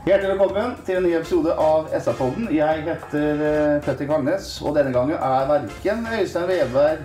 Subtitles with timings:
[0.00, 2.46] Hjertelig velkommen til en ny episode av SA-podden.
[2.56, 7.02] Jeg heter eh, Petter Kvangnes, og denne gangen er verken Øystein Veberg,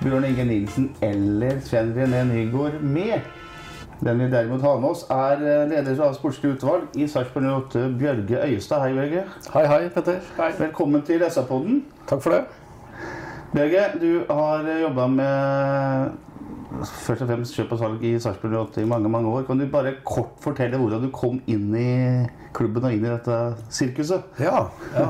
[0.00, 3.28] Bjørn Inge Nilsen eller Sven René Nygaard med.
[4.00, 7.84] Den vi derimot har med oss, er eh, leder av sportslig utvalg i Sarpsborg 08,
[8.00, 8.86] Bjørge Øyestad.
[8.86, 9.26] Hei, Bjørge.
[9.58, 10.24] Hei, hei, Petter.
[10.40, 10.48] Hei.
[10.62, 11.84] Velkommen til SA-podden.
[12.08, 12.42] Takk for det.
[13.52, 16.29] Bjørge, du har jobba med
[16.78, 19.44] først og fremst kjøp og salg i Sarpsborg 8 i mange mange år.
[19.46, 21.90] Kan du bare kort fortelle hvordan du kom inn i
[22.56, 23.38] klubben og inn i dette
[23.74, 24.28] sirkuset?
[24.42, 25.08] Ja, ja.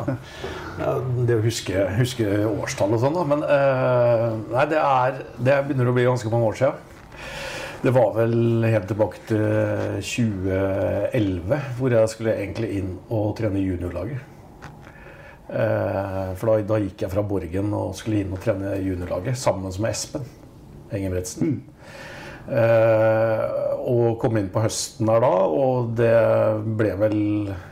[0.80, 0.94] ja
[1.28, 3.26] det å huske, huske årstall og sånn, da.
[3.28, 6.86] Men eh, nei, det, er, det begynner å bli ganske mange år siden.
[7.80, 9.46] Det var vel helt tilbake til
[10.04, 14.26] 2011, hvor jeg skulle egentlig inn og trene juniorlaget.
[15.50, 19.72] Eh, for da, da gikk jeg fra Borgen og skulle inn og trene juniorlaget sammen
[19.72, 20.28] med Espen
[20.96, 21.60] Engebretsen.
[22.50, 23.42] Eh,
[23.90, 26.14] og kom inn på høsten der da, og det
[26.78, 27.20] ble vel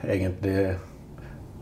[0.07, 0.77] egentlig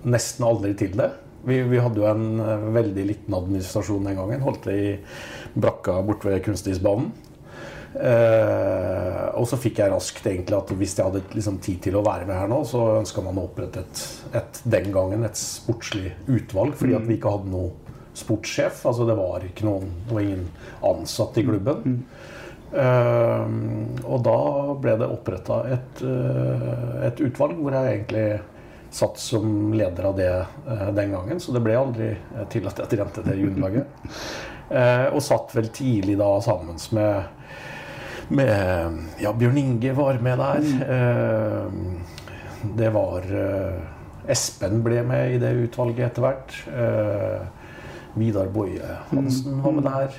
[0.06, 1.10] nesten aldri til det.
[1.46, 4.44] Vi, vi hadde jo en eh, veldig liten administrasjon den gangen.
[4.44, 4.90] Holdt det i
[5.56, 7.12] brakka borte ved kunstisbanen.
[7.96, 12.05] Eh, og så fikk jeg raskt egentlig at hvis jeg hadde liksom, tid til å
[12.05, 14.02] være med her nå, så ønska man å opprette et,
[14.36, 17.86] et, den gangen et sportslig utvalg, fordi at vi ikke hadde noe
[18.16, 18.82] sportssjef.
[18.88, 20.48] Altså det var ikke noen, og ingen
[20.86, 22.02] ansatt i klubben.
[22.66, 23.46] Uh,
[24.04, 24.38] og da
[24.82, 28.24] ble det oppretta et, uh, et utvalg hvor jeg egentlig
[28.96, 30.32] satt som leder av det
[30.66, 31.40] uh, den gangen.
[31.40, 32.10] Så det ble aldri
[32.52, 34.10] til at jeg trente det juniorlaget.
[34.66, 37.36] Og satt vel tidlig da sammen med
[38.34, 40.64] med Ja, Bjørn Inge var med der.
[40.96, 41.66] Eh,
[42.74, 43.28] det var
[44.27, 46.56] Espen ble med i det utvalget etter hvert.
[48.16, 50.16] Eh, Vidar Boje Hansen var med der.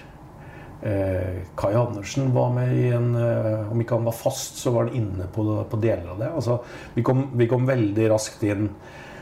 [1.58, 5.26] Kai Andersen var med i en Om ikke han var fast, så var han inne
[5.34, 6.30] på, på deler av det.
[6.30, 6.60] Altså,
[6.94, 8.70] vi, kom, vi kom veldig raskt inn.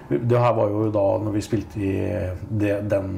[0.09, 1.93] Det her var jo da når vi spilte i
[2.59, 3.15] det, den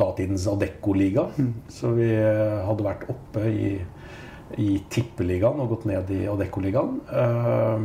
[0.00, 1.28] datidens Adecco-liga.
[1.68, 3.74] Så vi hadde vært oppe i
[4.60, 6.98] i Tippeligaen og gått ned i Adecco-ligaen.
[7.08, 7.84] Eh,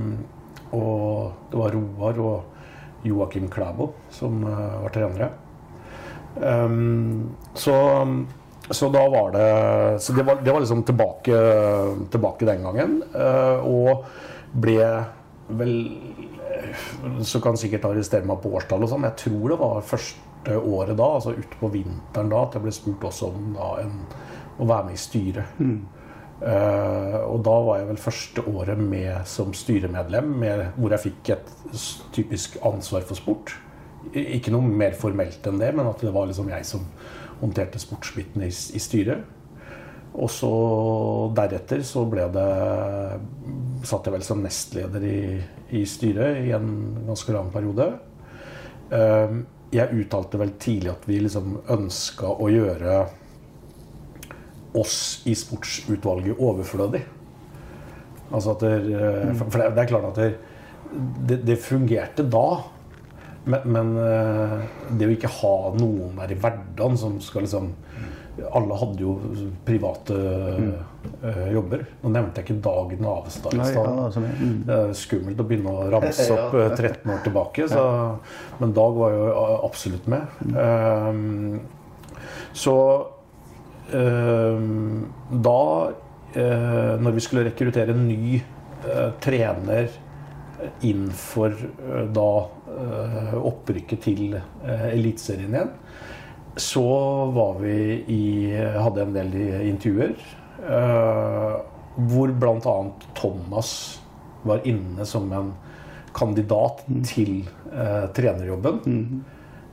[0.75, 5.29] og det var Roar og Joakim Klæbo som uh, var trenere.
[6.41, 7.75] Um, så,
[8.69, 11.41] så, da var det Så det var, det var liksom tilbake,
[12.11, 12.97] tilbake, den gangen.
[13.15, 14.05] Uh, og
[14.53, 14.79] ble
[15.57, 15.75] vel
[17.25, 20.57] Så kan sikkert arrestere meg på årstall og sånn, men jeg tror det var første
[20.57, 24.01] året da, altså utpå vinteren da, at jeg ble spurt også om da, en,
[24.57, 25.61] å være med i styret.
[25.61, 25.77] Mm.
[26.37, 31.31] Uh, og da var jeg vel første året med som styremedlem, med, hvor jeg fikk
[31.33, 31.49] et
[32.15, 33.55] typisk ansvar for sport.
[34.13, 36.85] Ikke noe mer formelt enn det, men at det var liksom jeg som
[37.41, 39.25] håndterte sportsbiten i, i styret.
[40.17, 40.51] Og så
[41.37, 42.47] deretter så ble det
[43.85, 45.19] Satt jeg vel som nestleder i,
[45.77, 46.71] i styret i en
[47.05, 47.85] ganske lang periode.
[48.89, 52.95] Uh, jeg uttalte vel tidlig at vi liksom ønska å gjøre
[54.77, 54.97] oss
[55.29, 57.03] i sportsutvalget overflødig.
[58.27, 58.73] Altså at det,
[59.39, 60.35] for det er klart at der,
[61.29, 62.47] det, det fungerte da.
[63.47, 63.93] Men, men,
[64.99, 67.71] det å ikke ha noen der i hverdagen som skal liksom
[68.53, 69.13] Alle hadde jo
[69.65, 70.17] private
[70.61, 70.73] mm.
[71.55, 71.85] jobber.
[72.03, 74.17] Nå nevnte jeg ikke Dag Navestad i stad.
[74.67, 77.65] Det er skummelt å begynne å ramse opp 13 år tilbake.
[77.71, 77.85] Så,
[78.59, 79.25] men Dag var jo
[79.65, 80.37] absolutt med.
[80.53, 81.61] Um,
[82.53, 82.75] så
[83.93, 85.61] um, da,
[86.37, 88.39] uh, når vi skulle rekruttere en ny
[88.85, 89.89] uh, trener
[90.81, 92.29] innenfor for da
[92.77, 94.35] opprykket til
[94.91, 95.71] Eliteserien igjen,
[96.57, 96.83] så
[97.35, 97.77] var vi
[98.13, 98.25] i
[98.55, 99.35] Hadde en del
[99.69, 100.13] intervjuer.
[101.97, 102.75] hvor bl.a.
[103.17, 103.71] Thomas
[104.47, 105.51] var inne som en
[106.17, 107.43] kandidat til
[108.17, 109.23] trenerjobben.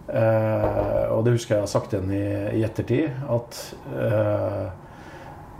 [0.05, 2.25] Eh, og det husker jeg har sagt igjen i,
[2.61, 3.13] i ettertid.
[3.33, 3.61] At
[3.97, 4.67] eh,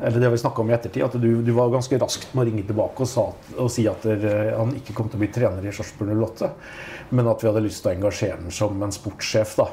[0.03, 2.65] Eller det vi om i ettertid, at du, du, var ganske raskt med å ringe
[2.67, 5.63] tilbake og, sa, og si at der, eh, han ikke kom til å bli trener
[5.63, 6.51] i Sarpsborg 08,
[7.15, 9.55] men at vi hadde lyst til å engasjere ham som en sportssjef.
[9.61, 9.69] da.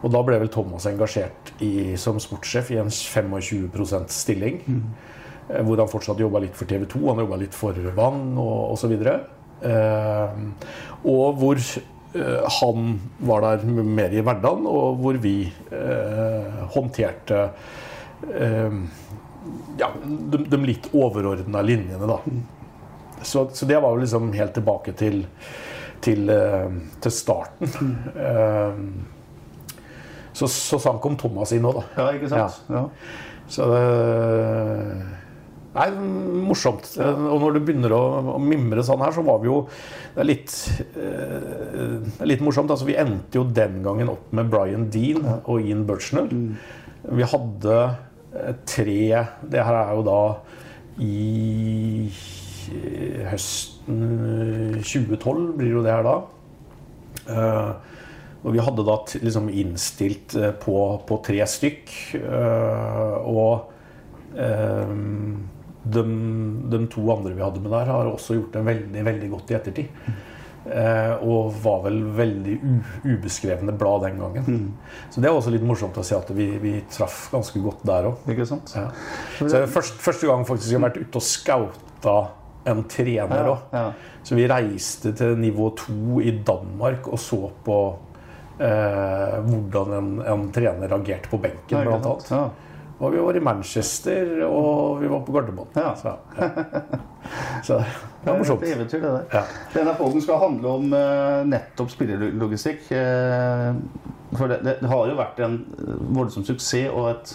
[0.00, 4.60] Og da ble vel Thomas engasjert i, som sportssjef i en 25% stilling.
[4.66, 4.84] Mm.
[5.66, 8.92] Hvor han fortsatt jobba litt for TV 2, han jobba litt for Vann og osv.
[9.00, 10.36] Eh,
[11.10, 12.94] og hvor eh, han
[13.28, 17.42] var der mer i hverdagen, og hvor vi eh, håndterte
[18.30, 18.78] eh,
[19.80, 22.18] ja, de, de litt overordna linjene, da.
[23.22, 25.22] Så, så det var jo liksom helt tilbake til,
[26.04, 26.68] til, eh,
[27.00, 27.96] til starten.
[28.30, 28.76] Eh,
[30.32, 31.86] så, så sånn kom Thomas inn òg, da.
[31.98, 32.60] Ja, ikke sant?
[32.70, 32.84] Ja.
[33.50, 33.80] Så det
[35.70, 35.86] Nei,
[36.50, 36.88] morsomt.
[36.98, 38.02] Og når du begynner å,
[38.34, 39.60] å mimre sånn her, så var vi jo
[40.16, 40.54] Det er litt,
[40.98, 42.72] eh, litt morsomt.
[42.74, 46.32] Altså, vi endte jo den gangen opp med Brian Dean og Ian Burchnell.
[47.06, 48.00] Vi hadde eh,
[48.68, 50.20] tre Det her er jo da
[51.00, 52.10] i
[52.70, 54.02] eh, høsten
[54.76, 56.16] eh, 2012 blir jo det her da.
[57.30, 57.70] Eh,
[58.40, 60.76] og vi hadde da liksom innstilt eh, på,
[61.08, 61.94] på tre stykk.
[62.20, 63.72] eh, og
[64.36, 64.94] eh,
[65.80, 66.02] de,
[66.72, 69.56] de to andre vi hadde med der, har også gjort det veldig, veldig godt i
[69.56, 70.10] ettertid.
[70.60, 72.56] Eh, og var vel veldig
[73.08, 74.58] ubeskrevne blad den gangen.
[75.08, 78.10] Så det er også litt morsomt å se at vi, vi traff ganske godt der
[78.10, 78.18] òg.
[78.76, 78.90] Ja.
[79.40, 82.16] Så først, første gang faktisk jeg har vært ute og skauta
[82.68, 83.58] en trener Ja, òg.
[83.72, 83.86] ja.
[84.22, 87.78] Så vi reiste til nivå to i Danmark og så på
[88.60, 92.26] eh, hvordan en, en trener reagerte på benken, blant annet.
[93.00, 95.68] Og vi var i Manchester, og vi var på Gardermoen.
[95.74, 95.94] Ja.
[95.96, 96.48] Så, ja.
[97.64, 97.86] så det
[98.24, 98.62] Det er morsomt.
[98.62, 99.22] et eventyr, det der.
[99.32, 99.42] Ja.
[99.74, 102.90] Denne poden skal handle om eh, nettopp spillerlogistikk.
[102.92, 103.70] Eh,
[104.36, 107.32] for det, det, har jo vært en eh, voldsom suksess og et,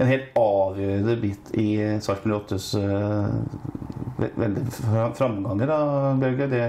[0.00, 1.68] en helt avgjørende bit i
[2.02, 3.28] Sarpsborg 8s uh,
[4.16, 4.64] veldig
[5.18, 5.78] framganger, da,
[6.18, 6.48] Bjørge.
[6.50, 6.64] Det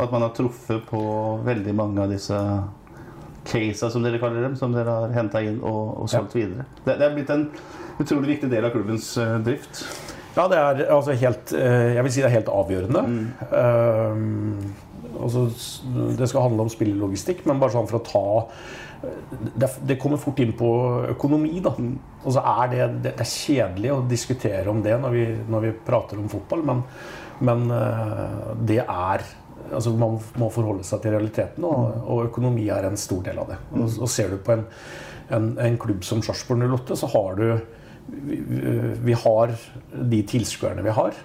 [0.00, 1.02] at man har truffet på
[1.44, 2.40] veldig mange av disse
[3.46, 6.66] casene, som dere kaller dem, som dere har henta inn og, og solgt videre.
[6.84, 7.48] Det, det er blitt en
[8.02, 9.84] utrolig viktig del av klubbens uh, drift.
[10.36, 13.04] Ja, det er altså helt uh, Jeg vil si det er helt avgjørende.
[13.46, 14.18] Eh,
[15.16, 15.46] altså,
[16.18, 18.26] det skal handle om spillelogistikk, men bare sånn for å ta
[19.54, 20.68] det, det kommer fort inn på
[21.12, 21.72] økonomi, da.
[22.24, 25.66] Og så er det, det, det er kjedelig å diskutere om det når vi, når
[25.66, 26.80] vi prater om fotball, men,
[27.44, 27.66] men
[28.66, 29.26] det er
[29.72, 33.50] Altså, man må forholde seg til realiteten, og, og økonomi er en stor del av
[33.54, 33.58] det.
[33.74, 34.66] Og, og ser du på en,
[35.34, 37.46] en, en klubb som Sarpsborg 08, så har du
[38.06, 38.36] vi,
[39.02, 39.54] vi har
[40.12, 41.16] de tilskuerne vi har.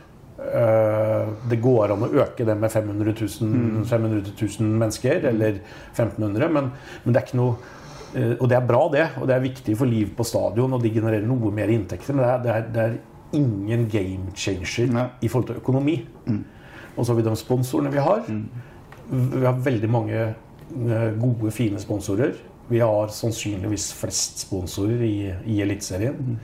[0.41, 5.59] Eh, Det går an å øke det med 500 000, 500 000 mennesker, eller
[5.93, 6.71] 1500, men,
[7.03, 7.53] men det er ikke noe
[8.15, 10.81] eh, Og det er bra, det, og det er viktig for liv på stadion, og
[10.81, 12.97] de genererer noe mer inntekter, men det er, det er, det er
[13.37, 15.05] ingen game changer Nei.
[15.23, 15.99] i forhold til økonomi.
[16.97, 18.23] Og så har vi de sponsorene vi har.
[19.11, 22.35] Vi har veldig mange eh, gode, fine sponsorer.
[22.71, 25.15] Vi har sannsynligvis flest sponsorer i,
[25.51, 26.37] i Eliteserien.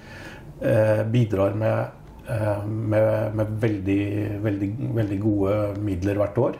[0.62, 1.86] Eh, bidrar med,
[2.30, 4.00] eh, med, med veldig,
[4.44, 6.58] veldig, veldig gode midler hvert år.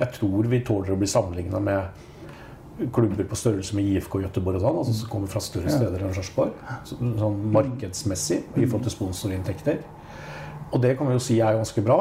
[0.00, 4.62] Jeg tror vi tåler å bli sammenligna med klubber på størrelse med IFK Göteborg og
[4.64, 6.54] sånn, altså som kommer fra større steder enn Sarpsborg.
[6.88, 9.82] Så- Sånn markedsmessig i forhold til sponsorinntekter.
[10.72, 11.98] Og det kan vi jo si er ganske bra.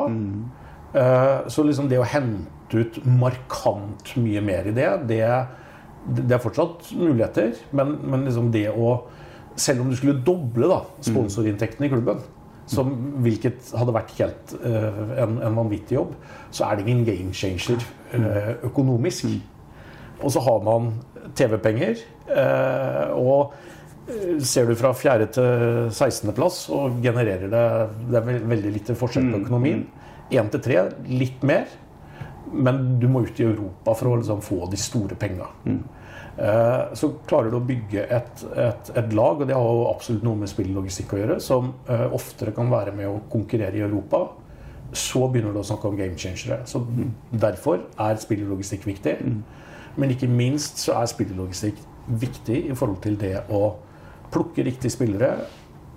[0.94, 5.22] Eh, Så liksom det å hente ut markant mye mer i det, det,
[6.18, 7.56] det er fortsatt muligheter.
[7.72, 9.00] Men, men liksom det å
[9.60, 12.22] Selv om du skulle doble da, sponsorinntektene i klubben,
[12.70, 12.94] som,
[13.26, 16.14] hvilket hadde vært helt uh, en, en vanvittig jobb,
[16.56, 17.82] så er det ingen game changer
[18.14, 19.26] uh, økonomisk.
[20.22, 20.94] Og så har man
[21.36, 22.06] TV-penger.
[22.30, 25.28] Uh, og ser du fra 4.
[25.36, 26.32] til 16.
[26.38, 27.66] plass, og genererer det
[28.14, 29.84] Det er veldig lite forskjell på økonomien.
[30.30, 31.70] 1 til tre, litt mer.
[32.50, 35.48] Men du må ut i Europa for å liksom få de store penga.
[36.40, 40.24] Eh, Så klarer du å bygge et, et, et lag, og det har jo absolutt
[40.26, 44.24] noe med spilllogistikk å gjøre, som eh, oftere kan være med å konkurrere i Europa.
[44.96, 46.64] Så begynner du å snakke om game changere.
[46.66, 46.82] Så
[47.30, 49.20] derfor er spilllogistikk viktig.
[50.00, 53.76] Men ikke minst så er spilllogistikk viktig i forhold til det å
[54.34, 55.36] plukke riktige spillere,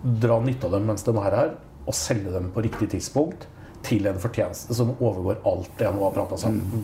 [0.02, 1.54] dra nytte av dem mens de er her,
[1.86, 3.46] og selge dem på riktig tidspunkt
[3.86, 6.14] til en fortjeneste som overgår alt det jeg nå har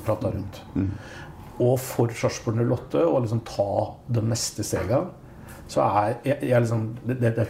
[0.07, 0.61] prata rundt.
[1.59, 3.71] Og for Sarpsborg 08 å liksom ta
[4.15, 5.15] de neste steget,
[5.69, 7.47] så er jeg, jeg liksom det, det, det,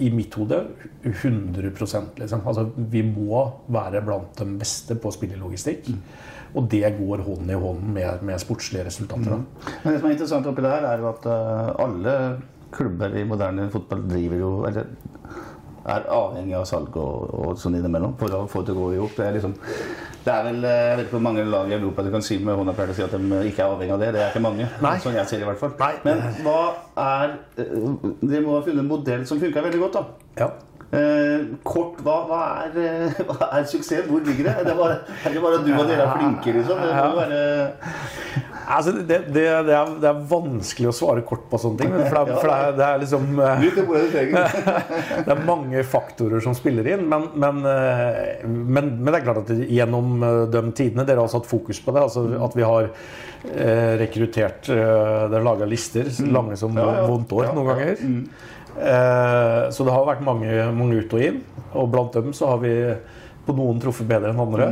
[0.00, 0.62] I mitt hode
[1.02, 1.72] 100
[2.20, 2.44] liksom.
[2.46, 5.90] Altså, vi må være blant de beste på spillelogistikk.
[6.50, 9.36] Og det går hånd i hånd med, med sportslige resultater.
[9.36, 9.74] Da.
[9.84, 12.14] Men det som er interessant oppi det her, er jo at eh, alle
[12.74, 14.90] klubber i moderne fotball driver jo eller
[15.88, 18.94] er avhengig av salg og, og sånn innimellom for å få det til å gå
[18.94, 19.16] i hop.
[19.16, 19.54] Det liksom
[20.20, 22.36] det er vel, eh, Jeg vet ikke hvor mange lag i Europa du kan si
[22.38, 24.10] med hånda pleier å si at de ikke er avhengig av det.
[24.12, 24.66] Det er ikke mange.
[24.84, 24.96] Nei.
[25.00, 25.72] Sånn jeg ser det i hvert fall.
[25.80, 25.92] Nei.
[26.04, 26.58] Men hva
[27.04, 27.70] er eh,
[28.20, 30.04] Dere må ha funnet en modell som funker veldig godt, da.
[30.42, 30.50] Ja.
[30.90, 34.08] Eh, kort, hva, hva, er, eh, hva er suksess?
[34.08, 34.54] Hvor ligger det?
[34.66, 36.80] Det er, bare, det er ikke bare du og dere er flinke, liksom.
[36.82, 37.42] Det være
[38.70, 39.04] Altså, det,
[39.34, 41.94] det, det, er, det er vanskelig å svare kort på sånne ting.
[41.94, 43.64] For det, for det, er, det liksom eh,
[44.14, 44.44] det.
[45.26, 49.42] Det er mange faktorer som spiller inn, men, men, eh, men, men det er klart
[49.44, 52.06] at gjennom de tidene Dere har satt fokus på det.
[52.08, 52.90] altså At vi har
[54.00, 57.04] rekruttert Dere har laga lister lange som Ja, ja.
[57.08, 58.02] vondt år noen ganger.
[58.80, 61.42] Eh, så det har vært mange, mange ut og inn.
[61.76, 62.74] Og blant dem så har vi
[63.46, 64.70] på noen truffet bedre enn andre.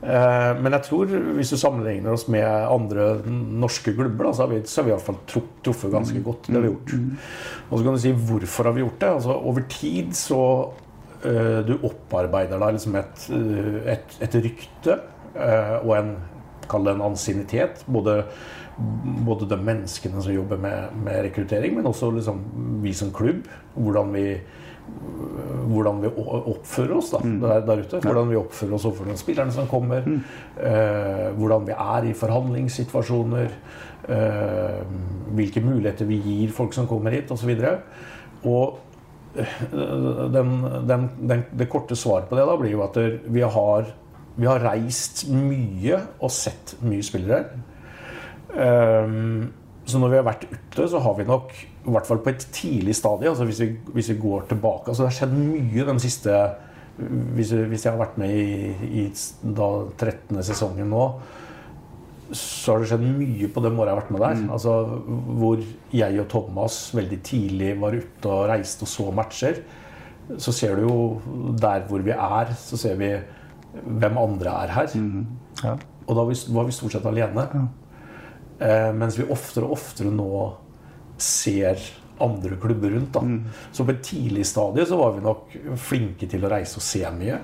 [0.00, 4.62] Eh, men jeg tror hvis du sammenligner oss med andre norske klubber, så har vi,
[4.64, 6.48] så har vi i hvert fall truffet ganske godt.
[6.48, 6.94] det har vi gjort.
[7.68, 9.12] Og så kan du si hvorfor har vi gjort det?
[9.20, 10.42] Altså Over tid så
[11.24, 13.26] eh, Du opparbeider deg liksom et,
[13.94, 14.96] et, et rykte
[15.36, 16.14] eh, og en
[16.70, 17.84] Kall det en ansiennitet.
[17.90, 18.22] Både,
[19.26, 22.42] både de menneskene som jobber med, med rekruttering, men også liksom
[22.84, 23.46] vi som klubb.
[23.76, 24.26] Hvordan vi
[25.70, 26.10] hvordan vi
[26.50, 28.00] oppfører oss da, der, der ute.
[28.02, 30.06] Hvordan vi oppfører oss overfor de spillerne som kommer.
[30.58, 33.54] Eh, hvordan vi er i forhandlingssituasjoner.
[34.10, 34.78] Eh,
[35.36, 37.52] hvilke muligheter vi gir folk som kommer hit, osv.
[38.48, 38.80] Og
[39.36, 39.56] eh,
[40.34, 40.54] den,
[40.88, 42.98] den, den, det korte svaret på det da blir jo at
[43.30, 43.92] vi har,
[44.40, 47.44] vi har reist mye og sett mye spillere.
[48.50, 49.50] Um,
[49.90, 52.46] så når vi har vært ute, så har vi nok, i hvert fall på et
[52.54, 56.00] tidlig stadie altså hvis, vi, hvis vi går tilbake altså Det har skjedd mye den
[56.02, 56.34] siste
[56.98, 59.04] Hvis, hvis jeg har vært med i, i
[59.56, 60.42] da 13.
[60.44, 61.04] sesongen nå,
[62.36, 64.42] så har det skjedd mye på de åra jeg har vært med der.
[64.52, 64.74] Altså,
[65.40, 65.62] hvor
[65.96, 69.62] jeg og Thomas veldig tidlig var ute og reiste og så matcher.
[70.36, 70.98] Så ser du jo
[71.58, 73.14] der hvor vi er, så ser vi
[73.72, 74.98] hvem andre er her.
[75.62, 75.76] Ja.
[76.06, 77.46] Og da var vi, stort sett alene.
[78.60, 80.30] Eh, mens vi oftere og oftere nå
[81.20, 81.80] ser
[82.20, 83.14] andre klubber rundt.
[83.14, 83.22] Da.
[83.72, 87.04] Så på et tidlig stadie så var vi nok flinke til å reise og se
[87.16, 87.38] mye.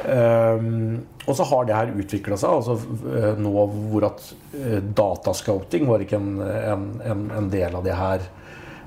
[0.00, 2.56] Um, og så har det her utvikla seg.
[2.56, 2.76] Altså,
[3.12, 4.22] eh, nå hvor at
[4.56, 8.24] eh, datascouting var ikke en, en, en, del av det her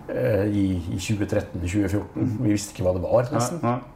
[0.09, 2.31] uh, i, i 2013-2014.
[2.41, 3.61] Vi visste ikke hva det var, nesten.
[3.63, 3.77] Nei.
[3.77, 3.92] Eh,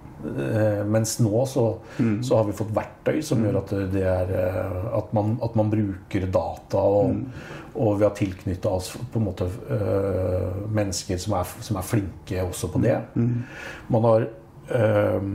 [0.90, 1.64] mens nå så,
[1.98, 5.70] så har vi fått verktøy som gjør at, det er, eh, at, man, at man
[5.72, 6.82] bruker data.
[6.82, 7.22] Og,
[7.78, 12.42] og vi har tilknytta oss på en måte øh, mennesker som er, som er flinke
[12.44, 12.98] også på det.
[13.94, 14.28] Man har
[14.80, 15.32] øh,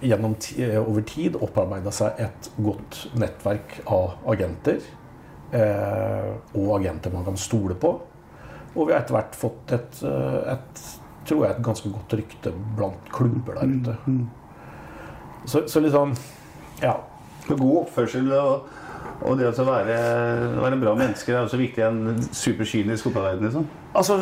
[0.00, 4.80] gjennom eh, over tid opparbeida seg et godt nettverk av agenter.
[5.54, 7.92] Øh, og agenter man kan stole på.
[8.76, 10.86] Og vi har etter hvert fått et, eh, et,
[11.28, 13.96] tror jeg, et ganske godt rykte blant klubber der ute.
[15.46, 16.16] Så, så liksom
[16.82, 16.92] Ja.
[17.48, 18.64] God oppførsel og,
[19.22, 19.96] og det å være,
[20.60, 23.44] være bra menneske er også viktig i en superkynisk fotballverden.
[23.46, 23.68] Liksom.
[23.96, 24.16] Altså,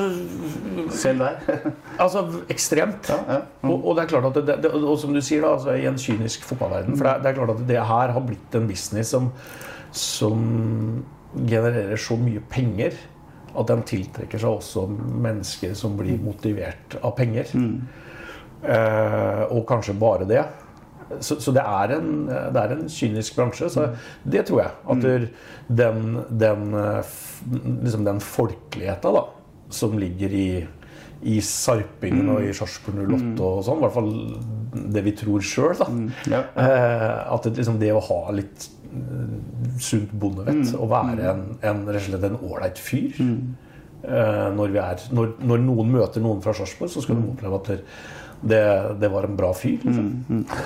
[0.93, 1.39] Selv der.
[2.05, 2.21] altså
[2.53, 3.09] ekstremt.
[3.09, 3.39] ja, ja.
[3.65, 5.87] Og, og det er klart at det, det, og som du sier da, altså, i
[5.89, 8.69] en kynisk fotballverden For det, er- det er klart at det her har blitt en
[8.69, 9.31] business som,
[9.91, 10.45] som
[11.49, 12.95] genererer så mye penger
[13.55, 17.55] at den tiltrekker seg også mennesker som blir motivert av penger.
[18.65, 20.43] Eh, og kanskje bare det.
[21.21, 23.69] Så, så det, er en, det er en kynisk bransje.
[23.71, 23.91] Så
[24.25, 24.77] det tror jeg.
[24.95, 25.27] At mm.
[25.81, 26.79] den, den,
[27.85, 29.27] liksom den folkeligheta da,
[29.75, 30.49] som ligger i,
[31.25, 34.13] i Sarpingen og i Sarpsborg 08 og sånn, i hvert fall
[34.95, 35.91] det vi tror sjøl, da.
[36.33, 36.43] Ja.
[36.61, 38.69] Eh, at det, liksom det å ha litt
[39.83, 44.83] sunt bondevett, å være en, en, rett og slett en ålreit fyr eh, når, vi
[44.83, 47.73] er, når, når noen møter noen fra Sarpsborg, så skal de oppleve at
[48.45, 48.63] det,
[49.01, 49.81] det, var en bra fyr.
[49.85, 50.15] Liksom.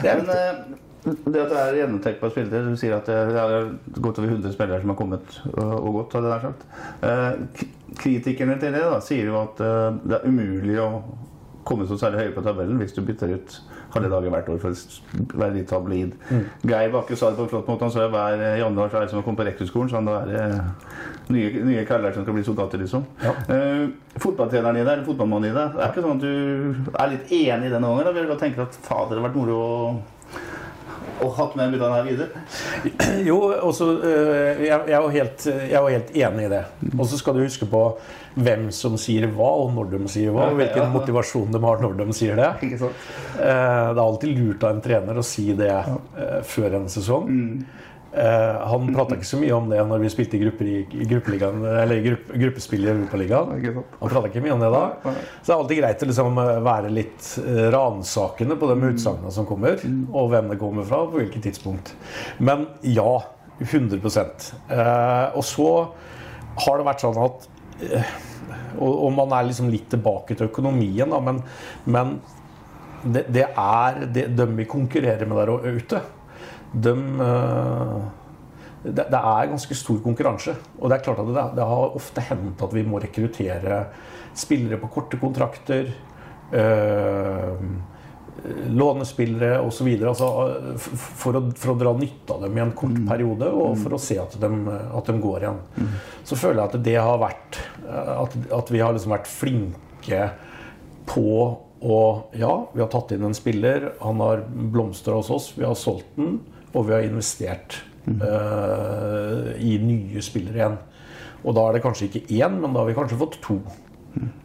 [0.03, 0.43] Det er Men viktig.
[0.43, 3.69] eh, det at det er gjennomtenkt på spillere Du sier at det er
[4.03, 6.17] godt over 100 spillere som har kommet og, gått.
[6.19, 6.67] hadde jeg sagt.
[7.07, 7.67] Eh,
[7.99, 10.91] Kritikerne til det da, sier jo at eh, det er umulig å
[11.69, 13.59] komme så særlig høyere på tabellen hvis du bytter ut
[13.95, 16.15] halve dagen hvert år for å være litt tabloid.
[16.69, 17.87] Geir Bakke sa det på en flott måte.
[17.87, 19.93] Han sa hver eh, januar så er det som å komme på rektorskolen.
[19.93, 23.07] Så da er det nye, nye kaller som skal bli soldater, liksom.
[23.25, 23.35] Ja.
[23.49, 27.13] Uh, fotballtreneren i deg, eller fotballmannen i deg, det er ikke sånn at du er
[27.15, 28.07] litt enig i den gangen?
[28.09, 29.73] Da vil du tenke at fader, det hadde vært moro å
[31.25, 32.45] og hatt med middagen her videre.
[33.29, 36.63] Jo, også, øh, jeg, jeg, er jo helt, jeg er jo helt enig i det.
[36.99, 37.83] Og så skal du huske på
[38.39, 40.51] hvem som sier hva, og når de sier hva.
[40.53, 42.51] Og hvilken motivasjon de har når de sier det.
[42.69, 43.09] Ikke sant?
[43.39, 47.29] Eh, Det er alltid lurt av en trener å si det eh, før en sesong.
[48.13, 51.09] Eh, han prata ikke så mye om det når vi spilte i, grupper i, i
[51.11, 53.83] gruppeligaen, eller grupp, gruppespill i Europaligaen.
[54.01, 54.85] Han prata ikke mye om det da.
[55.05, 59.35] Så det er alltid greit å liksom eh, være litt eh, ransakende på de utsagnene
[59.35, 61.93] som kommer, og hvem det kommer fra, på hvilket tidspunkt.
[62.41, 63.11] Men ja,
[63.59, 65.71] 100 eh, Og så
[66.65, 67.49] har det vært sånn at
[68.79, 71.43] og, og man er liksom litt tilbake til økonomien, da, men,
[71.87, 72.17] men
[73.05, 76.01] det, det er det, dem vi konkurrerer med der ute.
[76.73, 76.95] De,
[77.25, 77.99] eh,
[78.85, 80.57] det, det er ganske stor konkurranse.
[80.79, 83.85] Og det er klart at det, det har ofte hendt at vi må rekruttere
[84.39, 85.93] spillere på korte kontrakter.
[86.53, 87.69] Øh,
[88.69, 89.89] lånespillere osv.
[90.07, 90.29] Altså,
[90.89, 94.03] for, å, for å dra nytte av dem i en kort periode, og for å
[94.03, 95.63] se at de, at de går igjen.
[96.27, 97.59] Så føler jeg at det har vært
[97.89, 100.29] At, at vi har liksom vært flinke
[101.09, 101.31] på
[101.79, 101.99] å
[102.37, 106.11] Ja, vi har tatt inn en spiller, han har blomstra hos oss, vi har solgt
[106.19, 106.41] den,
[106.79, 110.79] og vi har investert uh, i nye spillere igjen.
[111.43, 113.59] Og da er det kanskje ikke én, men da har vi kanskje fått to.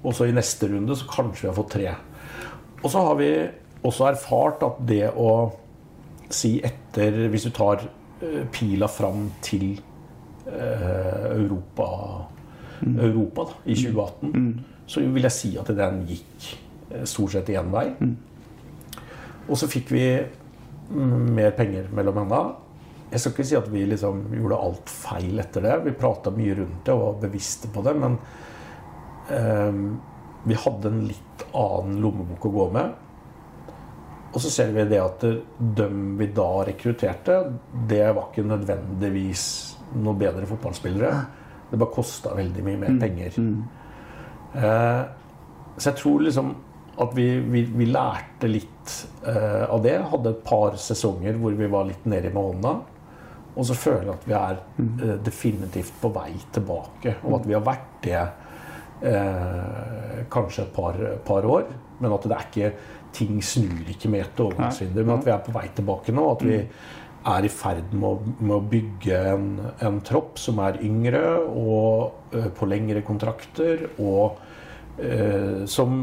[0.04, 1.94] Og så i neste runde så kanskje vi har fått tre.
[2.84, 3.30] Og så har vi
[3.84, 5.30] også erfart at det å
[6.34, 9.76] si etter Hvis du tar eh, pila fram til
[10.50, 11.88] eh, Europa,
[12.82, 14.48] Europa da, i 2018,
[14.90, 16.48] så vil jeg si at den gikk
[17.10, 17.86] stort sett én vei.
[19.46, 20.43] Og så fikk vi mm,
[20.94, 22.60] mer penger mellom hendene.
[23.14, 25.76] Jeg skal ikke si at vi liksom gjorde alt feil etter det.
[25.86, 27.94] Vi prata mye rundt det og var bevisste på det.
[28.02, 28.18] Men
[29.30, 29.82] eh,
[30.50, 33.00] vi hadde en litt annen lommebok å gå med.
[34.34, 35.22] Og så ser vi det at
[35.78, 37.38] dem vi da rekrutterte,
[37.90, 39.46] det var ikke nødvendigvis
[40.02, 41.14] noe bedre fotballspillere.
[41.70, 43.38] Det bare kosta veldig mye mer penger.
[44.58, 45.04] Eh,
[45.78, 46.54] så jeg tror liksom
[47.02, 48.96] at vi, vi, vi lærte litt
[49.26, 49.98] eh, av det.
[50.12, 52.94] Hadde et par sesonger hvor vi var litt nede i månedene.
[53.54, 57.18] Og så føler jeg at vi er eh, definitivt på vei tilbake.
[57.26, 58.20] Og at vi har vært det
[59.10, 61.70] eh, kanskje et par, par år.
[62.02, 62.74] Men at det er ikke
[63.14, 65.02] ting snur ikke med et overgangsvindu.
[65.04, 66.30] Men at vi er på vei tilbake nå.
[66.34, 66.62] At vi
[67.34, 69.52] er i ferd med å, med å bygge en,
[69.86, 73.88] en tropp som er yngre og eh, på lengre kontrakter.
[73.98, 74.42] og
[75.66, 75.94] som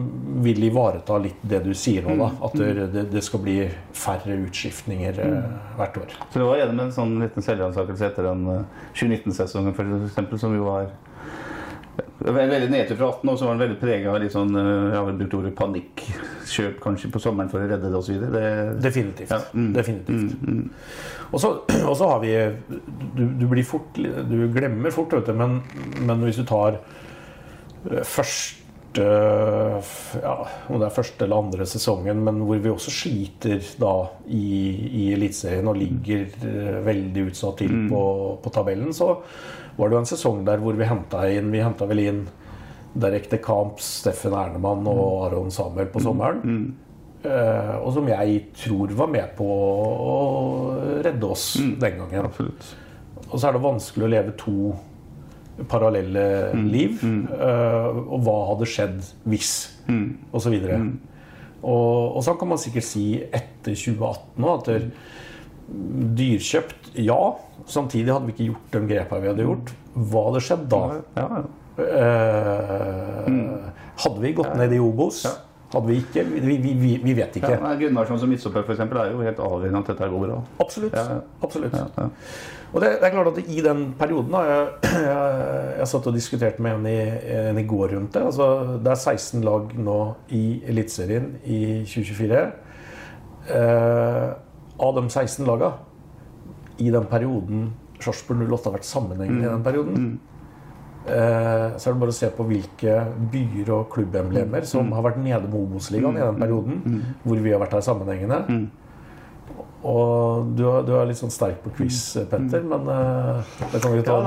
[0.42, 2.30] vil ivareta litt det du sier nå, da.
[2.46, 3.58] At det, det, det skal bli
[3.94, 5.52] færre utskiftninger mm.
[5.78, 6.16] hvert år.
[6.32, 10.56] Så det var gjennom en sånn liten selvransakelse etter den eh, 2019-sesongen for eksempel, som
[10.56, 10.90] jo var
[12.20, 14.98] veldig nedtur fra 18, og så var den veldig prega av litt sånn eh, Jeg
[14.98, 18.26] har brukt ordet panikkjøp kanskje på sommeren for å redde det osv.
[18.82, 19.32] Definitivt.
[19.32, 19.72] Ja, mm.
[19.76, 20.38] Definitivt.
[21.30, 21.52] Og, så,
[21.88, 22.34] og så har vi
[23.14, 25.60] du, du blir fort Du glemmer fort, vet du, men,
[26.02, 28.59] men hvis du tar eh, første
[28.98, 30.34] ja,
[30.66, 33.94] om det er første eller andre sesongen, men hvor vi også sliter da
[34.26, 34.42] i,
[35.02, 38.02] i Eliteserien og ligger eh, veldig utsatt til på,
[38.42, 39.12] på tabellen, så
[39.76, 42.20] var det jo en sesong der hvor vi henta inn Vi henta vel inn
[42.90, 46.40] Direkte de Steffen Ernemann og Aron Samuel på sommeren.
[47.22, 50.14] Eh, og som jeg tror var med på å
[51.04, 52.30] redde oss den gangen.
[53.30, 54.72] Og så er det vanskelig å leve to
[55.68, 56.24] parallelle
[56.70, 57.00] liv.
[57.02, 59.54] Uh, og hva hadde skjedd hvis,
[60.32, 60.80] og så videre.
[61.60, 64.70] Og, og så kan man sikkert si etter 2018 òg at
[66.16, 67.20] dyrkjøpt, ja.
[67.70, 69.72] Samtidig hadde vi ikke gjort de grepene vi hadde gjort.
[69.94, 70.80] Hva hadde skjedd da?
[71.18, 71.42] Ja, ja.
[71.80, 73.28] Eh,
[74.04, 75.22] hadde vi gått ned i Obos?
[75.70, 76.24] Hadde vi ikke?
[76.26, 77.52] Vi, vi, vi, vi vet ikke.
[77.54, 80.40] Ja, Gunnarsson som midtstopper er jo helt avgjørende at dette går bra.
[80.64, 80.96] Absolutt.
[80.98, 81.20] Ja, ja.
[81.46, 81.78] absolutt.
[82.70, 84.66] Og det, det er klart at i den perioden da, jeg,
[85.08, 85.42] jeg,
[85.80, 86.98] jeg satt og diskuterte med en i,
[87.50, 88.22] en i går rundt det.
[88.30, 89.98] Altså, det er 16 lag nå
[90.36, 92.42] i Eliteserien i 2024.
[93.50, 94.26] Eh,
[94.80, 95.74] av de 16 laga
[96.80, 100.04] i den perioden Sarpsborg 08 har vært sammenhengende i den perioden,
[101.04, 102.94] eh, så er det bare å se på hvilke
[103.32, 107.60] byer og klubbemblemer som har vært nede med Obos-ligaen i den perioden, hvor vi har
[107.60, 108.38] vært her sammenhengende.
[109.80, 111.96] Og du, er- du er litt sånn sterk på quiz,
[112.28, 113.40] Petter, men uh,
[113.72, 114.18] da, kan vi ta,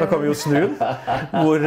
[0.00, 0.72] da kan vi jo snu den.
[1.30, 1.66] Hvor,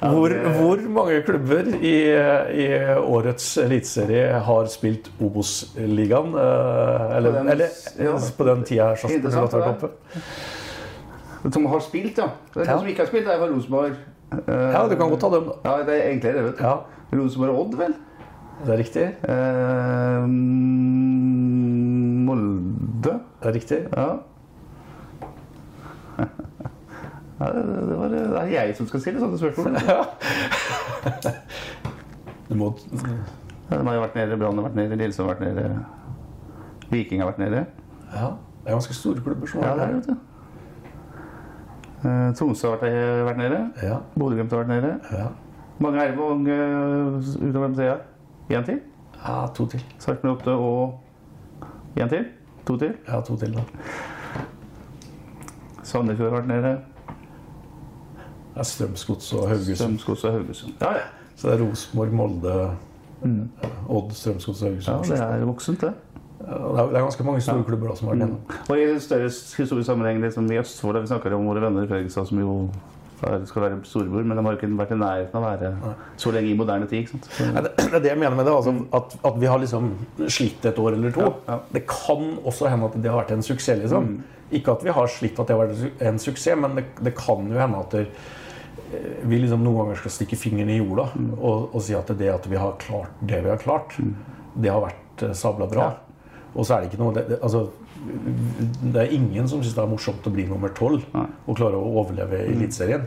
[0.00, 6.32] hvor, hvor mange klubber i, i årets eliteserie har spilt Obos-ligaen?
[6.32, 7.76] Uh, eller, På den- eller
[8.08, 8.16] ja.
[8.38, 11.52] på den tida Sarpsborg Interessant, 08 har vært oppe?
[11.58, 12.30] Som har spilt, ja.
[12.54, 12.78] Det er Ja.
[12.80, 14.00] Som ikke har spilt, det er fra Rosenborg.
[14.32, 15.60] Uh, Ja, du kan godt ta dem, da.
[15.68, 16.64] Ja, det er egentlig det, vet du.
[16.64, 16.76] Ja,
[17.20, 17.94] Rosenborg og Odd, vel?
[18.64, 19.02] det er riktig.
[19.30, 20.24] Eh,
[22.28, 23.14] Molde.
[23.44, 23.80] Riktig.
[23.92, 24.08] Ja.
[27.38, 29.78] ja det, det, var, det er jeg som skal stille sånne spørsmål.
[32.48, 32.70] Du må
[33.68, 35.64] Ja, De har jo vært nede, Brann har vært nede, Lillesand har vært nede,
[36.88, 37.66] Viking har vært nede.
[38.14, 38.30] Ja,
[38.62, 40.16] det er ganske store klubber som har vært nede.
[41.98, 42.96] Eh, Tromsø har vært,
[43.28, 43.58] vært nede.
[43.84, 43.98] Ja.
[44.14, 44.94] Bodø-Glimt har vært nede.
[45.12, 45.26] Ja.
[45.84, 48.00] Mange er det unge eh, utover her?
[48.48, 48.80] Én til?
[49.26, 49.84] ja, to til.
[49.98, 51.00] Sarpsborg 8 og
[52.04, 52.24] én til?
[52.68, 52.94] To til?
[53.08, 53.62] Ja, to til da.
[55.82, 56.72] Sandefjord har vært nede.
[58.54, 59.76] Det er Strømsgods og Haugesund.
[59.78, 60.72] Strømsgods og Haugesund.
[60.82, 61.06] Ja, ja.
[61.38, 62.54] Så det er Rosenborg, Molde,
[63.88, 65.06] Odd, Strømsgods og Haugesund.
[65.14, 65.92] ja, det er voksent, det.
[66.38, 68.40] Det er- ganske mange store klubber da, som har vært igjennom.
[68.70, 72.26] Og i større historisk sammenheng liksom, i Østfold vi snakket om våre venner i Fredrikstad,
[72.26, 72.70] som jo
[73.18, 76.32] skal være storebror, men de har jo ikke vært i nærheten av å være så
[76.34, 77.10] lenge i moderne tid.
[77.10, 78.54] Så, ja, det er det jeg mener med det.
[78.54, 79.90] Altså, at, at vi har liksom
[80.30, 81.26] slitt et år eller to.
[81.26, 81.58] Ja, ja.
[81.74, 83.80] Det kan også hende at det har vært en suksess.
[83.82, 84.10] liksom.
[84.54, 87.48] Ikke at vi har slitt at det har vært en suksess, men det, det kan
[87.50, 88.04] jo hende at det,
[88.88, 92.30] eh, vi liksom noen ganger skal stikke fingeren i jorda og, og si at det
[92.32, 93.98] at vi har klart det vi har klart,
[94.54, 95.90] det har vært eh, sabla bra.
[96.54, 97.66] Og så er det ikke noe det, altså,
[98.92, 101.90] det er ingen som syns det er morsomt å bli nummer tolv og klare å
[102.02, 103.04] overleve i Eliteserien.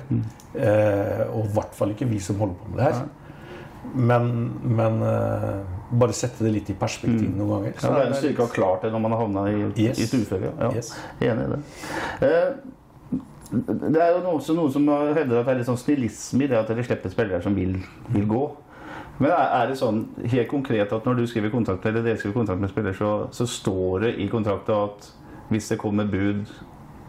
[0.54, 3.02] Eh, og i hvert fall ikke vi som holder på med det her.
[3.98, 4.28] Men,
[4.78, 5.62] men eh,
[6.00, 7.74] bare sette det litt i perspektiv noen ganger.
[7.82, 10.00] ja, det er en styrke å ha klart det når man har havna i, Yes.
[10.06, 10.52] i uføre.
[10.62, 10.70] Ja.
[10.78, 10.94] Yes.
[11.20, 11.62] Enig i det.
[12.28, 12.78] Eh,
[13.52, 16.52] det er jo også noen som har hevdet at det er litt sånn snillisme i
[16.54, 17.74] det at dere slipper spillere som vil,
[18.16, 18.44] vil gå.
[19.22, 22.64] Men er, det sånn helt konkret at når du skriver kontrakt eller dere skriver kontrakt
[22.64, 25.12] med spiller, så, så står det i kontrakten at
[25.52, 26.48] hvis det kommer bud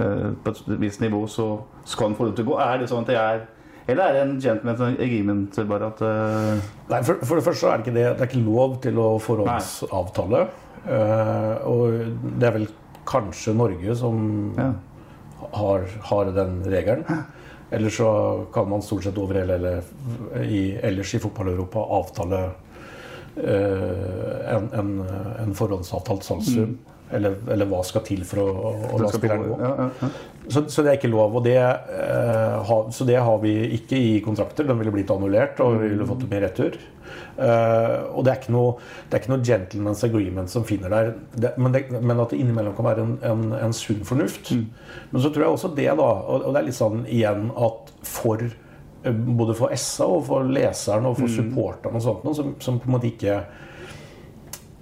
[0.02, 1.46] eh, på et visst nivå, så
[1.88, 2.58] skal han få lov til å gå?
[2.60, 3.44] Er det sånn at det er
[3.90, 6.60] Eller er det en gentleman's agreement bare at Uh...
[6.90, 8.04] Nei, for, for det første så er det ikke det.
[8.18, 10.44] Det er ikke lov til å forhåndsavtale.
[10.84, 12.68] Uh, og det er vel
[13.08, 14.20] kanskje Norge som
[14.58, 14.68] Ja.
[15.56, 17.24] har, har den regelen.
[17.72, 18.08] Ellers så
[18.52, 19.82] kan man stort sett over hele, eller
[20.44, 22.40] i, ellers i fotball-Europa avtale
[23.36, 24.90] eh, en, en,
[25.46, 26.78] en forhåndsavtalt salgssum.
[27.12, 28.46] Eller, eller hva skal til for å,
[28.92, 29.16] å, la Mm.
[29.18, 29.60] spilleren gå- gå.
[29.60, 30.08] Ja, ja, ja.
[30.48, 31.36] Så, så det er ikke lov.
[31.38, 34.66] Og det, eh, ha, så det har vi ikke i kontrakter.
[34.66, 36.78] Den ville blitt annullert, og vi ville fått det med retur.
[37.36, 38.74] Eh, og det er ikke noe,
[39.08, 41.12] det er ikke noe gentleman's agreement som finner der.
[41.34, 44.52] Det, men, det, men at det innimellom kan være en, en, en sunn fornuft.
[44.52, 47.94] Men så tror jeg også det, da, og, og det er litt sånn igjen at
[48.08, 52.82] for eh, både for SA og for leseren og for supporterne og sånt, som, som
[52.82, 53.40] på en måte ikke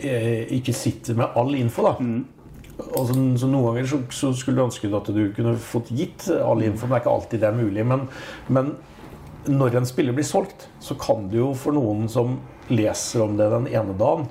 [0.00, 1.86] eh, ikke sitter med all info.
[1.90, 2.39] da og
[2.80, 6.62] så, så Noen ganger så, så skulle du ønske at du kunne fått gitt all
[6.66, 7.86] info, det er ikke alltid det er mulig.
[7.86, 8.06] Men,
[8.48, 8.74] men
[9.50, 12.38] når en spiller blir solgt, så kan det jo for noen som
[12.70, 14.28] leser om det den ene dagen,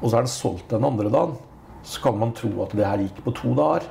[0.00, 1.36] og så er den solgt den andre dagen,
[1.86, 3.86] så kan man tro at det her gikk på to dager.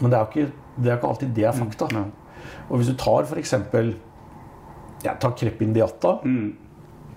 [0.00, 1.88] Men det er jo ikke, det er ikke alltid det er fakta.
[2.68, 3.54] Og hvis du tar f.eks.
[5.04, 6.16] Jeg tar Krepin Diatta.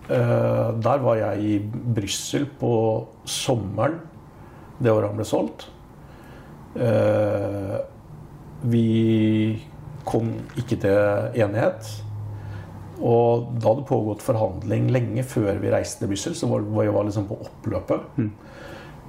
[0.10, 1.58] Uh, der var jeg i
[1.96, 2.72] Brussel på
[3.30, 4.00] sommeren
[4.80, 5.68] det året han ble solgt.
[6.80, 7.78] Eh,
[8.70, 9.60] vi
[10.08, 11.90] kom ikke til enighet.
[13.00, 16.96] Og da hadde pågått forhandling lenge før vi reiste til Brussel, så var, var jeg
[16.98, 18.20] var liksom på oppløpet.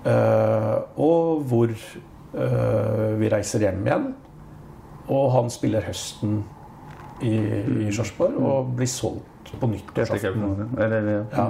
[0.06, 4.06] Eh, og hvor eh, vi reiser hjem igjen.
[5.10, 6.44] Og han spiller høsten
[7.26, 10.76] i, i Sarpsborg og blir solgt på nyttårsaften.
[10.78, 11.48] Eller, Ja.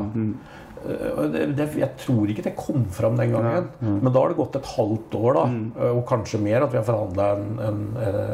[0.84, 1.34] Mm.
[1.36, 3.68] Eh, Det, jeg tror ikke det kom fram den gangen.
[3.80, 5.66] Men da har det gått et halvt år, da, mm.
[5.90, 7.82] og kanskje mer, at vi har forhandla en, en,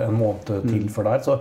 [0.06, 1.20] en måned til for der.
[1.26, 1.40] Så,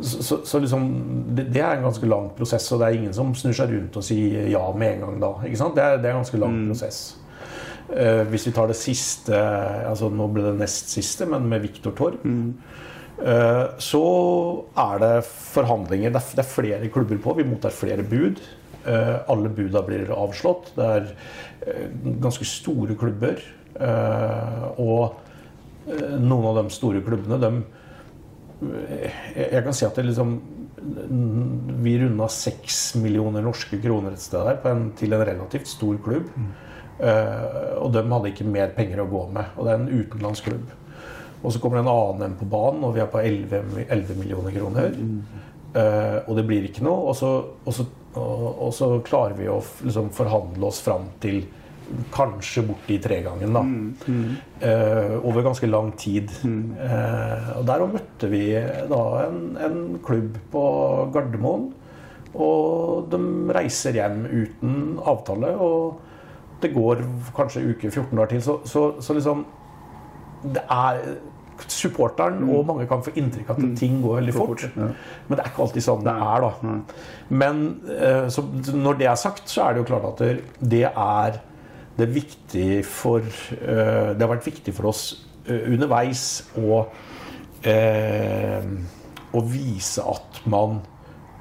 [0.00, 0.88] så, så liksom,
[1.36, 4.00] det, det er en ganske lang prosess, og det er ingen som snur seg rundt
[4.00, 5.32] og sier ja med en gang da.
[5.44, 7.04] Det, er, det er en ganske lang prosess.
[7.86, 9.38] Uh, hvis vi tar det siste
[9.86, 12.24] altså Nå ble det nest siste, men med Viktor Torp.
[13.16, 14.02] Uh, så
[14.82, 16.10] er det forhandlinger.
[16.12, 17.36] Det er, det er flere klubber på.
[17.38, 18.42] Vi mottar flere bud.
[18.86, 20.72] Eh, alle buda blir avslått.
[20.76, 21.08] Det er
[21.66, 21.86] eh,
[22.22, 23.40] ganske store klubber.
[23.74, 25.22] Eh, og
[26.18, 27.50] noen av de store klubbene, de
[29.36, 30.30] jeg kan si at det liksom
[31.12, 35.98] Vi runda seks millioner norske kroner et sted der på en, til en relativt stor
[36.00, 36.30] klubb.
[36.32, 36.54] Mm.
[37.76, 39.50] og de hadde ikke mer penger å gå med.
[39.58, 40.70] Og det er en utenlandsk klubb.
[41.42, 44.16] Og så kommer det en annen en på banen, og vi er på 11, 11
[44.22, 44.96] millioner kroner.
[45.76, 47.10] Eh, og det blir ikke noe.
[47.10, 47.30] Og så,
[47.64, 47.86] og så,
[48.16, 51.44] og, og så klarer vi å liksom, forhandle oss fram til
[52.14, 53.62] kanskje borti tregangen, da.
[54.66, 56.32] Eh, over ganske lang tid.
[56.42, 58.42] Eh, og der møtte vi
[58.90, 60.64] da en, en klubb på
[61.14, 61.68] Gardermoen.
[62.36, 63.20] Og de
[63.54, 67.04] reiser hjem uten avtale, og det går
[67.36, 68.42] kanskje uke 14 dager til.
[68.44, 69.46] Så, så, så liksom
[70.46, 71.00] Det er
[71.72, 74.64] Supporteren og mange kan få inntrykk av at ting går veldig fort.
[74.76, 76.72] Men det er ikke alltid sånn det er, da.
[77.42, 77.62] Men
[77.96, 80.24] eh, så, når det er sagt, så er det jo klart at
[80.60, 81.40] det- er
[81.96, 85.04] det er viktig for eh, Det har vært viktig for oss
[85.48, 86.26] eh, underveis
[86.60, 86.84] å
[89.36, 90.76] å vise at man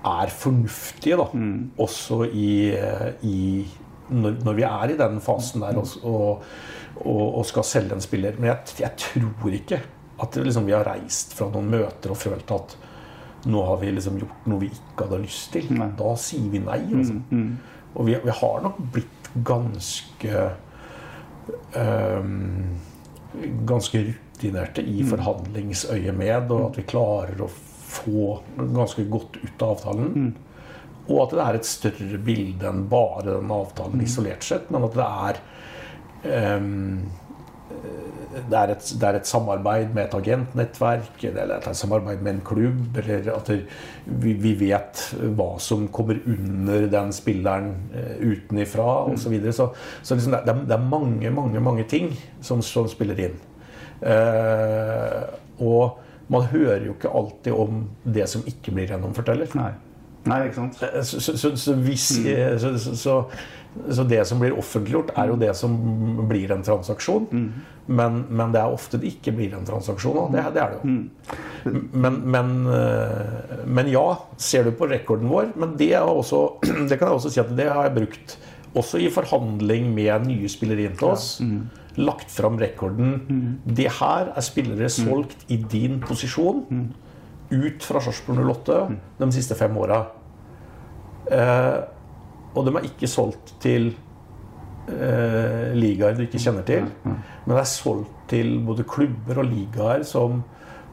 [0.06, 1.28] er fornuftige, da.
[1.82, 2.74] Også i,
[3.26, 3.68] i
[4.10, 6.44] når, når vi er i den fasen der og, og,
[7.02, 8.38] og, og skal selge en spiller.
[8.40, 9.82] Men jeg, jeg tror ikke
[10.18, 12.78] at liksom, vi har reist fra noen møter og følt at
[13.46, 15.70] nå har vi liksom gjort noe vi ikke hadde lyst til.
[16.00, 16.80] Da sier vi nei.
[16.98, 17.20] Altså.
[17.96, 20.48] Og vi, vi har nok blitt ganske
[21.76, 22.76] um,
[23.68, 30.30] Ganske rutinerte i forhandlingsøyemed, og at vi klarer å få ganske godt ut av avtalen.
[31.06, 34.96] Og at det er et større bilde enn bare den avtalen isolert sett, men at
[34.96, 35.42] det er
[36.32, 37.04] ehm,
[38.36, 42.34] det er, et, det er et samarbeid med et agentnettverk eller er et samarbeid med
[42.34, 42.98] en klubb.
[43.00, 43.52] Eller at
[44.06, 45.04] vi, vi vet
[45.38, 49.24] hva som kommer under den spilleren eh, utenifra osv.
[49.24, 49.56] Så, videre.
[49.56, 49.70] så
[50.02, 53.40] Så liksom det, er, det er mange, mange mange ting som, som spiller inn.
[54.04, 55.22] Eh,
[55.64, 59.52] og man hører jo ikke alltid om det som ikke blir gjennomført heller.
[59.56, 59.72] Nei.
[60.26, 60.80] Nei, ikke sant?
[61.06, 62.58] Så, så, så, så, hvis, eh,
[62.98, 65.76] så, det som blir offentliggjort, er jo det som
[66.30, 67.28] blir en transaksjon.
[67.86, 70.32] Men, men det er ofte det ikke blir en transaksjon.
[70.34, 71.76] Det, det er det jo.
[71.94, 74.08] Men, men, eh, men ja,
[74.42, 76.42] ser du på rekorden vår Men det, også,
[76.90, 78.38] det kan jeg også si at det har jeg brukt
[78.76, 81.28] også i forhandling med nye spillere inn til oss.
[81.96, 83.14] Lagt fram rekorden.
[83.64, 86.66] Det her er spillere solgt i din posisjon
[87.54, 88.80] ut fra Sarpsborg 08
[89.22, 90.02] de siste fem åra.
[91.32, 91.78] Eh,
[92.56, 93.94] og de er ikke solgt til
[94.92, 96.90] eh, ligaer du ikke kjenner til.
[97.06, 100.44] Men det er solgt til både klubber og ligaer som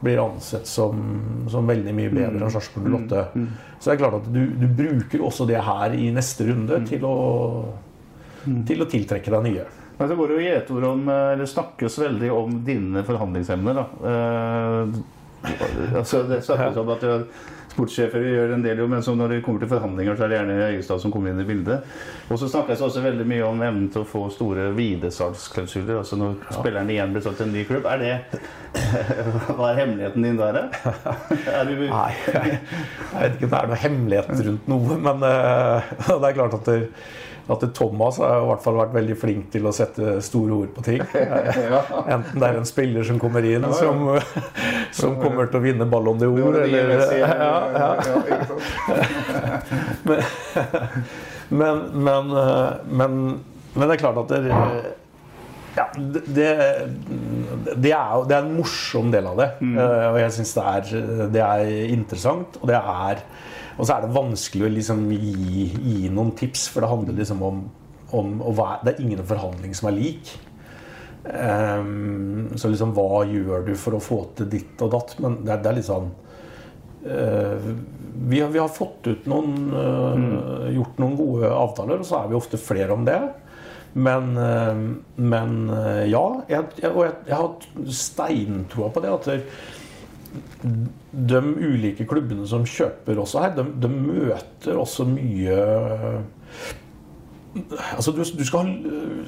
[0.02, 0.98] blir ansett som,
[1.50, 3.22] som veldig mye bedre enn Sarpsborg 08.
[3.78, 7.06] Så det er klart at du, du bruker også det her i neste runde til
[7.06, 7.14] å,
[8.66, 9.68] til å tiltrekke deg nye.
[9.98, 13.78] Men så går det jo gjetord om, eh, eller snakkes veldig om dine forhandlingsevner.
[13.78, 13.84] da.
[14.10, 14.84] Eh,
[16.00, 17.22] altså det snakkes om at eh,
[17.72, 20.58] sportssjefer gjør en del jo, men når det kommer til forhandlinger, så er det gjerne
[20.68, 21.88] Øyestad som kommer inn i bildet.
[22.28, 25.98] Og så snakkes det også veldig mye om evnen til å få store videresalgsklausuler.
[26.02, 27.88] Altså når spilleren igjen blir solgt til en ny klubb.
[27.88, 28.42] Er det
[29.56, 31.16] Hva er hemmeligheten din der, da?
[31.68, 32.60] Du Nei, jeg
[33.12, 36.68] vet ikke om det er noe hemmelighet rundt noe, men uh, det er klart at,
[36.68, 36.88] det,
[37.50, 40.84] at Thomas har i hvert fall vært veldig flink til å sette store ord på
[40.86, 41.02] ting.
[42.14, 44.04] Enten det er en spiller som kommer inn som,
[44.94, 47.32] som kommer til å vinne Ballon d'Or, eller ja,
[47.76, 47.90] ja.
[50.06, 50.24] Men,
[51.62, 52.34] men, men,
[52.88, 53.22] men,
[53.74, 54.42] men det er klart at det
[55.72, 56.48] ja, det, det,
[57.80, 59.48] det, er det er en morsom del av det.
[59.64, 61.02] Eh, og jeg syns det,
[61.32, 62.58] det er interessant.
[62.60, 63.22] Og det er
[63.78, 67.44] Og så er det vanskelig å liksom gi, gi noen tips, for det handler liksom
[67.46, 67.60] om,
[68.12, 70.32] om være Det er ingen forhandling som er lik.
[71.22, 75.14] Um, så liksom hva gjør du for å få til ditt og datt?
[75.22, 76.08] Men det det er litt sånn
[77.06, 77.68] uh,
[78.26, 82.26] vi, har, vi har fått ut noen eh, Gjort noen gode avtaler, og så er
[82.28, 83.20] vi ofte flere om det.
[83.92, 84.82] Men, uh,
[85.16, 85.54] men
[86.10, 86.24] ja.
[86.50, 89.14] Jeg, jeg, og jeg, jeg har steintroa på det.
[89.14, 89.38] At det,
[91.12, 95.58] de ulike klubbene som kjøper også her, de, de møter også mye
[97.52, 98.70] Altså, du, du skal,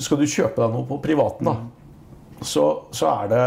[0.01, 1.59] skal du kjøpe deg noe på privaten, da,
[2.45, 2.65] så,
[2.95, 3.43] så er det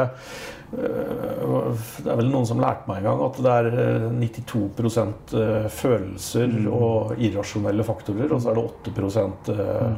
[0.77, 5.35] øh, Det er vel noen som lærte meg en gang at det er øh, 92%
[5.41, 9.91] øh, følelser og irrasjonelle faktorer, og så er det 8% øh,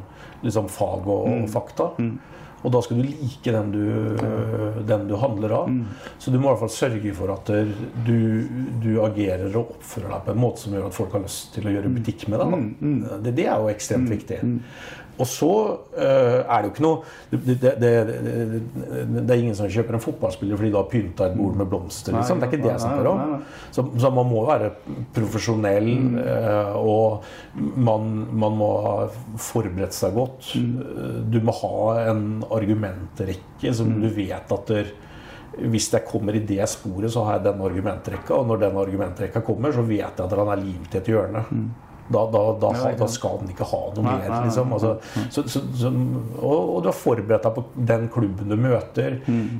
[0.45, 1.91] liksom fag og fakta.
[2.59, 3.83] Og da skal du like den du,
[4.89, 5.73] den du handler av.
[6.19, 7.51] Så du må i hvert fall sørge for at
[8.07, 8.19] du,
[8.83, 11.69] du agerer og oppfører deg på en måte som gjør at folk har lyst til
[11.69, 12.55] å gjøre butikk med deg.
[12.55, 13.19] Da.
[13.27, 14.41] Det, det er jo ekstremt viktig.
[15.19, 15.51] Og så
[15.99, 16.99] øh, er det jo ikke noe
[17.31, 17.89] det, det, det,
[19.17, 22.15] det, er ingen som kjøper en fotballspiller fordi du har pynta et bord med blomster.
[22.15, 22.39] Liksom.
[22.39, 23.33] Det er ikke det jeg snakker om.
[23.75, 24.71] Så, så man må være
[25.15, 25.91] profesjonell,
[26.23, 27.27] øh, og
[27.59, 28.07] man,
[28.45, 28.95] man må ha
[29.49, 30.53] forberedt seg godt.
[31.29, 31.75] Du må ha
[32.13, 34.95] en argumentrekke som du vet at der,
[35.69, 38.37] hvis jeg kommer i det sporet, så har jeg den argumentrekka.
[38.37, 41.43] Og når den argumentrekka kommer, så vet jeg at han er limt i et hjørne.
[42.09, 44.23] Da, da, da, da, skal den ikke ha noe mer.
[44.45, 44.71] Liksom.
[44.73, 44.95] Altså,
[45.29, 45.91] så, så, så,
[46.39, 49.19] og, og du har forberedt deg på den klubben du møter.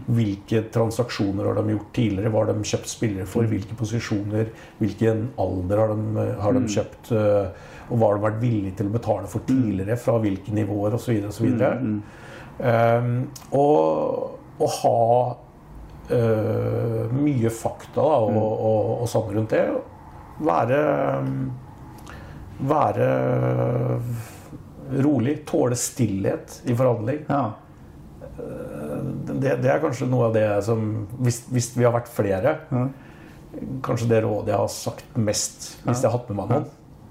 [0.10, 2.32] Hvilke transaksjoner har de gjort tidligere?
[2.34, 3.50] Hva har de kjøpt spillere for?
[3.50, 4.50] Hvilke posisjoner?
[4.82, 7.12] Hvilken alder har de, har de kjøpt?
[7.14, 10.00] øh, Og hva har de vært villige til å betale for tidligere?
[10.02, 11.22] Fra hvilke nivåer osv.
[11.30, 11.48] osv.
[12.60, 13.14] Um,
[13.56, 14.98] og å ha
[16.10, 19.64] uh, mye fakta da, og, og, og sånn rundt det.
[20.44, 20.80] Være
[22.60, 24.00] være
[25.04, 25.38] rolig.
[25.48, 27.26] Tåle stillhet i forhandling.
[27.30, 27.44] Ja.
[28.40, 30.84] Det, det, det er kanskje noe av det som
[31.20, 32.54] Hvis, hvis vi har vært flere
[33.84, 36.68] Kanskje det rådet jeg har sagt mest hvis jeg har hatt med meg noen.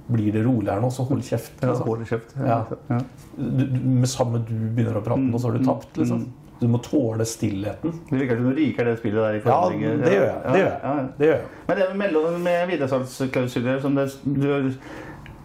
[0.09, 1.59] Blir det rolig her nå, så hold kjeft.
[1.61, 1.89] Ja, liksom.
[1.91, 2.31] hold kjeft.
[2.41, 2.59] Ja.
[2.89, 2.99] Ja.
[3.37, 5.99] Du, du, med samme du begynner å prate, nå, så har du tapt.
[6.01, 6.23] liksom.
[6.63, 7.93] Du må tåle stillheten.
[8.09, 10.01] Det virker som du liker det spillet der i Ja, forhandlinger.
[10.07, 10.39] det gjør jeg.
[10.47, 10.81] Det gjør jeg.
[10.81, 11.05] Ja, ja.
[11.19, 11.51] Det gjør jeg.
[11.69, 14.49] Men det med, mellom- med videresalgsklausuler som det, du,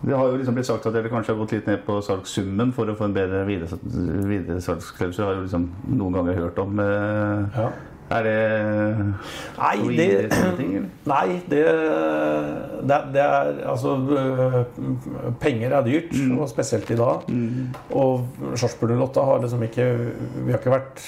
[0.06, 2.74] det har jo liksom blitt sagt at dere kanskje har gått litt ned på salgssummen
[2.76, 6.80] for å få en bedre videre- Det har jo liksom noen ganger hørt om.
[6.80, 7.70] Eh, Ja.
[8.12, 8.98] Er det
[9.58, 11.62] Nei, det, ting, nei det,
[12.84, 14.66] det, det er Altså øh,
[15.40, 16.38] Penger er dyrt, Mm.
[16.44, 17.24] og spesielt i dag.
[17.96, 18.28] Og
[18.60, 19.88] Sarpsborg 08 har liksom ikke
[20.46, 21.02] Vi har ikke vært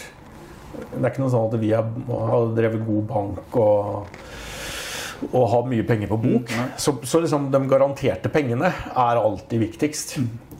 [0.96, 1.86] Det er ikke noe sånn at vi har,
[2.32, 4.08] har drevet god bank og
[5.32, 6.46] og ha mye penger på bok.
[6.82, 10.08] Så, så liksom de garanterte pengene er alltid viktigst.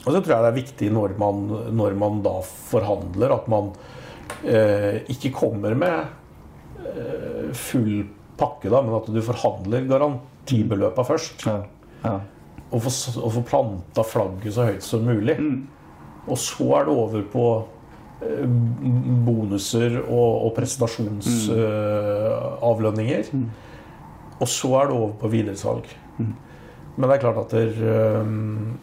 [0.06, 1.36] Og så tror jeg det er viktig når man,
[1.76, 3.66] når man da forhandler, at man
[4.46, 5.98] eh, ikke kommer med
[6.86, 8.06] eh, full
[8.38, 11.38] pakke, da, men at du forhandler garantibeløpa først.
[11.50, 11.60] Ja.
[12.06, 12.20] Ja.
[12.74, 15.38] Og får, og får planta flagget så høyt som mulig.
[16.26, 17.46] Og så er det over på
[18.26, 18.48] eh,
[19.26, 23.24] bonuser og, og prestasjonsavlønninger.
[24.40, 25.90] Og så er det over på videresalg.
[26.18, 28.78] Men det er klart at det øhm,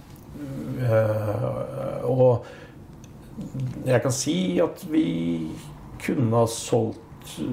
[0.81, 2.45] øh, Og
[3.87, 5.07] jeg kan si at vi
[6.03, 7.01] kunne ha solgt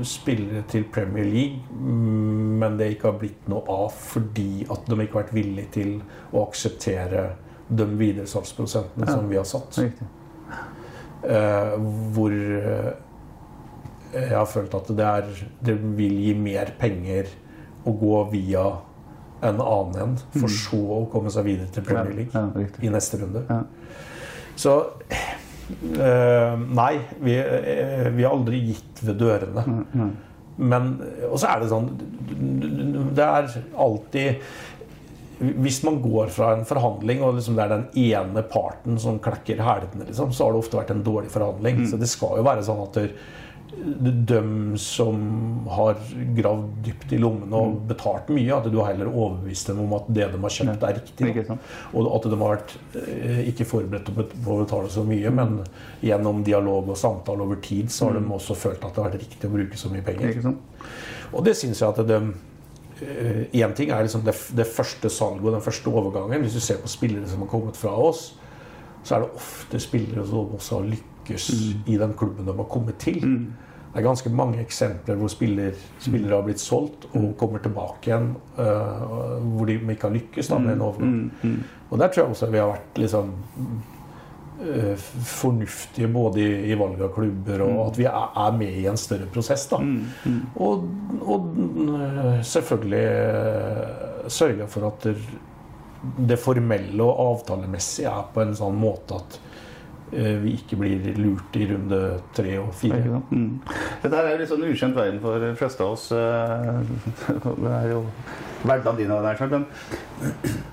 [0.04, 1.60] spillere til Premier League,
[2.60, 5.92] men det ikke har blitt noe av fordi at de ikke har vært villige til
[6.34, 7.28] å akseptere
[7.70, 9.78] de videresalgsprosentene som vi har satt.
[11.20, 11.76] Eh,
[12.16, 12.90] hvor eh,
[14.16, 15.30] jeg har følt at det, er,
[15.70, 17.30] det vil gi mer penger
[17.88, 18.66] å gå via
[19.42, 22.50] en annen en, for så å komme seg videre til Premier League Mm.
[22.60, 23.44] Ja, i neste runde.
[23.48, 23.62] Ja.
[24.60, 24.74] Så
[25.96, 29.64] øh, Nei, vi, øh, vi har aldri gitt ved dørene.
[29.94, 30.12] Mm,
[30.58, 30.90] Men
[31.32, 31.86] Og så er det sånn
[33.16, 33.48] Det er
[33.80, 34.42] alltid
[35.40, 39.62] hvis man går fra en forhandling, og liksom det er den ene parten som klekker
[39.64, 41.78] hælene, liksom, så har det ofte vært en dårlig forhandling.
[41.80, 41.86] Mm.
[41.88, 43.00] Så det skal jo være sånn at
[43.78, 45.20] det, de som
[45.70, 45.96] har
[46.36, 47.88] gravd dypt i lommene og Mm.
[47.88, 51.60] betalt mye, at du heller overbevist dem om at det de har kjøpt, er riktig.
[51.94, 55.64] Og at de har vært eh, ikke forberedt på å betale så mye, men
[56.02, 59.22] gjennom dialog og samtale over tid, så har de også følt at det har vært
[59.22, 60.42] riktig å bruke så mye penger.
[60.44, 60.58] Mm.
[61.34, 62.34] Og det syns jeg at de
[63.54, 66.42] Én ting er liksom det, det første salget og den første overgangen.
[66.42, 68.34] Hvis du ser på spillere som har kommet fra oss,
[69.04, 71.09] så er det ofte spillere som også har lykkes
[71.86, 73.22] i den klubben de har kommet til.
[73.90, 78.36] Det er ganske mange eksempler hvor spiller, spillere har blitt solgt og kommer tilbake igjen
[78.60, 81.32] Uh, hvor de ikke har lykkes da, med en overgang.
[81.90, 83.30] Og der tror jeg også vi har vært liksom
[84.60, 88.86] uh, fornuftige både i, i valg av klubber og at vi er, er med i
[88.92, 89.64] en større prosess.
[89.72, 89.80] da.
[90.60, 90.84] Og,
[91.22, 93.08] og øh, selvfølgelig
[94.28, 95.08] sørge for at
[96.28, 99.40] det, formelle og avtalemessige er på en sånn måte at
[100.12, 102.00] vi ikke blir lurt i runde
[102.36, 103.22] tre og fire.
[103.30, 103.60] Mm.
[104.04, 106.10] Dette er jo litt sånn ukjent verden for de fleste av oss.
[106.12, 106.80] eh,
[107.64, 108.04] Det er jo
[108.64, 109.10] hverdagen din.
[109.10, 109.66] Der, Men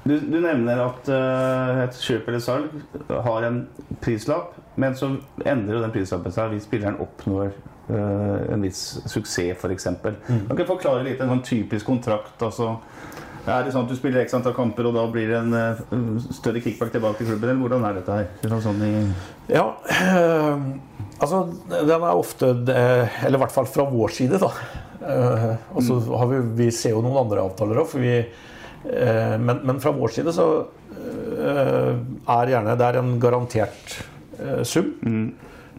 [0.05, 2.75] du, du nevner at eh, et kjøp eller salg
[3.29, 3.63] har en
[4.03, 5.13] prislapp, men så
[5.45, 9.89] endrer jo den prislappen seg hvis spilleren oppnår eh, en viss suksess, f.eks.
[10.03, 10.47] Mm.
[10.49, 12.43] Kan du forklare litt en sånn typisk kontrakt?
[12.43, 12.77] altså
[13.47, 15.83] er det sånn at du spiller x antall kamper, og da blir det en eh,
[16.35, 17.53] større kickback tilbake til klubben?
[17.53, 18.27] Eller hvordan er dette her?
[18.43, 18.93] Er sånn i
[19.53, 20.67] Ja, øh,
[21.21, 24.51] altså den er ofte det- Eller i hvert fall fra vår side, da.
[25.07, 29.79] Uh, og så har vi, vi ser jo noen andre avtaler òg, uh, men, men
[29.79, 33.99] fra vår side så uh, er gjerne det er en garantert
[34.67, 34.91] sum.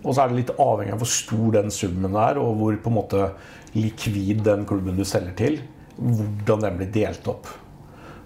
[0.04, 2.90] Og så er det litt avhengig av hvor stor den summen er, og hvor på
[2.90, 3.28] en måte
[3.76, 5.60] likvid den klubben du selger til,
[5.98, 7.50] hvordan den blir delt opp.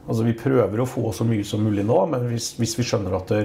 [0.07, 3.15] Altså Vi prøver å få så mye som mulig nå, men hvis, hvis vi skjønner
[3.15, 3.41] at det,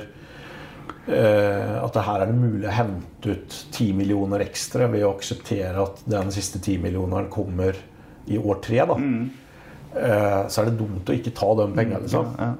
[1.12, 5.12] eh, at det her er det mulig å hente ut 10 millioner ekstra ved å
[5.14, 7.78] akseptere at den siste 10 millioneren kommer
[8.26, 12.02] i år tre, da, eh, så er det dumt å ikke ta de pengene.
[12.02, 12.56] Liksom.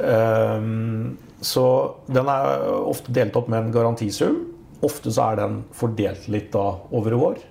[0.00, 1.66] Ehm, så
[2.06, 4.38] den er ofte delt opp med en garantisum.
[4.82, 6.64] Ofte så er den fordelt litt da
[6.94, 7.42] over år.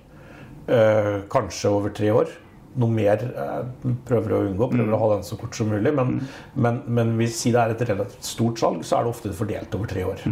[0.66, 2.32] Eh, kanskje over tre år.
[2.80, 4.70] Noe mer eh, prøver å unngå.
[4.72, 5.92] Prøver å ha den så kort som mulig.
[5.96, 6.18] Men,
[6.54, 9.90] men, men hvis det er et relativt stort salg, så er det ofte fordelt over
[9.90, 10.24] tre år.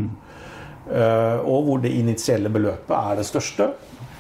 [0.90, 3.70] Eh, og hvor det initielle beløpet er det største.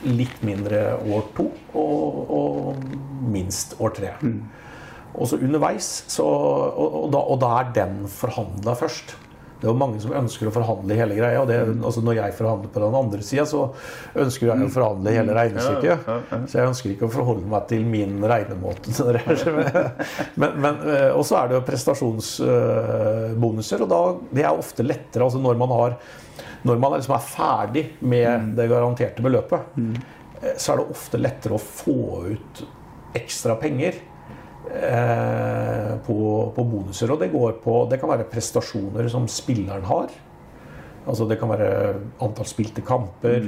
[0.06, 2.84] Litt mindre år to, og, og
[3.32, 4.14] minst år tre.
[5.10, 9.16] Og så underveis, så, og, og, da, og da er den forhandla først.
[9.60, 11.42] Det er jo mange som ønsker å forhandle hele greia.
[11.42, 13.74] og det, altså Når jeg forhandler på den andre sida, så
[14.24, 15.98] ønsker jeg å forhandle hele regnestykket.
[16.48, 18.88] Så jeg ønsker ikke å forholde meg til min regnemåte.
[20.40, 24.00] Men, men, eh, og så er det jo prestasjonsbonuser, og da,
[24.32, 25.90] det er ofte lettere altså når man, har,
[26.68, 31.54] når man liksom er ferdig med det garanterte beløpet, eh, så er det ofte lettere
[31.56, 32.00] å få
[32.30, 32.54] ut
[33.18, 33.94] ekstra penger
[34.70, 36.16] på,
[36.54, 37.10] på bonuser.
[37.10, 40.12] Og det går på Det kan være prestasjoner som spilleren har.
[41.08, 41.70] Altså det kan være
[42.22, 43.46] antall spilte kamper.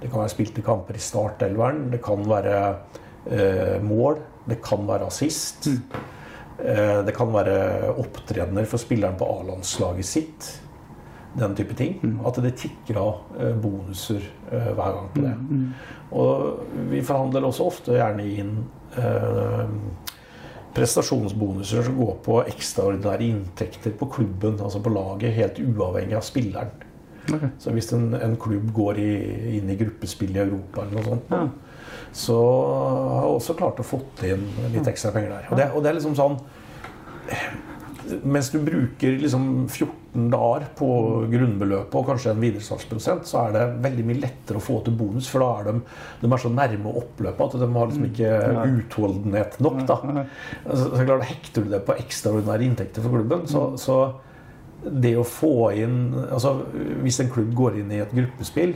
[0.00, 1.88] Det kan være spilte kamper i startelveren.
[1.92, 2.58] Det kan være
[3.30, 4.20] eh, mål.
[4.48, 5.68] Det kan være assist.
[5.68, 10.50] Eh, det kan være opptredener for spilleren på A-landslaget sitt.
[11.34, 11.98] Den type ting.
[12.26, 15.34] At det tikker av eh, bonuser eh, hver gang på det.
[16.14, 18.58] Og vi forhandler også ofte gjerne inn
[19.00, 19.64] eh,
[20.74, 26.72] prestasjonsbonuser som går på ekstraordinære inntekter på klubben, altså på laget, helt uavhengig av spilleren.
[27.58, 29.12] Så hvis en, en klubb går i,
[29.58, 31.70] inn i gruppespill i Europa eller noe sånt,
[32.14, 34.44] så har jeg også klart å få inn
[34.74, 35.46] litt ekstra penger der.
[35.48, 36.36] Og det, og det er liksom sånn
[38.22, 40.88] mens du bruker liksom 14 dager på
[41.32, 45.28] grunnbeløpet og kanskje en videresalgsprosent, så er det veldig mye lettere å få til bonus,
[45.30, 48.30] for da er de, de er så nærme oppløpet at de har liksom ikke
[48.70, 49.82] utholdenhet nok.
[49.88, 49.98] da.
[50.68, 53.98] Så, så klart, Hekter du det på ekstraordinære inntekter for klubben, så, så
[54.84, 56.58] det å få inn altså
[57.00, 58.74] Hvis en klubb går inn i et gruppespill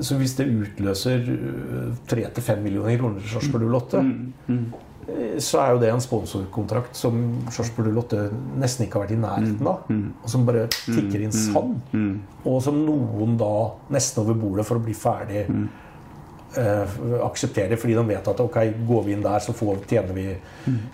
[0.00, 1.26] så hvis det utløser
[2.08, 4.02] 3-5 millioner kroner til Sarpsborg 08,
[5.42, 7.20] så er jo det en sponsorkontrakt som
[7.52, 8.26] Sarpsborg Lotte
[8.60, 9.86] nesten ikke har vært i nærheten av.
[10.22, 11.78] Og som bare tikker inn sand.
[12.44, 13.54] Og som noen da
[13.94, 15.44] nesten over bordet for å bli ferdig
[16.58, 20.26] eh, aksepterer, fordi de vet at ok, går vi inn der, så får, tjener vi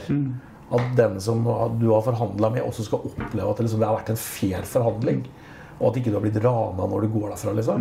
[0.68, 1.38] At den som
[1.80, 4.62] du har forhandla med, også skal oppleve at det, liksom, det har vært en fair
[4.68, 5.20] forhandling.
[5.78, 7.50] Og at ikke du har blitt rana når du går derfra.
[7.56, 7.80] liksom.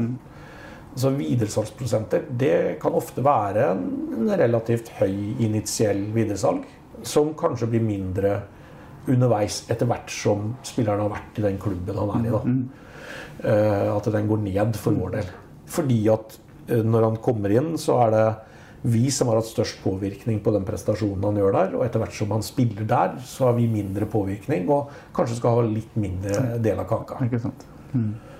[0.98, 6.64] Så videresalgsprosenter det kan ofte være en relativt høy initiell videresalg,
[7.10, 8.36] som kanskje blir mindre
[9.08, 12.34] underveis etter hvert som spilleren har vært i den klubben han er i.
[12.34, 12.42] da.
[13.38, 15.32] Uh, At den går ned for vår del.
[15.72, 16.38] Fordi at
[16.72, 18.28] uh, når han kommer inn, så er det
[18.88, 21.76] vi som har hatt størst påvirkning på den prestasjonen han gjør der.
[21.80, 25.58] Og etter hvert som han spiller der, så har vi mindre påvirkning og kanskje skal
[25.58, 27.20] ha litt mindre del av kaka.
[27.26, 27.68] Ikke sant?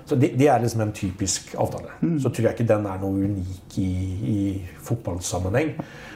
[0.08, 1.92] Så det, det er liksom en typisk avtale.
[2.22, 3.90] Så tror jeg ikke den er noe unik i,
[4.32, 4.38] i
[4.88, 5.74] fotballsammenheng.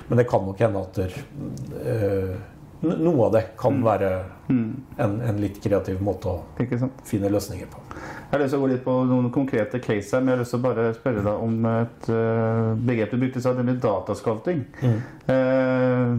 [0.09, 1.19] Men det kan nok hende at der,
[1.85, 2.33] øh,
[2.83, 4.11] noe av det kan være
[4.51, 6.43] en, en litt kreativ måte å
[7.07, 7.83] finne løsninger på.
[7.93, 10.43] Jeg har lyst til å gå litt på noen konkrete case her, men jeg har
[10.43, 14.65] lyst til å bare spørre deg om et eh, begrep du brukte, nemlig datascouting.
[14.83, 16.17] Eh,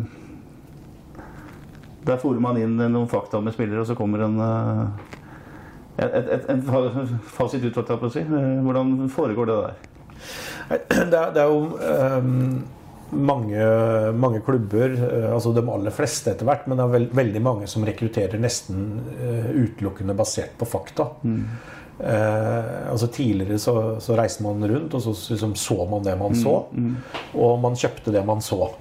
[2.03, 5.17] der fôrer man inn noen fakta med spillere, og så kommer en, eh,
[5.97, 6.61] et, et, et, en
[7.35, 8.23] fasit ut, holdt jeg på å si.
[8.65, 9.81] Hvordan foregår det der?
[10.63, 12.61] Det er, det er jo um,
[13.13, 13.65] mange,
[14.17, 17.69] mange klubber, eh, altså de aller fleste etter hvert, men det er veld, veldig mange
[17.69, 18.85] som rekrutterer nesten
[19.17, 21.09] eh, utelukkende basert på fakta.
[21.99, 26.37] Eh, altså Tidligere så, så reiste man rundt, og så liksom, så man det man
[26.37, 26.55] så.
[27.35, 28.71] Og man kjøpte det man så.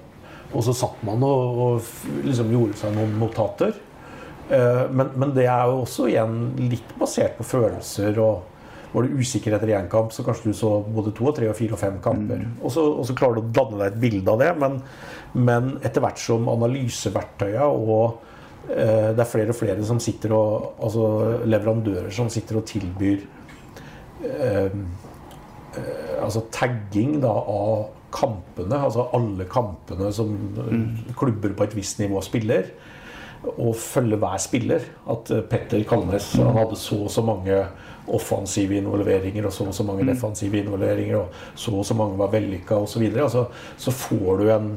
[0.52, 3.76] Og så satt man og, og liksom gjorde seg noen notater.
[4.50, 6.40] Eh, men, men det er jo også igjen
[6.70, 8.18] litt basert på følelser.
[8.22, 8.48] og
[8.92, 11.56] var du usikker etter én kamp, så kanskje du så både to, og tre, og
[11.56, 12.42] fire og fem kamper.
[12.60, 14.76] Og, så, og så klarer du å danne deg et bilde av det, men,
[15.32, 18.04] men etter hvert som analyseverktøya og
[18.68, 21.06] eh, det er flere og flere som sitter og Altså
[21.48, 23.24] leverandører som sitter og tilbyr
[24.28, 31.14] eh, eh, altså tagging da, av kampene, altså alle kampene som mm.
[31.16, 32.68] klubber på et visst nivå spiller,
[33.56, 34.86] og følge hver spiller.
[35.10, 37.58] At eh, Petter Kalnes han hadde så og så mange
[38.12, 42.32] offensive involveringer og så og så mange defensive involveringer, og så og så mange var
[42.32, 43.04] vellykka osv.
[43.12, 44.72] Altså, så får du en,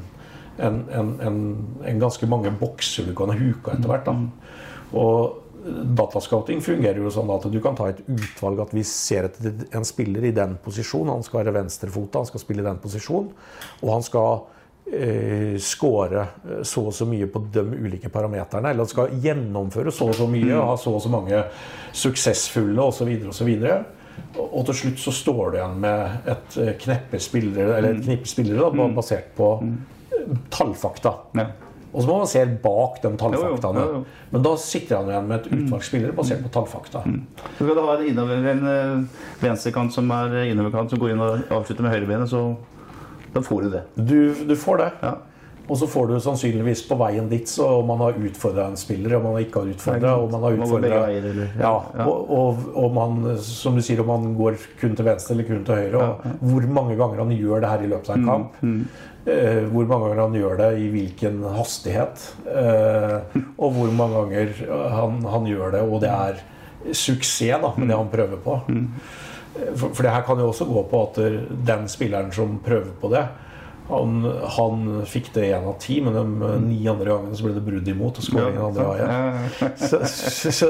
[0.59, 1.39] en, en, en,
[1.85, 4.05] en ganske mange bokser du kan huke etter hvert.
[4.05, 4.93] Da.
[4.95, 9.63] Og Datascouting fungerer jo sånn at du kan ta et utvalg at vi ser etter
[9.73, 11.15] en spiller i den posisjonen.
[11.15, 13.31] Han skal være venstrefota, han skal spille i den posisjonen.
[13.81, 14.54] Og han skal eh,
[15.59, 18.71] score eh, så og så mye på de ulike parameterne.
[18.71, 21.43] Eller skal gjennomføre så og så mye og ha så og så mange
[21.95, 23.11] suksessfulle osv.
[23.31, 23.51] osv.
[23.55, 23.93] Og
[24.35, 28.29] og til slutt så står du igjen med et eh, kneppe spillere, eller et knippe
[28.29, 31.13] spillere da, basert på eh, tallfakta.
[31.95, 33.79] Og så må man se bak de tallfaktaene.
[33.79, 34.29] Jo, jo, jo, jo.
[34.33, 37.03] Men da sitter han igjen med et utvalg spillere basert på tallfakta.
[37.55, 41.23] Så skal du ha en, innover, en eh, venstrekant som er innoverkant, som går inn
[41.23, 42.49] og avslutter med høyrebenet, så
[43.35, 43.85] da får du det.
[43.95, 44.91] Du, du får det.
[45.03, 45.15] Ja.
[45.65, 49.15] Og så får du sannsynligvis på veien dit så om man har utfordra en spiller,
[49.17, 50.99] om man ikke har utfordra, og man har utfordra
[51.57, 51.71] ja.
[52.05, 55.65] Og, og, og man, som du sier, om man går kun til venstre eller kun
[55.65, 58.61] til høyre, og hvor mange ganger han gjør det her i løpet av en kamp.
[59.25, 62.27] Eh, hvor mange ganger han gjør det, i hvilken hastighet.
[62.45, 66.43] Eh, og hvor mange ganger han, han gjør det, og det er
[66.93, 68.59] suksess da, med det han prøver på.
[68.69, 69.23] Eh,
[69.55, 71.19] For, for det her kan jo også gå på at
[71.67, 73.23] den spilleren som prøver på det,
[73.85, 74.23] han,
[74.57, 77.89] han fikk det én av ti, men de ni andre gangene så ble det brudd
[77.91, 79.75] imot og skåringen andre veien.
[79.77, 80.69] Så, så, så,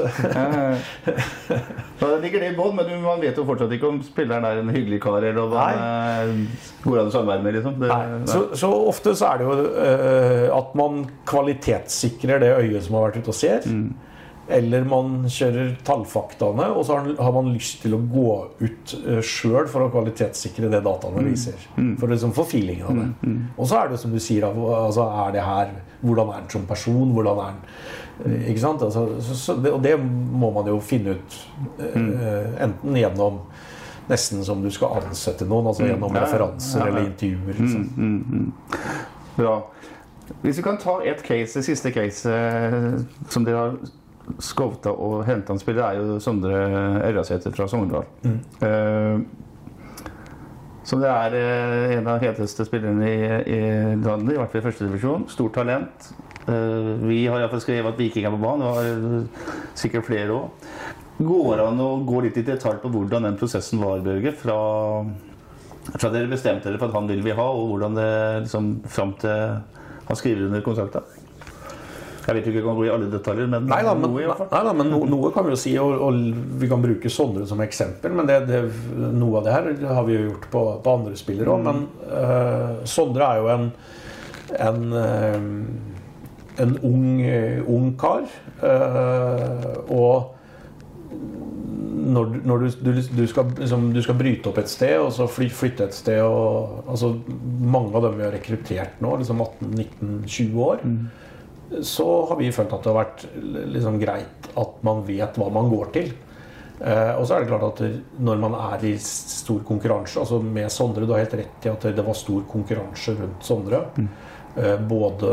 [1.96, 4.72] Da ligger det i bånn, men man vet jo fortsatt ikke om spilleren er en
[4.74, 7.78] hyggelig kar, eller om han eh, går an å samarbeide med, liksom.
[7.80, 8.18] Det, Nei.
[8.28, 13.08] Så, så ofte så er det jo uh, at man kvalitetssikrer det øyet som har
[13.08, 13.70] vært ute og ser.
[14.48, 19.66] Eller man kjører tallfaktaene, og så har, man lyst til å gå ut uh, sjøl
[19.70, 21.58] for å kvalitetssikre det dataene viser.
[21.74, 23.36] For å liksom få feelingen av det.
[23.56, 26.66] Og så er det som du sier, altså, er det her Hvordan er han som
[26.68, 27.12] person?
[27.16, 27.60] Hvordan er han
[28.26, 28.82] eh, Ikke sant?
[28.84, 31.38] Altså, så, og det må man jo finne ut
[31.80, 33.40] eh, enten gjennom
[34.06, 37.56] Nesten som du skal ansette noen, altså gjennom referanser eller intervjuer.
[37.58, 38.52] Liksom.
[39.34, 39.56] Bra.
[40.44, 43.00] Hvis vi kan ta et case, det siste case eh,
[43.34, 43.74] som dere har
[44.42, 46.54] scouta og henta en spiller, er jo Sondre
[47.06, 48.06] Ørjasæter fra Sogndal.
[48.26, 49.20] Eh,
[50.86, 53.20] som det er eh, en av heteste spillerne i,
[53.56, 53.60] i
[54.02, 55.28] landet, i hvert fall i førstedivisjon.
[55.32, 56.10] Stort talent.
[56.46, 58.66] Eh, vi har iallfall skrevet at Viking er på banen.
[58.66, 60.70] og har sikkert flere òg.
[61.16, 64.34] Går det an å gå litt i detalj på hvordan den prosessen var, Børge?
[64.36, 64.58] Fra,
[65.96, 68.10] fra dere bestemte dere for at han vil vi ha, og hvordan det
[68.44, 69.56] liksom fram til
[70.06, 71.25] han skriver under kontrakten?
[72.26, 74.10] Jeg vet jo ikke om jeg kan gå i alle detaljer, men Nei da, men,
[74.10, 74.48] noe i hvert fall.
[74.50, 77.46] nei, da, men no, noe kan vi jo si, og, og vi kan bruke Sondre
[77.46, 78.14] som eksempel.
[78.18, 78.62] Men det, det,
[79.14, 81.66] noe av det her har vi jo gjort på, på andre spillere òg.
[81.68, 83.68] Men uh, Sondre er jo en,
[84.66, 87.06] en, uh, en ung,
[87.76, 88.26] ung kar.
[88.64, 90.32] eh, og
[92.06, 95.26] når, når du, du, du, skal, liksom, du skal bryte opp et sted, og så
[95.30, 97.12] fly, flytte et sted og, altså,
[97.66, 100.84] Mange av dem vi har rekruttert nå, liksom 18-19-20 år
[101.82, 103.26] så har vi følt at det har vært
[103.74, 106.12] liksom greit at man vet hva man går til.
[106.76, 110.68] Eh, og så er det klart at når man er i stor konkurranse altså Med
[110.68, 113.80] Sondre, du har helt rett i at det var stor konkurranse rundt Sondre.
[114.56, 115.30] Eh, både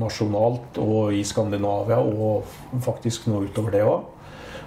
[0.00, 2.48] nasjonalt og i Skandinavia, og
[2.84, 4.08] faktisk nå utover det òg.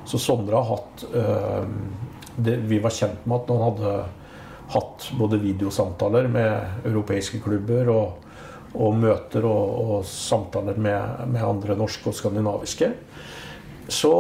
[0.10, 1.68] Så Sondre har hatt eh,
[2.40, 3.98] det, Vi var kjent med at han hadde
[4.70, 8.26] hatt både videosamtaler med europeiske klubber og,
[8.78, 12.92] og møter og, og samtaler med, med andre norske og skandinaviske.
[13.90, 14.14] Så,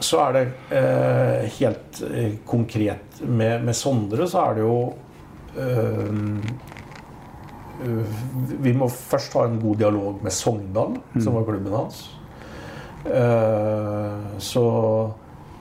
[0.00, 0.44] så er det
[0.78, 4.78] eh, helt eh, konkret med, med Sondre, så er det jo
[5.60, 6.14] eh,
[7.84, 8.22] eh,
[8.64, 12.06] Vi må først ha en god dialog med Sogndal, som var klubben hans.
[13.04, 14.64] Eh, så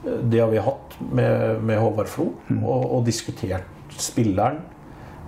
[0.05, 2.29] det har vi hatt med, med Håvard Flo,
[2.61, 3.67] og, og diskutert
[3.99, 4.61] spilleren.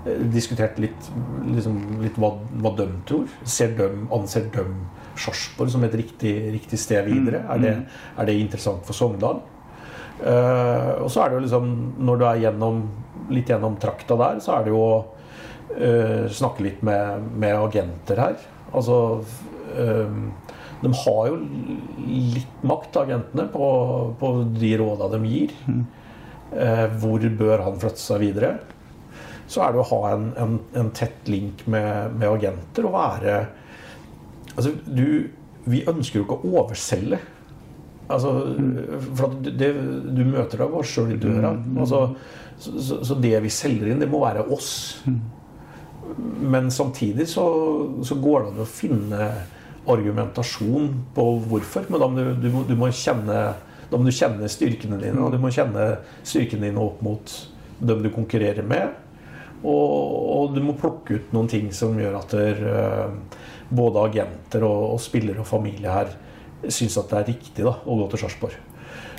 [0.07, 1.09] Eh, Diskutert litt,
[1.47, 3.27] liksom, litt hva, hva de tror.
[3.47, 4.65] Ser de, anser de
[5.17, 7.43] Sarpsborg som et riktig, riktig sted videre?
[7.53, 7.75] Er, det,
[8.15, 9.43] er det interessant for Sogndal?
[10.17, 11.65] Uh, og så er det jo liksom
[12.01, 12.77] Når du er gjennom,
[13.29, 14.95] litt gjennom trakta der, så er det jo å
[15.75, 18.39] uh, snakke litt med, med agenter her.
[18.71, 20.15] Altså uh,
[20.81, 21.37] De har jo
[22.07, 23.69] litt makt, agentene, på,
[24.17, 25.53] på de råda de gir.
[26.55, 28.53] Eh, hvor bør han flytte seg videre?
[29.47, 33.39] Så er det å ha en, en, en tett link med, med agenter og være
[34.57, 35.27] Altså, du
[35.69, 37.19] Vi ønsker jo ikke å overselge.
[38.07, 38.29] Altså,
[39.17, 39.67] for at det,
[40.15, 41.51] du møter deg bare sjøl i døra.
[41.75, 41.99] Altså,
[42.57, 44.71] så, så, så det vi selger inn, det må være oss.
[46.39, 47.45] Men samtidig så,
[48.07, 49.27] så går det an å finne
[49.91, 51.91] argumentasjon på hvorfor.
[51.91, 53.41] Men da må du, du, må, du må kjenne
[53.87, 55.83] da må du kjenne styrkene dine, og du må kjenne
[56.27, 57.35] styrkene dine opp mot
[57.79, 58.95] dem du konkurrerer med.
[59.65, 63.37] Og, og du må plukke ut noen ting som gjør at der, eh,
[63.73, 66.13] både agenter og, og spillere og familie her
[66.73, 68.57] syns at det er riktig da, å gå til Sarpsborg.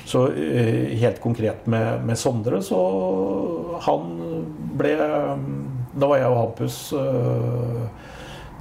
[0.09, 2.79] Så eh, helt konkret med, med Sondre, så
[3.85, 4.15] han
[4.79, 8.09] ble Da var jeg og Hampus eh,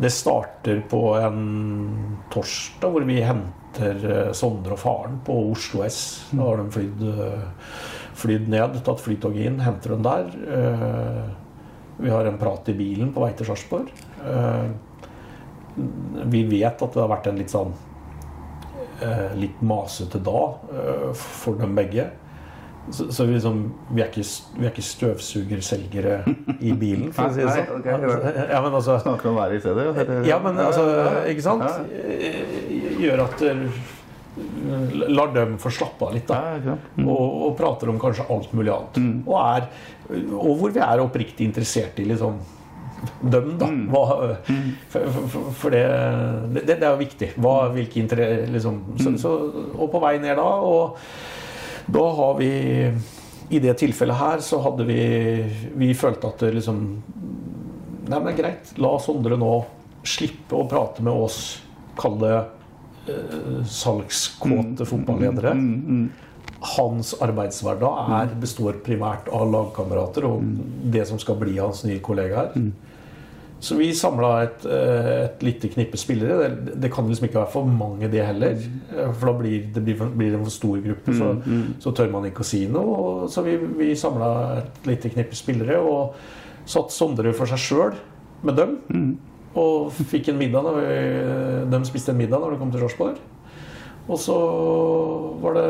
[0.01, 1.39] Det starter på en
[2.33, 5.99] torsdag hvor vi henter Sondre og faren på Oslo S.
[6.31, 7.03] Da har de flydd,
[8.17, 10.31] flydd ned, tatt flytoget inn, henter dem der.
[11.97, 13.89] Vi har en prat i bilen på vei til Sarpsborg.
[14.25, 14.69] Eh,
[16.29, 17.73] vi vet at det har vært en litt sånn
[19.01, 22.09] eh, litt masete da eh, for dem begge.
[22.87, 24.23] Så, så vi, liksom, vi, er ikke,
[24.55, 26.21] vi er ikke støvsugerselgere
[26.69, 27.83] i bilen, for å si det sånn.
[27.83, 28.61] ja.
[28.63, 29.89] Men altså, Snakker om været i stedet?
[29.91, 30.23] eller?
[30.29, 30.85] ja, men altså,
[31.27, 31.67] ikke sant?
[33.01, 33.43] Gjør at
[35.07, 36.57] Lar dem få slappe av litt, da.
[36.61, 37.07] Mm.
[37.09, 38.99] Og, og prater om kanskje alt mulig annet.
[39.25, 39.65] Og, er,
[40.09, 42.37] og hvor vi er oppriktig interessert i liksom
[43.21, 43.67] dem, da.
[43.69, 43.83] Mm.
[43.93, 44.37] Hva,
[44.89, 45.83] for, for, for det,
[46.55, 47.29] det, det er jo viktig.
[47.37, 49.17] Hva, hvilke interesser liksom, så, Mm.
[49.21, 49.33] så,
[49.77, 50.97] Og på vei ned da, og
[51.87, 52.49] da har vi
[53.49, 54.97] I det tilfellet her så hadde vi
[55.79, 56.81] Vi følte at det liksom
[58.07, 58.73] Nei, men greit.
[58.79, 59.53] La Sondre nå
[60.07, 61.59] slippe å prate med oss,
[61.99, 62.35] kall det
[63.11, 65.51] eh, salgskåte fotballedere.
[66.61, 70.41] Hans arbeidshverdag er, består primært av lagkamerater og
[70.93, 72.55] det som skal bli hans nye kollegaer.
[73.59, 76.49] Så vi samla et, eh, et lite knippe spillere.
[76.61, 78.57] Det, det kan liksom ikke være for mange, det heller.
[78.93, 81.31] Eh, For da blir det, blir, blir det en for stor gruppe, så,
[81.81, 83.25] så tør man ikke å si noe.
[83.33, 84.29] Så vi, vi samla
[84.59, 86.13] et lite knippe spillere og
[86.69, 87.97] satt Sondre for seg sjøl
[88.45, 88.77] med dem.
[89.57, 93.17] Og fikk en middag når vi, de spiste en middag når de kom til Sarpsborg.
[94.07, 94.37] Og så
[95.41, 95.69] var det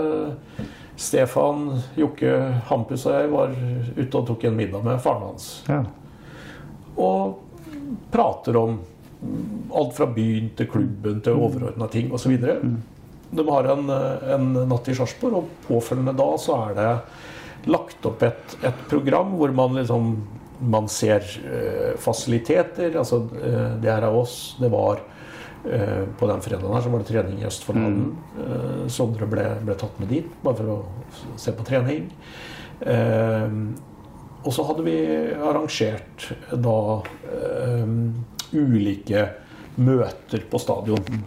[0.98, 2.34] Stefan, Jokke,
[2.70, 3.56] Hampus og jeg var
[3.98, 5.50] ute og tok en middag med faren hans.
[5.70, 5.84] Ja.
[6.98, 7.38] Og
[8.14, 8.80] prater om
[9.74, 12.38] alt fra byen til klubben til overordna ting osv.
[12.38, 16.92] De har en, en natt i Sarpsborg, og påfølgende da så er det
[17.68, 20.14] lagt opp et, et program hvor man liksom
[20.60, 22.96] man ser eh, fasiliteter.
[22.98, 24.56] altså eh, Det her er oss.
[24.60, 25.04] Det var
[26.20, 28.12] På den fredagen her så var det trening i Østfoldhallen.
[28.44, 32.08] Eh, Sondre ble, ble tatt med dit bare for å se på trening.
[32.82, 33.58] Eh,
[34.48, 34.98] og så hadde vi
[35.36, 36.78] arrangert da
[37.34, 37.88] eh,
[38.56, 39.26] ulike
[39.78, 41.24] møter på stadion.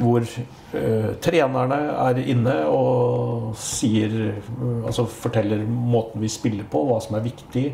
[0.00, 1.78] Hvor eh, trenerne
[2.08, 4.14] er inne og sier
[4.86, 7.66] Altså forteller måten vi spiller på, hva som er viktig.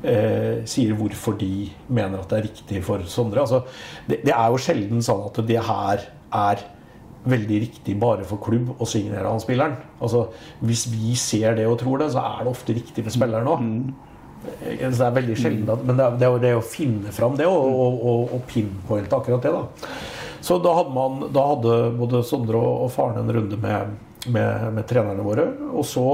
[0.00, 3.42] Eh, sier hvorfor de mener at det er riktig for Sondre.
[3.42, 3.64] Altså,
[4.08, 6.06] det, det er jo sjelden sånn at det her
[6.40, 6.62] er
[7.28, 9.74] veldig riktig bare for klubb å signere han spilleren.
[10.00, 10.30] Altså,
[10.64, 13.66] hvis vi ser det og tror det, så er det ofte riktig for spilleren òg.
[14.40, 17.12] Så det er veldig sjelden at, Men det er, det er jo det å finne
[17.12, 19.52] fram det og, og, og, og pinpointe akkurat det.
[19.52, 19.90] da.
[20.40, 23.92] Så da hadde, man, da hadde både Sondre og, faren en runde med,
[24.32, 25.44] med, med trenerne våre.
[25.74, 26.06] Og så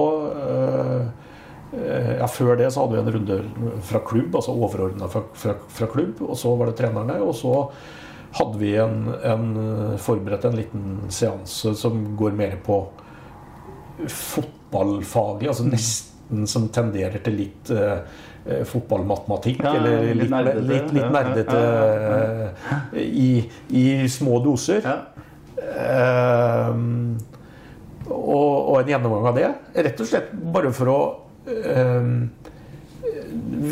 [0.42, 1.25] eh,
[1.74, 5.88] ja, Før det så hadde vi en runde fra klubb, altså overordna fra, fra, fra
[5.90, 6.20] klubb.
[6.24, 7.16] Og så var det trenerne.
[7.24, 7.52] Og så
[8.38, 9.48] hadde vi en, en
[10.00, 12.78] forberedt en liten seanse som går mer på
[14.12, 18.00] fotballfaglig, altså nesten som tenderer til litt eh,
[18.44, 19.62] eh, fotballmatematikk.
[19.64, 20.64] Ja, eller litt nerdete.
[20.66, 21.60] litt, litt Ja, ja, nerdete
[22.92, 23.30] eh, i,
[23.78, 24.82] i små doser.
[24.84, 24.96] Ja.
[25.66, 26.72] Eh,
[28.06, 29.52] og, og en gjennomgang av det.
[29.86, 31.22] Rett og slett bare for å eh,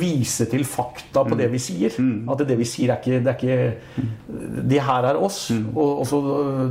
[0.00, 1.94] vise til fakta på det vi sier.
[2.30, 5.46] At det vi sier, er ikke Det, er ikke, det her er oss.
[5.74, 6.20] Og, og så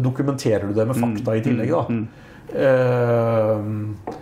[0.03, 1.73] dokumenterer du det med fakta i tillegg.
[1.73, 1.83] da.
[2.53, 4.19] Uh,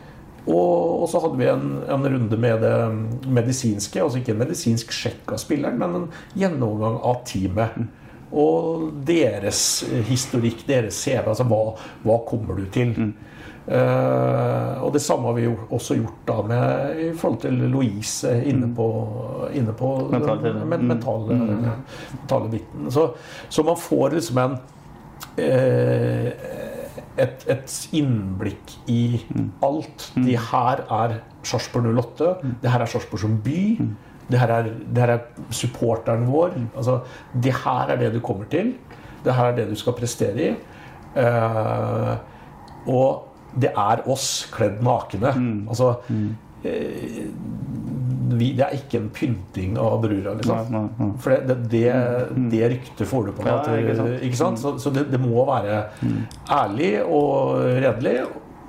[0.50, 4.02] og, og så hadde vi en, en runde med det medisinske.
[4.02, 6.08] Altså ikke en medisinsk sjekk av spilleren, men en
[6.38, 7.78] gjennomgang av teamet.
[8.32, 11.28] Og deres historikk, deres CV.
[11.28, 11.62] Altså hva,
[12.08, 12.96] hva kommer du til?
[13.72, 18.34] Eh, og det samme har vi jo også gjort da med i forhold til Louise
[18.50, 18.88] inne på,
[19.56, 22.90] inne på Mental den men, mentale, mentale biten.
[22.92, 23.06] Så,
[23.48, 24.58] så man får liksom en
[25.40, 26.28] uh,
[27.22, 29.22] et, et innblikk i
[29.64, 30.10] alt.
[30.16, 31.18] De her er
[31.48, 32.36] Sarpsborg 08.
[32.64, 33.64] Det her er Sarpsborg som by.
[34.32, 36.56] Det her, er, det her er supporteren vår.
[36.76, 37.02] Altså,
[37.44, 38.76] det her er det du kommer til.
[39.24, 40.54] Det her er det du skal prestere i.
[41.16, 42.16] Uh,
[42.92, 45.34] og det er oss kledd nakne.
[45.68, 45.96] Altså
[46.64, 47.24] eh,
[48.32, 50.60] vi, Det er ikke en pynting av brura, liksom.
[50.72, 51.10] Nei, nei, nei.
[51.24, 53.52] For det, det, det, det ryktet får du på deg.
[53.52, 54.14] Ja, ikke sant.
[54.28, 54.62] ikke sant?
[54.62, 55.82] Så, så det, det må være
[56.62, 58.22] ærlig og redelig.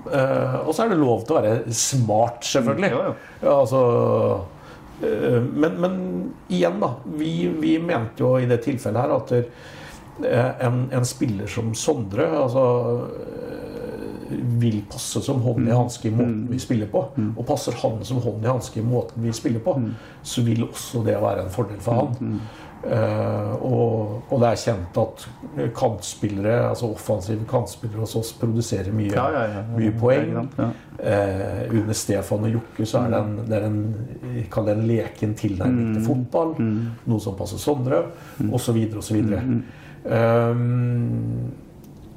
[0.03, 2.91] Uh, og så er det lov til å være smart, selvfølgelig.
[2.91, 3.13] Jo.
[3.45, 3.83] Ja, altså,
[5.05, 5.95] uh, men, men
[6.51, 6.97] igjen, da.
[7.21, 7.31] Vi,
[7.63, 12.65] vi mente jo i det tilfellet her at uh, en, en spiller som Sondre altså,
[14.31, 17.07] vil passe som hånd i hanske i måten vi spiller på.
[17.37, 19.79] Og passer han som hånd i hanske i måten vi spiller på,
[20.23, 22.39] så vil også det være en fordel for han.
[22.83, 25.27] Uh, og, og det er kjent at
[25.79, 30.33] kantspillere, altså offensive kantspillere hos oss produserer mye, Ja, ja, ja, mye poeng.
[31.03, 33.79] Eh, under Stefan og Jokke så er det en, det er en,
[34.35, 36.57] det en leken tilnærming til fotball.
[36.59, 38.03] Noe som passer Sondre,
[38.51, 38.79] osv.
[38.99, 39.23] osv.
[40.03, 41.53] Um,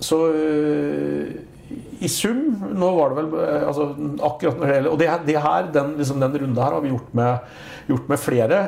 [0.02, 1.30] så øh,
[2.00, 2.42] i sum
[2.78, 3.88] Nå var det vel øh, altså,
[4.28, 6.92] akkurat når det gjelder Og det, det her, den, liksom, den runden her har vi
[6.94, 7.58] gjort med,
[7.88, 8.62] gjort med flere.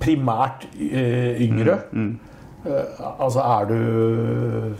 [0.00, 1.78] Primært øh, yngre.
[1.92, 4.74] Eh, altså er du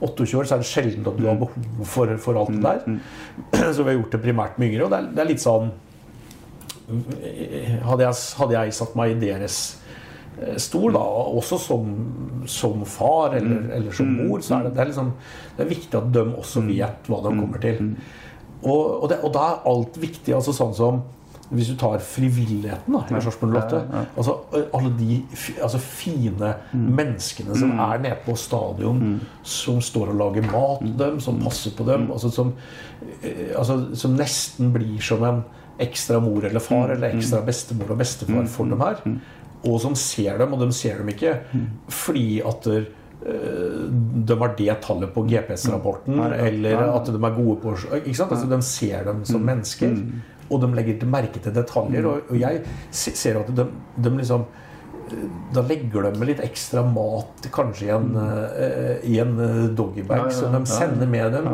[0.00, 3.00] 28 år, så er det sjelden at du har behov for, for alt det der.
[3.74, 4.84] Så vi har gjort det primært med yngre.
[4.86, 5.68] Og det er, det er litt sånn
[7.86, 9.58] hadde jeg, hadde jeg satt meg i deres
[10.40, 11.04] eh, stol, da,
[11.40, 11.94] også som,
[12.48, 15.14] som far eller, eller som mor, så er det, det, er liksom,
[15.56, 17.94] det er viktig at de også vet hva de kommer til.
[18.60, 20.34] Og, og, det, og da er alt viktig.
[20.36, 21.02] altså sånn som
[21.50, 24.36] hvis du tar frivilligheten da, i Sarpsborg 08 altså
[24.76, 25.16] Alle de
[25.58, 31.18] altså, fine menneskene som er nede på stadion, som står og lager mat til dem,
[31.22, 32.52] som passer på dem, altså, som,
[33.58, 35.42] altså, som nesten blir som en
[35.80, 39.02] ekstra mor eller far eller ekstra bestemor og bestefar for dem her.
[39.64, 41.34] Og som ser dem, og de ser dem ikke
[41.92, 42.86] fordi at der,
[43.26, 43.82] eh,
[44.24, 48.32] de har det tallet på GPS-rapporten, eller at de er gode på ikke sant?
[48.32, 49.98] Altså, De ser dem som mennesker,
[50.50, 52.06] og de legger til merke til detaljer.
[52.06, 54.46] Og, jeg ser at de, de liksom
[55.10, 59.36] eh, da legger de med litt ekstra mat kanskje i en, eh, i en
[59.76, 61.52] doggybag som de sender med dem.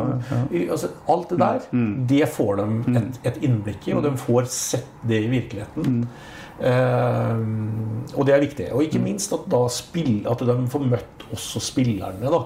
[0.71, 1.59] Altså, alt det der,
[2.07, 6.07] det får de et, et innblikk i, og de får sett det i virkeligheten.
[6.57, 7.43] Eh,
[8.15, 8.69] og det er viktig.
[8.73, 12.31] Og ikke minst at, da spill, at de får møtt også spillerne.
[12.31, 12.41] Da,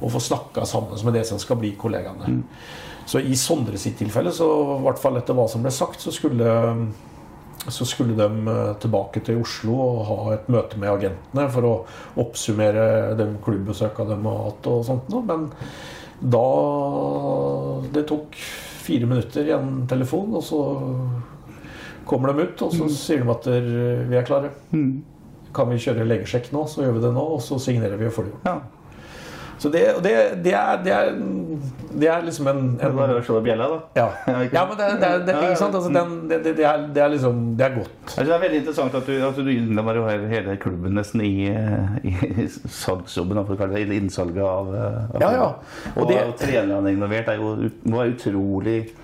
[0.00, 2.42] Og får snakka sammen med det som skal bli kollegaene.
[3.06, 4.46] Så i Sondre sitt tilfelle, så
[4.78, 6.46] i hvert fall etter hva som ble sagt, så skulle
[7.70, 11.74] så skulle de eh, tilbake til Oslo og ha et møte med agentene for å
[12.18, 15.22] oppsummere de klubbbesøka de har hatt og sånt noe.
[15.28, 15.48] Men
[16.22, 16.42] da
[17.92, 18.34] Det tok
[18.82, 20.60] fire minutter i en telefon, og så
[22.08, 23.72] kommer de ut, og så sier de at der,
[24.10, 24.52] vi er klare.
[25.52, 28.14] Kan vi kjøre legesjekk nå, så gjør vi det nå, og så signerer vi og
[28.16, 28.46] får det gjort.
[28.48, 28.60] Ja.
[29.62, 31.10] Så det, det, det, er, det, er,
[32.00, 33.76] det er liksom en, Det er bare å slå bjella, da.
[33.94, 34.06] ja.
[34.56, 35.76] Ja, men det, det, det, ikke sant?
[35.78, 37.92] Altså, den, det, er, det er liksom Det er godt.
[38.10, 41.30] Synes det er veldig interessant at du, at du innlemmer jo hele- klubben nesten i,
[42.10, 42.48] i
[42.82, 45.46] salgsjobben, I for å kalle det, eller innsalget av, eh, av Ja, ja.
[45.92, 47.54] Og, Og det- og trenerne involvert er jo
[47.86, 49.01] må være utrolig eh,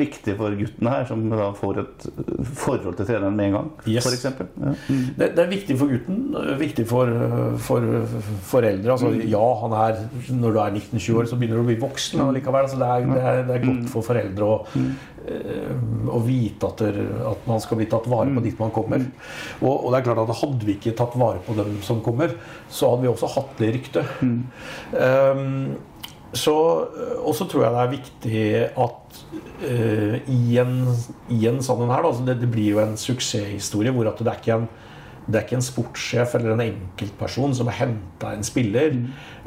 [0.00, 3.68] viktig for gutten her, som da får et eh, forhold til treneren med en gang,
[3.88, 4.06] Yes.
[4.06, 4.48] for eksempel.
[4.62, 4.72] Ja.
[5.18, 6.22] Det, det er viktig for gutten,
[6.60, 7.12] viktig for,
[7.66, 7.84] for
[8.48, 8.94] foreldre.
[8.94, 10.00] Altså, ja, han er,
[10.32, 12.24] når du er 19-20 år, så begynner du å bli voksen.
[12.24, 14.56] Og likevel, altså, det, er, det, er, det er godt for foreldre å,
[15.28, 15.74] eh,
[16.16, 17.00] å vite at, der,
[17.34, 19.04] at man skal bli tatt vare på dit man kommer.
[19.60, 22.32] Og, og det er klart at Hadde vi ikke tatt vare på dem som kommer,
[22.72, 24.18] så hadde vi også hatt det ryktet.
[24.22, 25.76] Um,
[26.36, 26.54] så,
[27.22, 28.42] og så tror jeg det er viktig
[28.84, 29.20] at
[29.62, 30.74] uh, i, en,
[31.32, 34.20] i en sånn en her da, så det, det blir jo en suksesshistorie hvor at
[34.20, 34.68] det er ikke en
[35.28, 38.94] det er ikke en sportssjef eller en enkeltperson som har henta en spiller.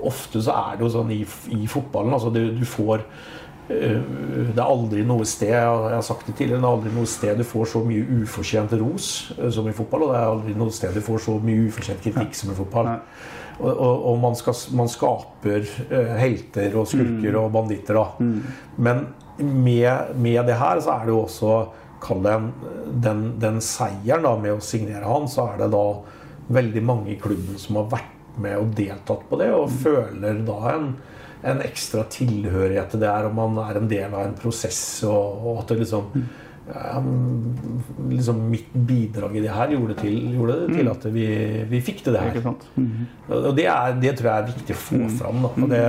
[0.05, 1.23] Ofte så er det jo sånn i,
[1.57, 6.29] i fotballen altså det, Du får eh, Det er aldri noe sted jeg har sagt
[6.29, 9.09] det tidligere, det er aldri noe sted du får så mye ufortjent ros
[9.39, 10.05] eh, som i fotball.
[10.05, 12.93] Og det er aldri noe sted du får så mye ufortjent kritikk som i fotball.
[13.61, 18.07] Og, og, og man, skal, man skaper eh, helter og skurker og banditter, da.
[18.81, 19.05] Men
[19.37, 21.59] med, med det her så er det jo også
[22.01, 22.33] Kall det
[23.05, 25.83] den, den seieren da, med å signere han, så er det da
[26.51, 30.57] veldig mange i klubben som har vært med og deltatt på det, og føler da
[30.73, 30.87] en,
[31.45, 35.45] en ekstra tilhørighet til det her, og man er en del av en prosess, og,
[35.45, 36.09] og at det liksom
[38.11, 41.25] liksom Mitt bidrag i det her gjorde, til, gjorde det til at vi,
[41.71, 42.51] vi fikk til det her.
[42.75, 42.91] Mm.
[43.31, 45.45] Og det, er, det tror jeg er viktig å få fram.
[45.45, 45.51] Da.
[45.55, 45.81] Og, det,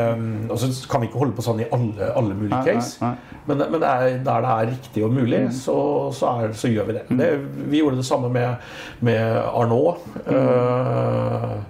[0.51, 2.99] og så kan vi ikke holde på sånn i alle, alle mulige Nei, nei, case.
[3.03, 3.41] nei.
[3.49, 5.77] Men, men det er, der det er riktig og mulig, så,
[6.15, 7.05] så, er, så gjør vi det.
[7.21, 7.31] det.
[7.73, 8.73] Vi gjorde det samme med,
[9.07, 10.03] med Arnault.
[10.27, 11.61] eh,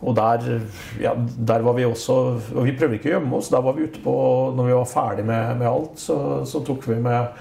[0.00, 0.46] og der,
[1.02, 2.14] ja, der var vi også
[2.56, 3.50] Og vi prøvde ikke å gjemme oss.
[3.52, 4.14] Der var vi ute på
[4.56, 6.16] Når vi var ferdig med, med alt, så,
[6.48, 7.36] så tok vi med,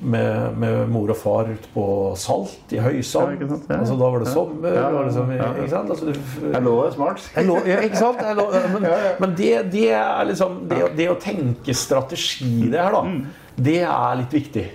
[0.00, 1.84] med, med mor og far ut på
[2.18, 3.42] Salt i Høysand.
[3.42, 3.48] Ja?
[3.48, 4.68] Ja, altså, da var det sommer.
[4.70, 5.32] Ja, ja, var det liksom.
[5.34, 5.92] Ikke sant?
[5.94, 7.28] Altså, du, Jeg lå smart.
[7.34, 8.24] jeg lå, ja, ikke sant?
[8.38, 8.88] Lå, men
[9.24, 13.04] men det, det er liksom det, det å tenke strategi det her, da,
[13.58, 14.66] det er litt viktig.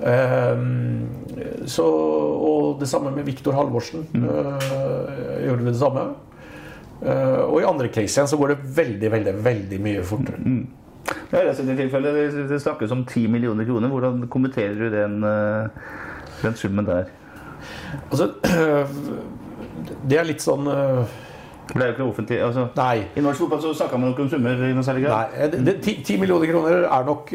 [0.00, 1.08] Ehm,
[1.68, 4.06] så, og det samme med Viktor Halvorsen.
[4.14, 6.08] eh, gjorde vi det samme.
[6.96, 10.38] Uh, og i andre case igjen så går det veldig, veldig, veldig mye fortere.
[11.32, 13.88] Ja, i dette tilfellet det- det snakkes om 10 millioner kroner.
[13.88, 15.68] Hvordan kommenterer du den, eh,
[16.42, 17.06] den summen der?
[18.10, 18.30] Altså,
[20.08, 21.04] det er litt sånn øh,
[21.74, 23.00] det er jo ikke offentlig altså, Nei.
[23.18, 25.32] I norsk fotball så snakka man ikke om summer i noe særlig grad.
[25.34, 27.32] Nei, det- det- ti- 10 millioner kroner er nok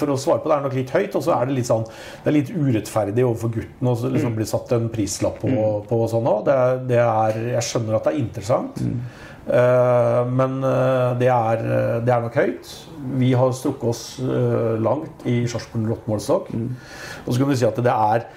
[0.00, 1.14] For å svare på det er nok litt høyt.
[1.16, 4.34] Og så er det litt sånn Det er litt urettferdig overfor gutten å så liksom
[4.34, 5.48] bli satt en prislapp på,
[5.86, 6.44] på sånn òg.
[6.46, 8.80] Det, er- det er Jeg skjønner at det er interessant.
[8.80, 11.64] Eh, men eh, det er,
[12.04, 12.70] det er nok høyt.
[13.20, 15.90] Vi har strukket oss eh, langt i Sarpsborg
[16.54, 16.70] Mm.
[17.24, 18.28] Og så kan du si at det er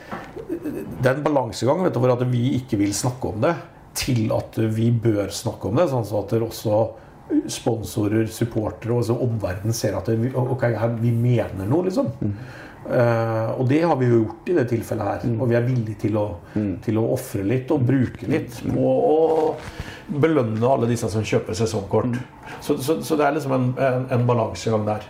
[0.68, 3.56] det er en balansegang du, for at vi ikke vil snakke om det,
[3.98, 5.88] til at vi bør snakke om det.
[5.92, 6.82] Sånn at det også
[7.52, 10.70] sponsorer, supportere og omverdenen ser at det, ok,
[11.02, 12.12] vi mener noe, liksom.
[12.88, 15.36] Eh, og det har vi jo gjort i det tilfellet her.
[15.36, 16.28] Og vi er villige til å,
[16.86, 22.16] til å ofre litt og bruke litt Og, og belønne alle disse som kjøper sesongkort.
[22.64, 25.04] Så, så, så det er liksom en, en, en balansegang der.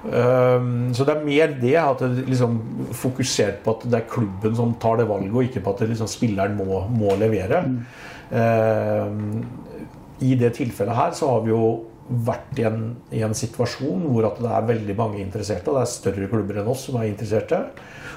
[0.00, 2.54] Um, så det er mer det at det liksom
[2.96, 6.08] fokusert på at det er klubben som tar det valget, og ikke på at liksom
[6.08, 7.60] spilleren må, må levere.
[8.32, 9.44] Um,
[10.24, 11.64] I det tilfellet her så har vi jo
[12.10, 12.84] vært i en,
[13.14, 16.60] i en situasjon hvor at det er veldig mange interesserte, og det er større klubber
[16.60, 17.60] enn oss som er interesserte.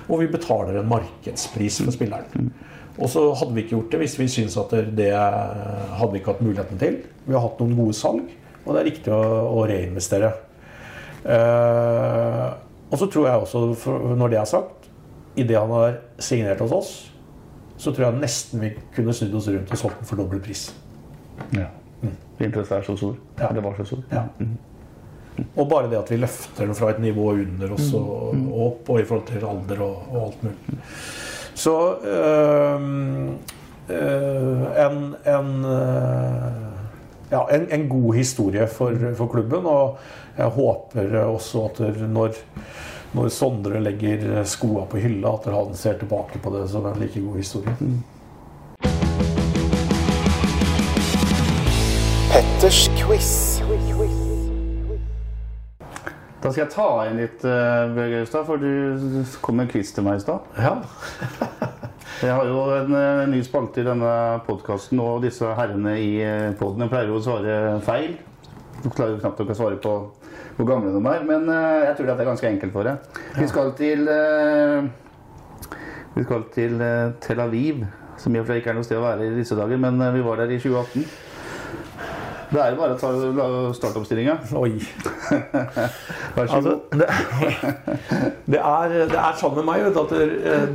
[0.10, 2.50] Og vi betaler en markedspris for spilleren.
[2.98, 6.34] Og så hadde vi ikke gjort det hvis vi syntes at det hadde vi ikke
[6.34, 7.00] hatt muligheten til.
[7.26, 8.34] Vi har hatt noen gode salg,
[8.64, 9.22] og det er riktig å,
[9.54, 10.34] å reinvestere.
[11.24, 12.52] Uh,
[12.92, 14.90] og så tror jeg også, når det er sagt,
[15.40, 16.92] idet han har signert hos oss,
[17.80, 20.68] så tror jeg nesten vi kunne snudd oss rundt og solgt den for dobbel pris.
[21.56, 21.72] Ja.
[22.40, 23.16] Interessen er så stor.
[23.40, 23.48] Ja.
[23.56, 24.04] Det var så stor.
[24.12, 24.24] Ja.
[25.56, 28.90] Og bare det at vi løfter den fra et nivå under oss og og opp,
[28.90, 30.80] og i forhold til alder og, og alt mulig.
[31.54, 32.82] Så øh,
[33.90, 36.52] øh, en, en, øh,
[37.32, 39.66] ja, en, en god historie for, for klubben.
[39.66, 39.98] Og
[40.38, 42.30] jeg håper også at når,
[43.14, 47.22] når Sondre legger skoa på hylla, at han ser tilbake på det som en like
[47.22, 47.76] god historie.
[52.64, 53.30] Petters quiz.
[56.40, 59.90] Da skal jeg ta inn litt, uh, Bjørg Austad, for du kom med en quiz
[59.92, 60.46] til meg i stad.
[60.56, 60.78] Ja.
[62.24, 64.14] Jeg har jo en en ny spalte i denne
[64.48, 68.16] podkasten, og disse herrene i uh, poden pleier jo å svare feil.
[68.78, 69.98] Du klarer jo knapt nok å svare på
[70.56, 73.20] hvor gamle de er, men eh, jeg tror det er ganske enkelt for deg.
[73.42, 74.88] Vi skal til eh,
[76.16, 77.84] Vi skal til eh, Tel Aviv,
[78.24, 80.00] som i og for seg ikke er noe sted å være i disse dager, men
[80.00, 81.23] eh, vi var der i 2018.
[82.54, 83.10] Det er jo bare å ta
[83.74, 84.36] startoppstillinga.
[84.60, 84.76] Oi.
[86.36, 87.00] Vær så Altså, god.
[87.00, 87.08] det,
[88.54, 90.28] det, er, det er sånn med meg at det,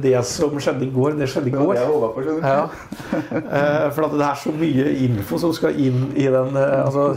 [0.02, 1.72] det som skjedde i går, det skjedde i går.
[1.74, 2.36] det jeg på.
[2.42, 2.64] Ja.
[3.38, 7.12] Eh, For at det er så mye info som skal inn i den eh, altså,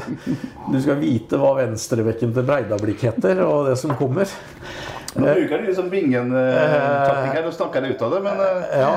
[0.72, 4.30] Du skal vite hva venstrebekken til Breidablikk heter, og det som kommer.
[5.16, 8.94] Nå bruker de liksom Bingen-taktikk og snakker det ut av det, men eh, Ja.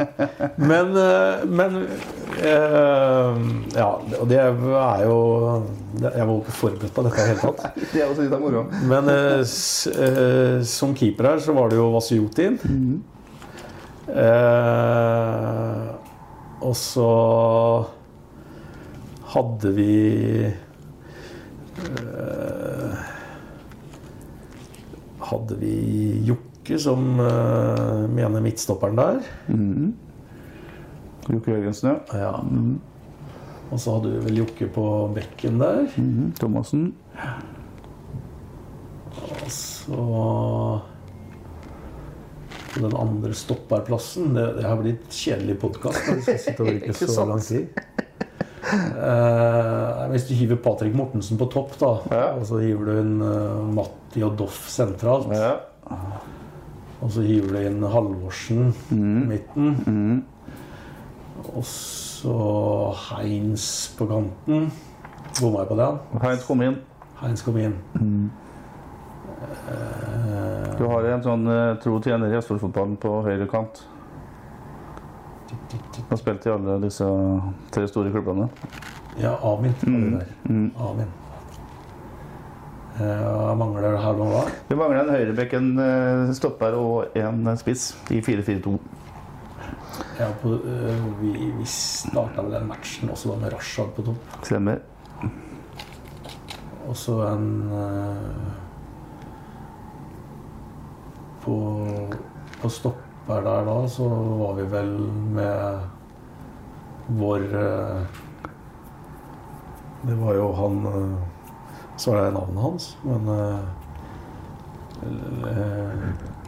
[0.70, 1.76] Men, eh, men
[2.42, 3.30] eh,
[3.74, 3.88] Ja,
[4.20, 5.18] og det er jo
[6.00, 7.78] Jeg var ikke forberedt på dette i det hele tatt.
[7.92, 8.64] det er også litt av moro.
[8.90, 12.58] Men eh, eh, som keeper her så var det jo Vasjutin.
[14.14, 15.82] Eh,
[16.64, 17.10] og så
[19.34, 19.92] hadde vi
[21.78, 22.92] eh,
[25.24, 25.74] Hadde vi
[26.28, 29.22] Jokke som uh, mener midtstopperen der.
[31.30, 32.18] Jokke Jørgensen, ja.
[32.20, 32.32] Ja.
[33.70, 35.86] Og så hadde vi vel Jokke på bekken der.
[35.96, 36.32] Mhm.
[36.40, 36.90] Thomassen.
[39.24, 40.80] Og så
[42.74, 46.08] den andre stopperplassen Det, det har blitt kjedelig podkast.
[46.74, 47.68] Ikke så lang tid.
[48.64, 52.26] Eh, hvis du hiver Patrick Mortensen på topp, da, Ja.
[52.38, 55.56] og så hiver du inn uh, Matti og Doff sentralt, Ja.
[57.02, 59.28] og så hiver du inn Halvorsen mm.
[59.28, 60.24] midten,
[61.54, 64.70] og så Heins på kanten
[65.40, 65.90] Bomma jeg på det?
[66.22, 66.76] Heins kom inn.
[67.20, 67.74] Heins kom inn.
[70.78, 73.82] Du har en sånn uh, tro tjener i Østfoldfotballen på høyre kant.
[76.08, 77.06] Har spilt i alle disse
[77.74, 78.48] tre store klubbene.
[79.20, 79.74] Ja, Amin.
[80.76, 81.12] Amin.
[82.94, 84.42] Eh, Jeg mangler her da.
[84.68, 88.76] Vi mangler en høyrebekk, en eh, stopper og en spiss i 4-4-2.
[90.18, 94.36] Ja, på, uh, vi vi starta vel den matchen også da med Rashad på topp.
[94.46, 94.78] Stemmer.
[96.86, 98.52] Og så en uh,
[101.42, 101.56] på,
[102.62, 102.70] på
[103.24, 104.08] stopper der da, så
[104.38, 104.90] var vi vel
[105.34, 105.78] med
[107.08, 108.02] vår eh,
[110.08, 111.16] Det var jo han eh,
[111.96, 113.60] Så er det navnet hans, men eh,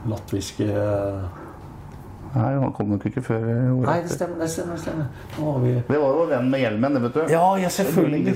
[0.09, 0.67] latviske
[2.37, 4.37] Nei, han kom nok ikke før året Nei, det stemmer.
[4.43, 5.61] det stemmer, det stemmer.
[5.63, 7.21] Vi Det var jo vennen med hjelmen, det, vet du.
[7.33, 8.35] Ja, ja, selvfølgelig.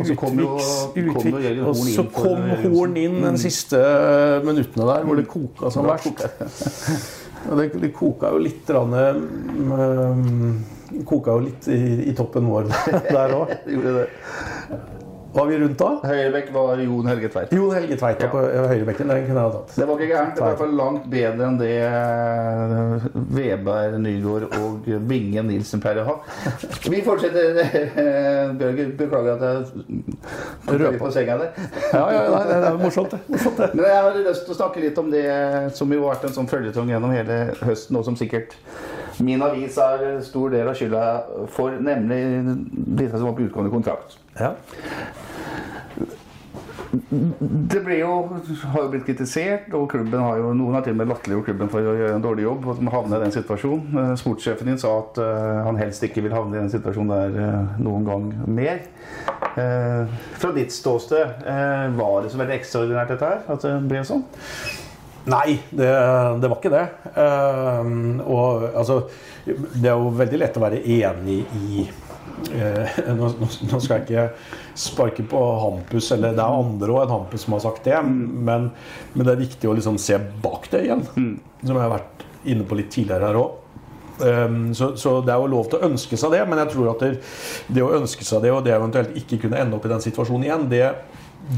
[0.00, 2.10] Og så kom jo, Utviks- kom jo Jørgen Og Horn så inn.
[2.16, 3.78] kom Horn inn de siste
[4.42, 6.26] minuttene der, hvor det koka som verst.
[7.54, 8.94] det, det koka jo litt rann,
[9.72, 10.64] um,
[11.06, 11.80] Koka jo litt i,
[12.10, 12.68] i toppen vår
[13.16, 13.50] der òg.
[15.36, 15.88] Var vi rundt da?
[16.00, 17.50] Høyrebekk var Jon Helge Tveit.
[17.52, 18.28] Jon Helge Tveit ja.
[18.32, 19.10] på høyrebekken.
[19.12, 19.74] Den kunne jeg ha tatt.
[19.76, 20.32] Det var ikke gærent.
[20.32, 23.04] Det var i hvert fall langt bedre enn det eh,
[23.36, 26.16] Veberg, Nygaard og Binge Nilsen pleier å ha.
[26.88, 27.60] Vi fortsetter.
[27.66, 31.62] eh, Bjørger, beklager at jeg røper på senga der.
[31.92, 33.20] Ja, ja, nei, det er morsomt, det.
[33.28, 33.72] Morsomt, det.
[33.76, 35.26] Men jeg har lyst til å snakke litt om det
[35.76, 38.56] som jo har vært en sånn føljetong gjennom hele høsten, og som sikkert
[39.24, 41.04] min avis er en stor del av skylda
[41.52, 42.20] for, nemlig
[43.00, 44.18] disse som var på utgående kontrakt.
[44.38, 44.54] Ja.
[46.96, 48.12] Det ble jo,
[48.72, 51.70] har jo blitt kritisert, og klubben har jo, noen har til og med latterliggjort klubben
[51.72, 52.68] for å gjøre en dårlig jobb.
[52.70, 53.98] og havne i den situasjonen.
[54.02, 57.38] Eh, Sportssjefen din sa at eh, han helst ikke vil havne i den situasjonen der
[57.42, 58.84] eh, noen gang mer.
[59.56, 61.46] Fra ditt ståsted,
[61.96, 63.38] var det så veldig ekstraordinært dette her?
[63.54, 64.26] At det ble sånn?
[65.26, 65.90] Nei, det,
[66.40, 66.84] det var ikke det.
[67.16, 69.00] Uh, og altså
[69.46, 71.86] Det er jo veldig lett å være enig i
[72.60, 74.24] uh, nå, nå skal jeg ikke
[74.78, 78.70] sparke på Hampus, eller det er andre òg enn Hampus som har sagt det, men,
[79.14, 81.06] men det er viktig å liksom se bak det igjen.
[81.14, 83.62] Som jeg har vært inne på litt tidligere her òg.
[84.78, 87.02] så, så det er jo lov til å ønske seg det, men jeg tror at
[87.02, 87.10] det,
[87.72, 90.46] det å ønske seg det, og det eventuelt ikke kunne ende opp i den situasjonen
[90.46, 90.84] igjen, det,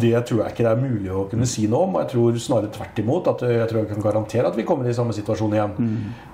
[0.00, 1.94] det tror jeg ikke det er mulig å kunne si noe om.
[1.96, 3.28] og Jeg tror snarere tvert imot.
[3.32, 5.76] at Jeg tror jeg kan garantere at vi kommer i samme situasjon igjen.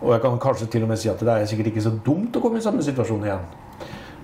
[0.03, 2.35] Og jeg kan kanskje til og med si at det er sikkert ikke så dumt
[2.35, 3.47] å komme i samme situasjon igjen.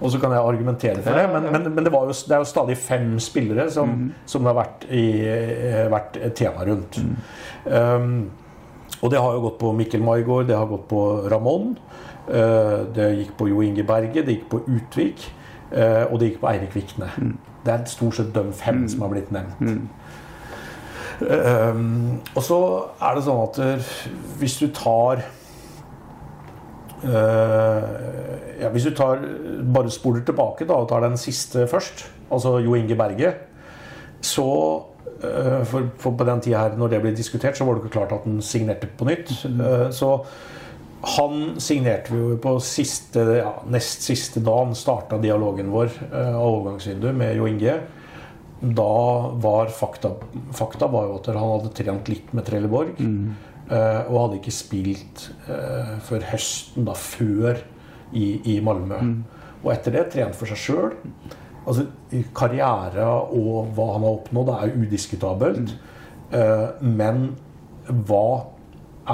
[0.01, 2.41] Og så kan jeg argumentere for det, men, men, men det, var jo, det er
[2.41, 6.97] jo stadig fem spillere som, som det har vært, i, eh, vært et tema rundt.
[7.67, 8.31] Um,
[9.01, 11.77] og det har jo gått på Mikkel Maigård, det har gått på Ramón.
[12.31, 15.29] uh, det gikk på Jo Inge Berge, det gikk på Utvik,
[15.77, 17.13] uh, og det gikk på Eirik Vikne.
[17.65, 19.91] Det er stort sett de fem som har blitt nevnt.
[21.21, 22.59] Um, og så
[23.05, 23.89] er det sånn at eh,
[24.41, 25.21] hvis du tar
[27.05, 27.83] uh,
[28.57, 29.21] ja, Hvis du tar,
[29.69, 33.35] bare spoler tilbake da, og tar den siste først, altså Jo Inge Berge,
[34.25, 34.47] så
[34.81, 37.99] uh, for, for på den tida her, når det ble diskutert, så var det ikke
[37.99, 39.35] klart at han signerte på nytt.
[39.45, 40.15] Uh, så
[41.01, 46.45] han signerte vi jo på siste, ja, nest siste dagen starta dialogen vår eh, av
[46.45, 47.77] overgangsvinduet med Jo Inge.
[48.61, 48.93] Da
[49.41, 50.13] var fakta,
[50.53, 52.93] fakta var jo at han hadde trent litt med Trelleborg.
[53.71, 57.63] eh, og hadde ikke spilt uh, før høsten, da før
[58.13, 59.01] i, i Malmö.
[59.63, 60.95] Og etter det trent for seg sjøl.
[61.65, 61.87] Altså,
[62.37, 65.77] karriere og hva han har oppnådd, er udiskutabelt.
[66.35, 67.31] Uh, men
[67.89, 68.51] hva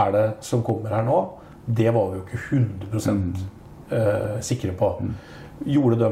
[0.02, 1.20] er det som kommer her nå?
[1.66, 3.46] Det var vi jo ikke 100
[3.90, 4.92] eh, sikre på.
[5.66, 6.10] Gjorde de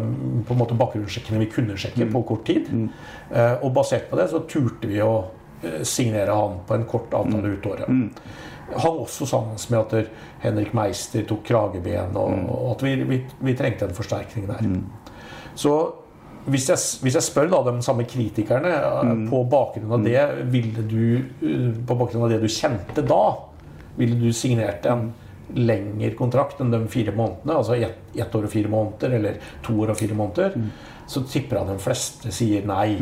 [0.49, 2.71] på en måte bakgrunnssjekkene vi kunne sjekke på kort tid.
[3.31, 5.15] Eh, og basert på det så turte vi å
[5.63, 7.91] eh, signere han på en kort avtale ut året.
[8.75, 13.57] Hang også sammen med at Henrik Meister tok krageben, og, og at vi, vi, vi
[13.59, 14.65] trengte en forsterkning der.
[15.55, 15.75] Så
[16.51, 18.73] hvis jeg, hvis jeg spør da de samme kritikerne
[19.09, 19.27] mm.
[19.31, 21.05] på bakgrunn av det, ville du,
[21.41, 23.23] eh, på bakgrunn av det du kjente da,
[23.97, 25.09] ville du signert en
[25.55, 29.77] lengre kontrakt enn de fire månedene, altså ett, et år og fire måneder, eller to
[29.85, 30.59] år og fire måneder,
[31.07, 32.95] så tipper jeg de fleste sier nei.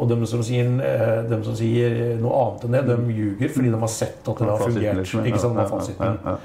[0.00, 3.72] Og de som, sier, eh, de som sier noe annet enn det, de ljuger fordi
[3.72, 5.00] de har sett at det har fungert.
[5.02, 5.26] liksom.
[5.28, 5.58] Ikke sant,
[6.00, 6.36] Ja, ja, ja.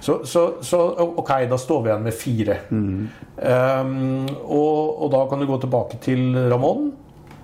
[0.00, 2.56] Så, så, så ok, da står vi igjen med fire.
[2.70, 6.90] Um, og, og da kan du gå tilbake til Ramón.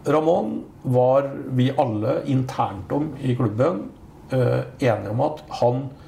[0.07, 3.87] Ramón var vi alle internt om i klubben
[4.33, 6.06] uh, enige om at han mm,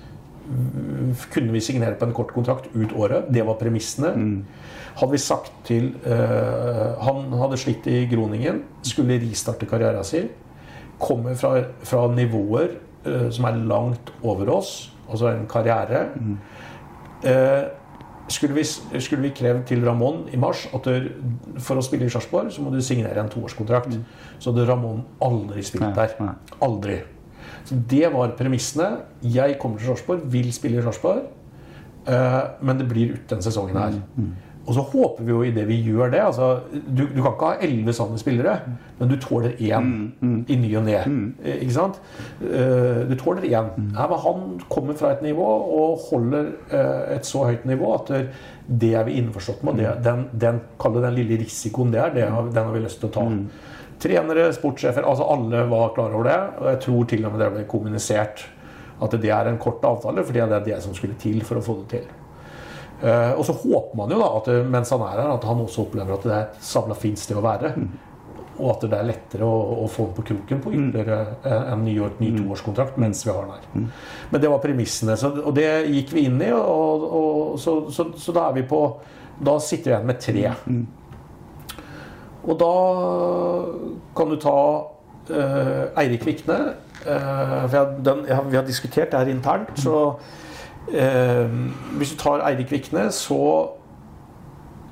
[1.32, 3.28] kunne vi signere på en kort kontrakt ut året.
[3.32, 4.12] Det var premissene.
[4.98, 10.30] Hadde vi sagt til uh, Han hadde slitt i Groningen, skulle ristarte karrieren sin.
[10.98, 12.72] Kommer fra, fra nivåer
[13.06, 14.72] uh, som er langt over oss,
[15.10, 16.08] altså en karriere.
[17.24, 17.62] Eh,
[18.28, 18.64] skulle vi,
[19.00, 21.08] skulle vi krevd til Ramón i mars at du,
[21.58, 23.96] for å spille i Sarpsborg, så må du signere en toårskontrakt.
[24.38, 26.14] Så hadde Ramón aldri spilt der.
[26.62, 27.00] Aldri.
[27.64, 28.90] Så det var premissene.
[29.22, 31.22] Jeg kommer til Sarpsborg, vil spille i Sarpsborg,
[32.08, 33.98] eh, men det blir ut den sesongen her.
[34.68, 36.60] Og så håper vi jo i det vi gjør det altså,
[36.92, 38.58] du, du kan ikke ha elleve sånne spillere,
[38.98, 39.86] men du tåler én
[40.52, 40.98] i ny og ne.
[41.42, 42.00] Eh, Ikke sant?
[42.42, 43.70] Eh, Du tåler én.
[43.78, 45.46] Nei, men han kommer fra et nivå
[45.80, 46.50] og holder
[47.16, 48.28] et så høyt nivå at det-
[48.68, 49.76] det er vi innforstått med.
[49.78, 50.60] Det, den, den,
[51.00, 53.24] den lille risikoen det er, den har vi lyst til å ta.
[53.98, 56.38] Trenere, sportssjefer, altså alle var klar over det.
[56.60, 58.46] Og jeg tror til og med det ble kommunisert
[59.02, 61.62] At det er en kort avtale, fordi det er det som skulle til for å
[61.62, 62.08] få det til.
[63.02, 65.60] Eh, og så håper man jo da at eh, mens han er her, at han
[65.62, 67.70] også opplever at det er et samla fint sted å være.
[68.58, 71.84] Og at det er lettere å, å få det på kroken på ytterligere eh, en
[71.86, 73.92] ny, ny toårskontrakt mens vi har den her.
[74.32, 76.50] Men det var premissene, så, og det gikk vi inn i.
[76.50, 78.82] Og, og, så, så, så da er vi på
[79.38, 80.48] Da sitter vi igjen med tre.
[82.44, 82.74] Og da
[84.16, 84.58] kan du ta
[85.30, 86.58] eh, Eirik Vikne.
[87.06, 89.74] eh, jeg, den, jeg, vi har diskutert det her internt.
[89.78, 90.14] Så
[90.92, 91.48] eh,
[91.98, 93.74] hvis du tar Eirik Vikne, så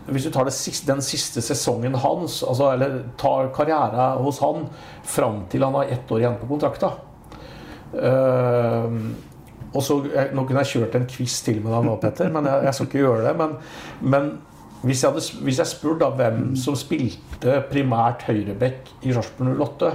[0.06, 4.68] Hvis du tar siste, den siste sesongen hans, altså, eller tar karriere hos han
[5.02, 6.92] fram til han har ett år igjen på kontrakta
[7.94, 8.86] uh,
[9.74, 9.96] og så,
[10.32, 12.86] Nå kunne jeg kjørt en quiz til med deg nå, Petter, men jeg, jeg skal
[12.86, 13.34] ikke gjøre det.
[13.40, 13.56] Men,
[14.00, 14.30] men
[14.82, 19.92] hvis jeg, hadde, hvis jeg spør da hvem som spilte primært høyreback i Sarpsborg 08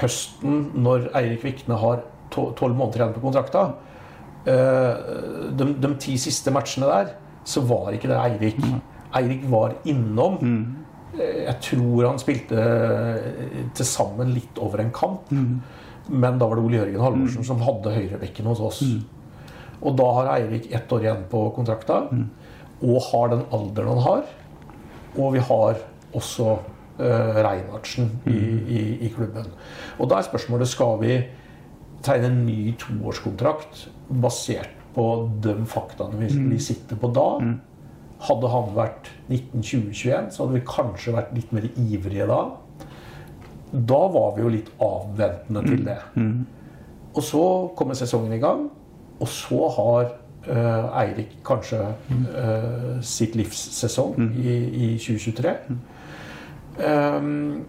[0.00, 2.00] høsten når Eirik Vikne har
[2.34, 3.62] to- tolv måneder igjen på kontrakta
[4.48, 7.12] eh, de, de ti siste matchene der,
[7.46, 8.58] så var ikke det Eirik.
[9.16, 10.38] Eirik var innom.
[10.42, 10.64] Mm.
[11.16, 15.30] Jeg tror han spilte eh, til sammen litt over en kamp.
[16.10, 18.82] Men da var det Ole Jørgen Halvorsen som hadde høyrebekken hos oss.
[19.82, 22.02] Og da har Eirik ett år igjen på kontrakta,
[22.82, 24.24] og har den alderen han har.
[25.16, 25.80] Og vi har
[26.16, 26.56] også
[27.00, 29.48] uh, Reinhardsen i, i, i klubben.
[29.98, 31.20] Og da er spørsmålet skal vi
[32.06, 33.86] tegne en ny toårskontrakt
[34.22, 35.06] basert på
[35.44, 37.26] de faktaene vi, vi sitter på da.
[38.26, 42.42] Hadde han vært 1920-21, så hadde vi kanskje vært litt mer ivrige da.
[43.76, 45.98] Da var vi jo litt avventende til det.
[47.16, 47.42] Og så
[47.76, 48.66] kommer sesongen i gang,
[49.20, 55.54] og så har eh, Eirik kanskje eh, sitt livssesong i, i 2023.
[56.76, 57.64] Um,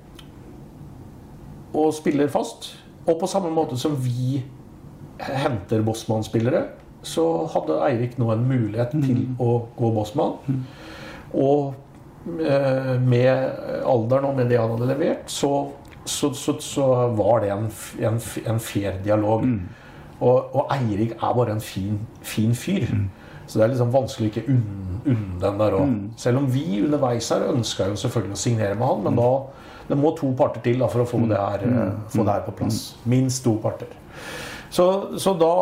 [1.74, 2.74] og spiller fast.
[3.08, 4.44] Og på samme måte som vi
[5.18, 6.66] henter Bossmann-spillere,
[7.08, 10.62] så hadde Eirik nå en mulighet til å gå Bossmann.
[11.34, 11.74] Og
[12.42, 15.70] eh, med alderen og med det han hadde levert, så,
[16.06, 17.70] så, så, så var det en,
[18.10, 19.48] en, en fair dialog.
[20.20, 22.88] Og, og Eirik er bare en fin, fin fyr.
[23.48, 25.94] Så det er liksom vanskelig å ikke unne den der òg.
[26.20, 29.30] Selv om vi underveis her ønska jo selvfølgelig å signere med han, men da
[29.88, 32.44] det må to parter til da, for å få det her, eh, få det her
[32.44, 32.82] på plass.
[33.08, 33.88] Minst to parter.
[34.70, 34.86] Så,
[35.18, 35.54] så da,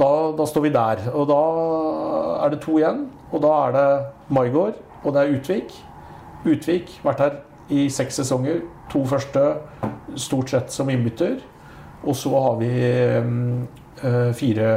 [0.00, 1.02] da, da står vi der.
[1.12, 1.40] Og da
[2.46, 3.04] er det to igjen.
[3.32, 3.88] Og da er det
[4.32, 5.74] Maigård, og det er Utvik.
[6.44, 7.36] Utvik vært her
[7.68, 8.62] i seks sesonger.
[8.92, 9.42] To første
[10.20, 11.42] stort sett som innbytter.
[12.04, 12.70] Og så har vi
[13.24, 13.66] mm,
[14.04, 14.68] eh, fire,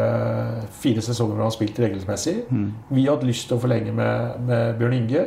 [0.72, 2.38] fire sesonger hvor han har spilt regelmessig.
[2.90, 5.26] Vi har hatt lyst til å forlenge med, med Bjørn Inge.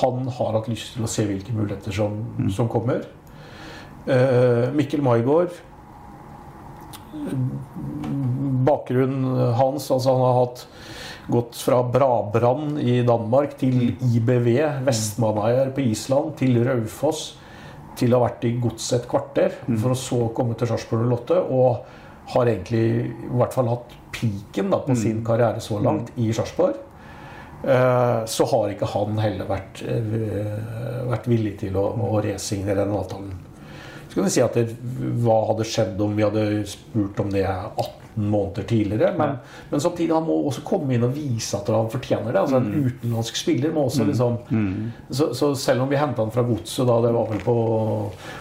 [0.00, 2.18] Han har hatt lyst til å se hvilke muligheter som,
[2.54, 3.06] som kommer.
[4.06, 5.54] Eh, Mikkel Maigård
[8.66, 9.90] bakgrunnen hans.
[9.90, 10.66] Altså han har hatt
[11.32, 14.50] gått fra Brabrand i Danmark til IBV,
[14.86, 17.32] Vestmannaeyjar på Island, til Raufoss,
[17.96, 21.40] til å ha vært i Godset et kvarter, for å så komme til Sarpsborg 08.
[21.50, 21.86] Og
[22.34, 26.74] har egentlig i hvert fall hatt piken da, på sin karriere så langt i Sarpsborg.
[27.64, 32.96] Eh, Så har ikke han heller vært, eh, vært villig til å, å resignere den
[32.96, 33.32] avtalen.
[34.16, 34.70] Så kan du si at det,
[35.20, 39.10] Hva hadde skjedd om vi hadde spurt om det 18 måneder tidligere?
[39.18, 39.34] Men,
[39.68, 42.40] men samtidig han må også komme inn og vise at han fortjener det.
[42.40, 44.38] altså En utenlandsk spiller må også liksom
[45.10, 47.58] så, så selv om vi henta han fra Godset, da det var vel på,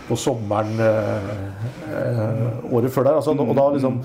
[0.07, 1.30] på sommeren eh,
[1.91, 3.99] eh, året før der altså, Og da liksom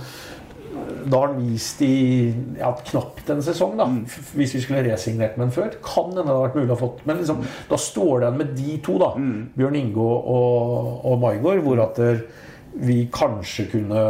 [1.05, 3.87] da har han vist i ja, knapt en sesong, da,
[4.37, 5.73] hvis vi skulle resignert med den før.
[5.85, 7.01] Kan hende det hadde vært mulig å fått.
[7.09, 9.11] Men liksom, da står det igjen med de to, da.
[9.57, 12.23] Bjørn Ingo og, og Maigård, hvor at der
[12.71, 14.03] vi kanskje kunne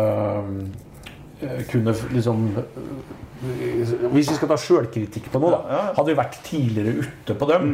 [1.41, 5.85] eh, kunne liksom eh, Hvis vi skal ta sjølkritikk på noe, da.
[5.97, 7.71] Hadde vi vært tidligere ute på dem.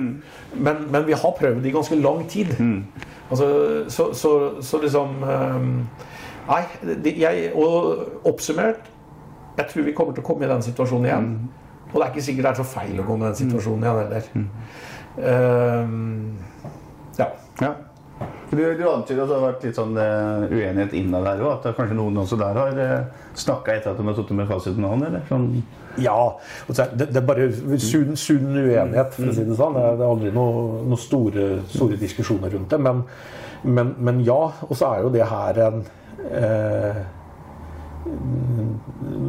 [0.54, 2.54] Men, men vi har prøvd i ganske lang tid.
[3.26, 3.48] Altså,
[3.90, 4.30] så, så,
[4.62, 6.06] så liksom eh,
[6.46, 6.62] Nei,
[7.18, 8.90] jeg, og oppsummert
[9.56, 11.30] Jeg tror vi kommer til å komme i den situasjonen igjen.
[11.92, 14.00] Og det er ikke sikkert det er så feil å komme i den situasjonen igjen
[14.02, 14.30] heller.
[15.16, 16.36] Ehm,
[17.16, 17.30] ja.
[17.62, 17.70] Ja.
[18.50, 21.56] Du, du antyder at det har vært litt sånn uh, uenighet innad der òg?
[21.56, 24.38] At det er kanskje noen også der har uh, snakka etter at de har sittet
[24.38, 25.08] med fasiten med hånden?
[25.10, 25.24] eller?
[25.30, 25.48] Sånn,
[26.04, 26.16] Ja.
[26.68, 27.48] Det, det er bare
[27.80, 29.76] sunn, sunn uenighet, for å si det sånn.
[29.76, 32.80] Det er, det er aldri noen noe store, store diskusjoner rundt det.
[32.86, 33.02] Men,
[33.64, 34.40] men, men ja.
[34.68, 35.86] Og så er jo det her en
[36.30, 37.00] eh,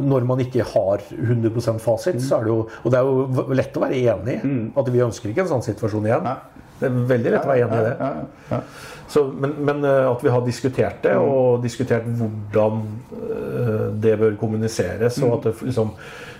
[0.08, 3.76] Når man ikke har 100% fasit, så er det jo Og det er jo lett
[3.76, 6.30] å være enig i at vi ønsker ikke en sånn situasjon igjen.
[6.78, 8.62] Det er veldig lett å være enig i det.
[9.08, 12.82] Så, men, men eh, at vi har diskutert det, og diskutert hvordan
[13.16, 15.18] eh, det bør kommuniseres.
[15.24, 15.94] Og at det liksom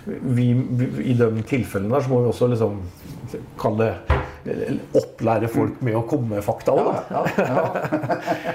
[0.05, 2.77] vi, vi, I de tilfellene der så må vi også liksom
[3.59, 4.19] kalle det
[4.99, 7.23] Opplære folk med å komme med fakta òg, da.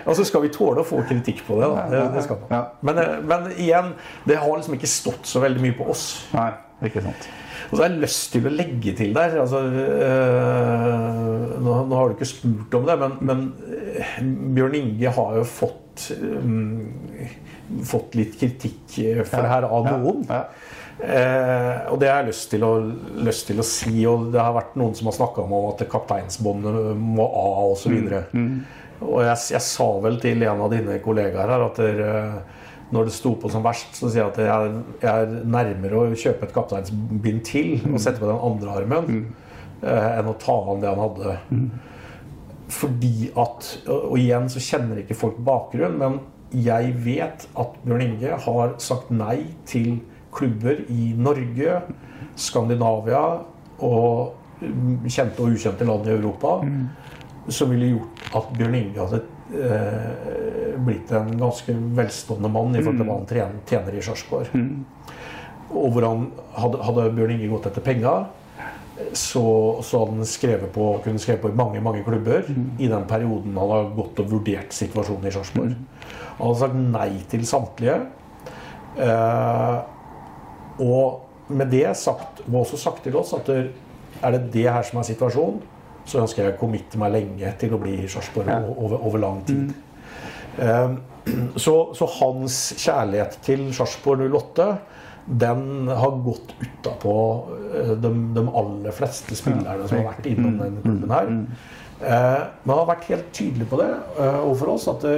[0.04, 1.70] og så skal vi tåle å få kritikk på det.
[1.70, 1.86] Da.
[1.92, 2.68] Det, det skal man.
[2.84, 3.94] Men, eh, men igjen,
[4.28, 6.06] det har liksom ikke stått så veldig mye på oss.
[6.34, 6.50] Nei,
[6.90, 7.30] ikke sant.
[7.70, 12.10] Og så har jeg lyst til å legge til der altså, øh, nå, nå har
[12.10, 14.12] du ikke spurt om det, men, men øh,
[14.56, 17.32] Bjørn Inge har jo fått øh,
[17.88, 18.92] Fått litt kritikk
[19.24, 20.18] for det her av noen.
[20.28, 20.42] Ja,
[21.02, 22.72] Eh, og det har jeg lyst til, å,
[23.26, 23.94] lyst til å si.
[24.10, 27.94] Og det har vært noen som har snakka om at kapteinsbåndet må av osv.
[27.94, 28.36] Og,
[29.04, 32.04] og jeg, jeg sa vel til en av dine kollegaer her at der,
[32.94, 36.18] når det sto på som verst, så sier jeg at jeg, jeg er nærmere å
[36.18, 39.10] kjøpe et kapteinsbind til og sette på den andre armen
[39.82, 41.34] eh, enn å ta an det han hadde.
[42.74, 46.20] Fordi at Og og igjen så kjenner ikke folk bakgrunnen, men
[46.54, 49.98] jeg vet at Bjørn Inge har sagt nei til
[50.34, 51.80] klubber i Norge,
[52.34, 53.22] Skandinavia
[53.84, 56.58] og mm, kjente og ukjente land i Europa
[57.48, 59.20] som ville gjort at Bjørn Inge hadde
[59.60, 64.56] eh, blitt en ganske velstående mann i forhold til hva han tjener, tjener i Sarpsborg.
[65.74, 68.14] Og hvor han hadde, hadde Bjørn Inge gått etter penga,
[69.12, 69.44] så,
[69.82, 73.56] så hadde han skrevet på, kunne skrevet på i mange mange klubber i den perioden
[73.58, 75.74] han har gått og vurdert situasjonen i Sarpsborg.
[76.38, 77.98] Han hadde sagt nei til samtlige.
[78.94, 79.76] Eh,
[80.82, 85.00] og med det sagt, og også sagt til oss at er det det her som
[85.00, 85.60] er situasjonen,
[86.04, 89.40] så ønsker jeg å committe meg lenge til å bli i Sarpsborg over, over lang
[89.48, 89.72] tid.
[90.60, 90.96] Eh,
[91.56, 94.68] så, så hans kjærlighet til Sarpsborg 08
[95.24, 97.14] den har gått utapå
[97.72, 101.32] eh, de, de aller fleste spillerne som har vært innom denne klubben her.
[102.04, 105.14] Eh, men har vært helt tydelig på det eh, overfor oss at det,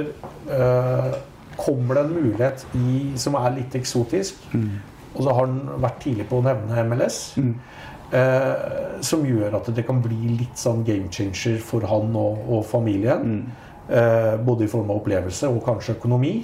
[0.53, 1.17] eh,
[1.57, 4.45] kommer det en mulighet i, som er litt eksotisk,
[5.17, 7.19] og så har han vært tidlig på å nevne MLS,
[8.15, 8.67] eh,
[9.03, 13.39] som gjør at det kan bli litt sånn game changer for han og, og familien.
[13.87, 16.35] Eh, både i form av opplevelse og kanskje økonomi.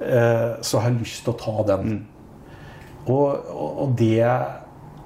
[0.00, 1.98] Eh, så har jeg lyst til å ta den.
[3.06, 4.24] Og, og, og det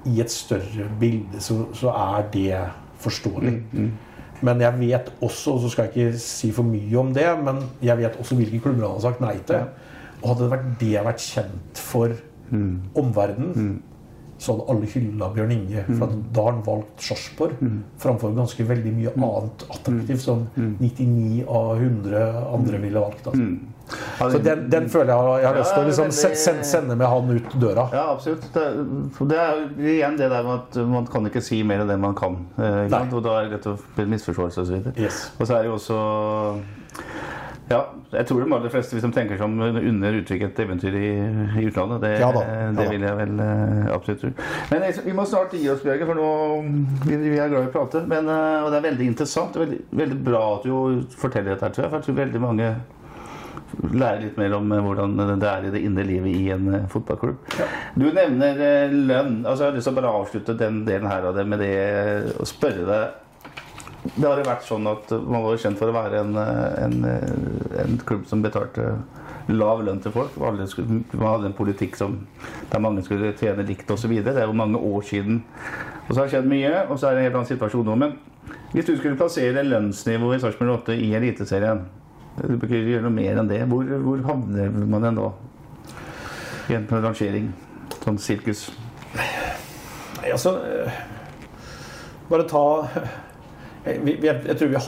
[0.09, 2.63] i et større bilde så, så er det
[3.01, 3.53] forståelig.
[4.41, 7.61] Men jeg vet også, og så skal jeg ikke si for mye om det, men
[7.85, 9.69] jeg vet også hvilke klubber han har sagt nei til.
[10.21, 12.15] Og hadde det vært det jeg vært kjent for
[12.97, 13.81] omverdenen,
[14.41, 15.83] så hadde alle hylla Bjørn Inge.
[15.91, 17.59] For at da har han valgt Sarpsborg
[18.01, 23.29] framfor ganske veldig mye annet attraktivt som 99 av 100 andre ville valgt.
[23.29, 24.31] Altså.
[24.31, 27.31] Så den, den føler jeg jeg har lyst til å liksom sende, sende med han
[27.35, 27.85] ut døra.
[27.93, 28.47] Ja, absolutt.
[28.55, 28.65] Det,
[29.29, 29.63] det er
[29.95, 32.39] igjen det der med at man kan ikke si mer enn det man kan.
[32.57, 34.93] Eh, og da er det lett å bli misforståelse osv.
[34.95, 35.27] Yes.
[35.37, 35.99] Og så er det jo også
[37.71, 37.79] Ja,
[38.11, 41.09] jeg tror de aller fleste hvis de tenker som under uttrykket eventyr i,
[41.61, 42.01] i utlandet.
[42.03, 42.87] Det, Ja da, ja det da.
[42.91, 44.31] vil jeg vel eh, absolutt tro.
[44.71, 46.29] Men vi må snart gi oss, Bjørge, for nå
[47.07, 48.03] vi, vi er glad i å prate.
[48.11, 51.85] Men, eh, og det er veldig interessant veldig, veldig bra at du forteller dette tror
[51.85, 51.93] jeg.
[51.93, 52.73] For jeg tror veldig mange
[53.95, 57.57] lærer litt mer om eh, hvordan det er i det indre livet i en fotballklubb.
[57.95, 58.59] Du nevner
[58.91, 59.41] lønn.
[59.45, 61.75] altså Jeg har lyst til å bare avslutte den delen her av det med det
[62.35, 63.19] å spørre deg
[64.01, 67.03] Det har jo vært sånn at man var kjent for å være en, eh, en,
[67.05, 68.95] eh, en klubb som betalte
[69.47, 70.37] lav lønn til folk.
[70.37, 72.27] Man hadde en politikk som,
[72.71, 74.09] der mange skulle tjene likt osv.
[74.23, 75.43] Det er jo mange år siden.
[76.07, 77.95] Og så har det skjedd mye, og så er det en helt annen situasjon nå.
[77.95, 78.17] Men
[78.73, 81.85] hvis du skulle plassere lønnsnivået i Sarpsborg 8 i Eliteserien
[82.41, 83.59] Du bør ikke gjøre noe mer enn det.
[83.67, 85.31] Hvor, hvor havner man hen da?
[86.71, 87.49] I en rangering?
[88.01, 88.69] Sånn sirkus?
[89.13, 91.01] Nei, altså eh,
[92.31, 92.63] Bare ta
[93.85, 94.81] jeg, vi- jeg, tror vi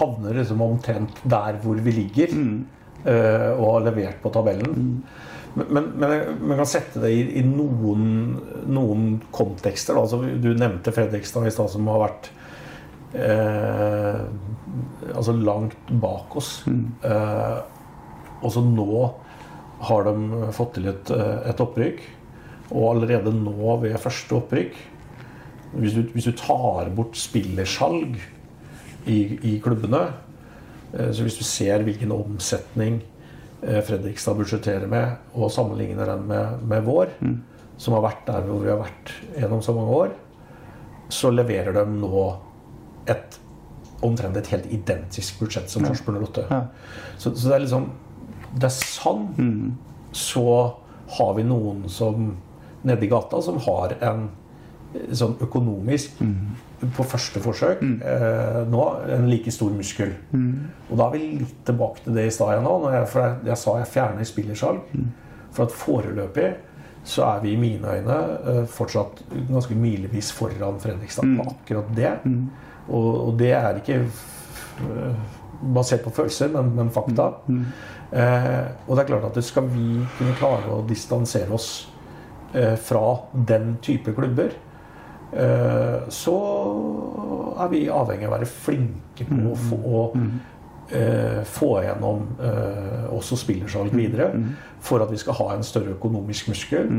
[0.00, 2.34] havner liksom omtrent der hvor vi ligger.
[3.04, 5.02] eh, og har levert på tabellen.
[5.54, 6.14] Men, men, men
[6.48, 9.94] man kan sette det i, i noen, noen kontekster.
[10.00, 12.30] Altså, du nevnte Fredrikstad i stad, som har vært
[13.14, 14.24] eh,
[15.14, 16.64] altså langt bak oss.
[16.66, 17.60] Eh,
[18.44, 18.88] og så nå
[19.84, 22.02] har de fått til et, eh, et opprykk.
[22.74, 24.76] Og allerede nå ved første opprykk
[25.76, 28.14] Hvis du, hvis du tar bort spillersalg
[29.10, 30.02] i, i klubbene
[30.92, 33.00] eh, Så hvis du ser hvilken omsetning
[33.62, 37.14] eh, Fredrikstad budsjetterer med, og sammenligner den med, med vår,
[37.76, 40.12] som har vært der hvor vi har vært gjennom så mange år,
[41.12, 42.26] så leverer de nå
[43.10, 43.40] et
[44.04, 46.46] omtrent et helt identisk budsjett som Sarpsborg 08.
[46.50, 46.60] Ja.
[47.16, 47.90] Så, så det er liksom
[48.54, 49.76] Det er sann.
[50.14, 50.46] Så
[51.16, 52.36] har vi noen som
[52.84, 54.28] nede i gata som har en
[55.10, 56.20] sånn økonomisk
[56.96, 58.84] på første forsøk eh, nå
[59.14, 60.12] en like stor muskel.
[60.90, 62.74] Og da er vi litt tilbake til det i stad nå.
[62.84, 64.80] Når jeg, for jeg, jeg sa jeg fjerner spillersalg.
[65.54, 66.48] For at foreløpig
[67.04, 68.18] så er vi i mine øyne
[68.48, 72.12] eh, fortsatt ganske milevis foran Fredrikstad på akkurat det.
[72.88, 75.32] Og, og det er ikke eh,
[75.74, 77.30] basert på følelser, men, men fakta.
[78.14, 81.88] Eh, og det er klart at det skal vi kunne klare å distansere oss
[82.54, 84.54] eh, fra den type klubber,
[86.14, 86.34] så
[87.60, 90.02] er vi avhengig av å være flinke på å få, å,
[90.90, 94.30] eh, få gjennom uh, også spillersalg videre,
[94.84, 96.90] for at vi skal ha en større økonomisk muskel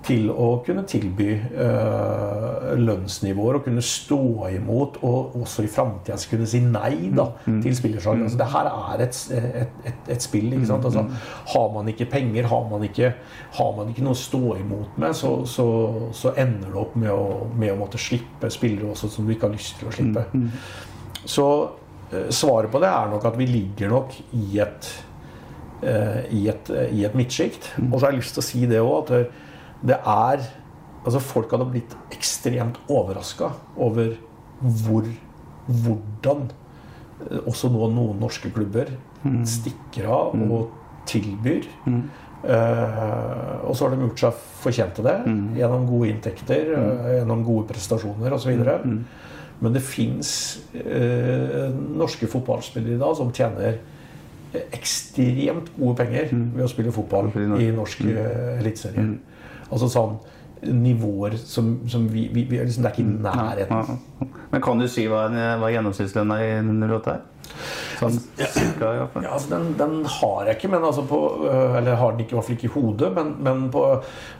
[0.00, 4.20] til å kunne tilby eh, lønnsnivåer og kunne stå
[4.56, 8.22] imot, og også i framtida kunne si nei da, til spillersalg.
[8.24, 10.48] Altså, det her er et, et, et, et spill.
[10.56, 10.86] ikke sant?
[10.88, 11.04] Altså,
[11.52, 13.12] har man ikke penger, har man ikke,
[13.58, 15.66] har man ikke noe å stå imot med, så, så,
[16.16, 19.50] så ender det opp med å, med å måtte slippe spillere også som du ikke
[19.50, 20.24] har lyst til å slippe.
[21.28, 21.46] Så
[22.08, 24.90] eh, svaret på det er nok at vi ligger nok i et
[25.84, 27.74] eh, i et, i et midtsjikt.
[27.90, 29.14] Og så har jeg lyst til å si det òg,
[29.86, 30.48] det, er
[31.00, 34.14] Altså, folk hadde blitt ekstremt overraska over
[34.60, 35.06] hvor
[35.70, 38.90] Hvordan eh, også nå noen norske klubber
[39.46, 40.70] stikker av og
[41.08, 41.68] tilbyr.
[42.40, 45.16] Eh, og så har de gjort seg fortjent til det
[45.60, 48.56] gjennom gode inntekter, uh, gjennom gode prestasjoner osv.
[49.60, 50.32] Men det fins
[50.72, 51.68] uh,
[52.00, 53.78] norske fotballspillere i dag som tjener
[54.72, 57.28] ekstremt gode penger ved å spille fotball
[57.60, 59.04] i norsk eliteserie.
[59.70, 60.18] Altså sånn
[60.60, 64.00] nivåer som, som vi, vi, vi liksom, Det er ikke i nærheten.
[64.50, 65.26] Men kan du si hva,
[65.60, 67.26] hva gjennomsnittslønna i 08 er?
[68.00, 69.24] Sånn cirka, hvert fall.
[69.26, 71.18] Ja, altså den, den har jeg ikke, men altså på,
[71.48, 73.10] øh, eller har den ikke, i hvert fall ikke i hodet.
[73.16, 73.82] Men, men på,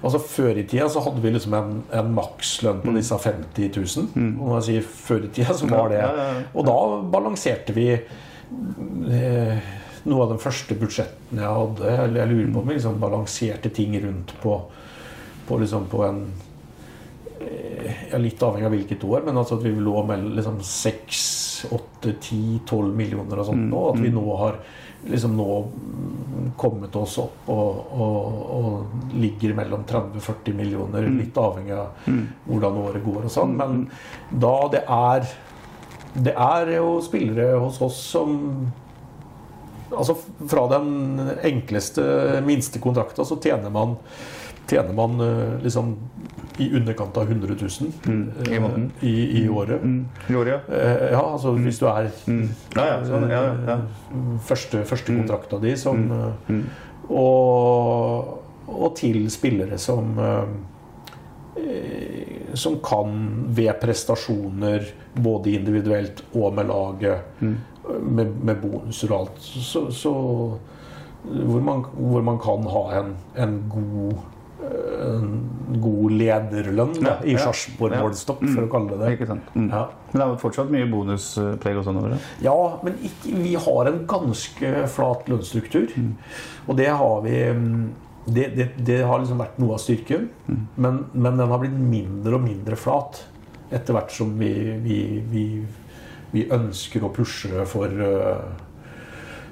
[0.00, 4.08] altså før i tida så hadde vi liksom en, en makslønn på disse 50 000.
[4.30, 6.46] Og når jeg sier før i tida, så var det Ja, ja, ja.
[6.54, 6.78] Og da
[7.12, 9.70] balanserte vi eh,
[10.08, 11.96] noe av de første budsjettene jeg hadde.
[12.06, 14.56] Eller jeg lurer på om vi liksom balanserte ting rundt på,
[15.50, 16.20] på, liksom på en
[17.42, 21.24] eh, ja, Litt avhengig av hvilket år, men altså at vi lå mellom liksom 6,
[21.74, 23.82] 8, 10, 12 millioner og sånt nå.
[23.90, 24.60] At vi nå har
[25.08, 25.48] liksom nå
[26.60, 32.10] kommet oss opp og, og, og ligger mellom 30-40 millioner, litt avhengig av
[32.44, 33.56] hvordan året går og sånn.
[33.56, 33.86] Men
[34.30, 35.30] da det er
[36.10, 38.32] Det er jo spillere hos oss som
[39.90, 40.16] Altså
[40.50, 42.02] Fra den enkleste,
[42.46, 43.96] minste kontrakta så tjener man,
[44.70, 45.94] tjener man eh, liksom
[46.60, 48.90] i underkant av 100 000 i måneden.
[49.00, 49.82] eh, i, i året.
[49.82, 50.08] Mm.
[50.28, 50.70] I året,
[51.12, 52.10] Ja, altså hvis du er
[52.76, 53.78] Ja, ja, sånn, ja, ja, ja.
[54.46, 56.58] første, første kontrakta di som eh,
[57.10, 58.36] og,
[58.70, 60.44] og til spillere som eh,
[62.54, 63.14] som kan
[63.54, 64.84] ved prestasjoner,
[65.14, 70.12] både individuelt og med laget, med, med bonuser og alt, så, så
[71.24, 74.22] hvor, man, hvor man kan ha en, en god
[75.80, 78.02] god lederlønn da, i Sarpsborg ja.
[78.04, 79.36] målestokk, for å kalle det det.
[79.54, 79.68] Mm.
[79.70, 79.86] Ja.
[80.10, 82.20] Men det er fortsatt mye bonuspreg og sånn over det.
[82.44, 85.94] Ja, men ikke, vi har en ganske flat lønnsstruktur.
[86.66, 87.84] Og det har vi mm,
[88.30, 90.28] det, det, det har liksom vært noe av styrken.
[90.76, 93.24] Men, men den har blitt mindre og mindre flat
[93.70, 94.50] etter hvert som vi,
[94.82, 94.98] vi,
[95.30, 95.44] vi,
[96.34, 98.66] vi ønsker å pushe for uh,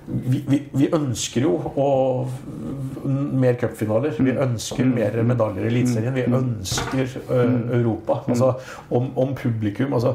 [0.09, 1.89] vi, vi, vi ønsker jo å,
[3.09, 4.15] mer cupfinaler.
[4.19, 6.15] Vi ønsker mer medaljer i Eliteserien.
[6.15, 7.17] Vi ønsker
[7.79, 8.21] Europa.
[8.29, 8.53] Altså,
[8.91, 9.95] om, om publikum.
[9.97, 10.15] Altså,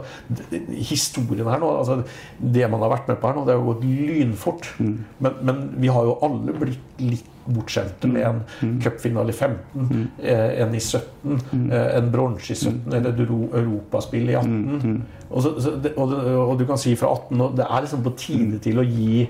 [0.69, 1.99] Historien her nå altså,
[2.39, 4.71] Det man har vært med på her nå, det har gått lynfort.
[4.79, 10.61] Men, men vi har jo alle blitt litt bortskjemte med en cupfinale i 15, eh,
[10.63, 11.33] en i 17,
[11.73, 15.01] eh, en bronse i 17, eller et euro- europaspill i 18.
[15.33, 18.61] Og, så, og, og du kan si fra 18 og Det er liksom på tide
[18.63, 19.25] til å gi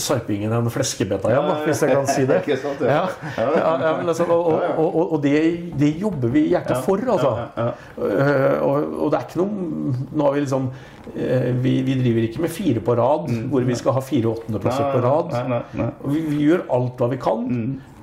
[0.00, 2.40] sarpingen en fleskebeta igjen, da, hvis jeg kan si det.
[2.62, 3.02] Sant, Ja,
[3.36, 3.44] ja.
[3.58, 5.34] ja, ja, men altså, og, og, og, og det,
[5.80, 7.34] det jobber vi hjertet for, altså.
[7.58, 10.68] Eh, Og, det er ikke noe Nå har vi liksom
[11.12, 14.90] eh, vi, vi driver ikke med fire på rad, hvor vi skal ha fire åttendeplasser
[14.94, 15.34] på rad.
[15.34, 15.90] Nei, nei, nei.
[16.14, 17.48] Vi, vi gjør alt hva vi kan.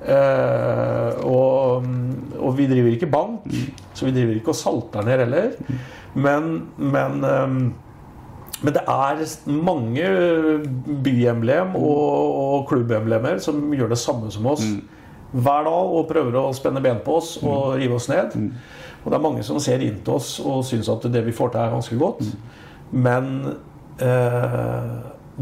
[0.02, 1.86] Eh, og,
[2.38, 3.46] og vi driver ikke bank,
[3.94, 5.56] så vi driver ikke og salter ned heller.
[6.14, 7.60] Men, men ehm,
[8.62, 10.08] men det er mange
[11.04, 14.66] byemblem og, og klubbemblemer som gjør det samme som oss.
[15.32, 18.36] Hver dag og prøver å spenne ben på oss og rive oss ned.
[19.02, 21.54] Og det er mange som ser inn til oss og syns at det vi får
[21.54, 22.28] til, er ganske godt.
[22.92, 23.32] Men
[23.98, 24.92] eh,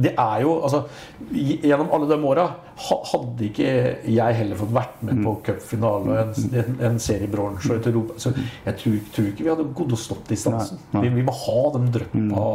[0.01, 0.85] det er jo altså,
[1.31, 2.47] Gjennom alle de åra
[2.81, 3.71] hadde ikke
[4.09, 7.89] jeg heller fått vært med på cupfinale og en, en, en serie bronse og et
[7.91, 8.17] Europa.
[8.23, 10.81] Så jeg tror, tror ikke vi hadde gått og stått distansen.
[10.95, 12.47] Vi, vi må ha den dryppa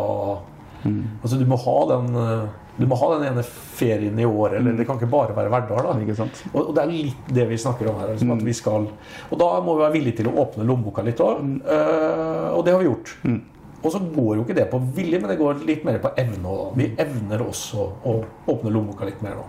[0.86, 4.76] Altså, du må ha den eh, du må ha den ene ferien i året, eller
[4.76, 5.86] det kan ikke bare være Verdal.
[5.88, 5.94] da.
[6.04, 6.42] Ikke sant?
[6.52, 8.12] Og, det er litt det vi snakker om her.
[8.12, 8.90] Liksom, at vi skal,
[9.30, 11.40] og da må vi være villige til å åpne lommeboka litt òg.
[11.64, 13.16] og det har vi gjort.
[13.86, 16.44] Og så går jo ikke det på vilje, men det går litt mer på evne.
[16.44, 16.70] Da.
[16.76, 18.20] vi evner også å
[18.52, 19.46] åpne lommeboka litt mer nå.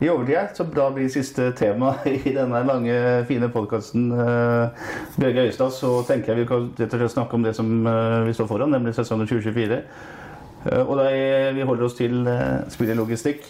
[0.00, 2.94] I overtid så da blir siste tema i denne lange,
[3.28, 4.86] fine podkasten uh,
[5.20, 8.22] Bjørge Øystad, så tenker jeg vi kan rett og slett snakke om det som eh,
[8.24, 9.80] vi står foran, nemlig sesongen 2024.
[10.70, 11.10] Eh, og da
[11.56, 12.24] vi holder oss til
[12.72, 13.44] spillerlogistikk.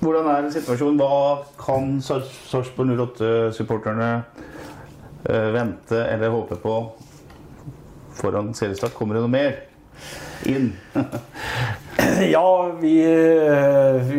[0.00, 0.98] Hvordan er situasjonen?
[0.98, 4.10] Hva kan Sar- Sarpsborg 08-supporterne
[5.28, 6.76] eh, vente eller håpe på
[8.18, 8.94] foran seriestart?
[8.98, 9.58] Kommer det noe mer
[10.50, 10.72] inn?
[12.34, 12.94] Ja, vi,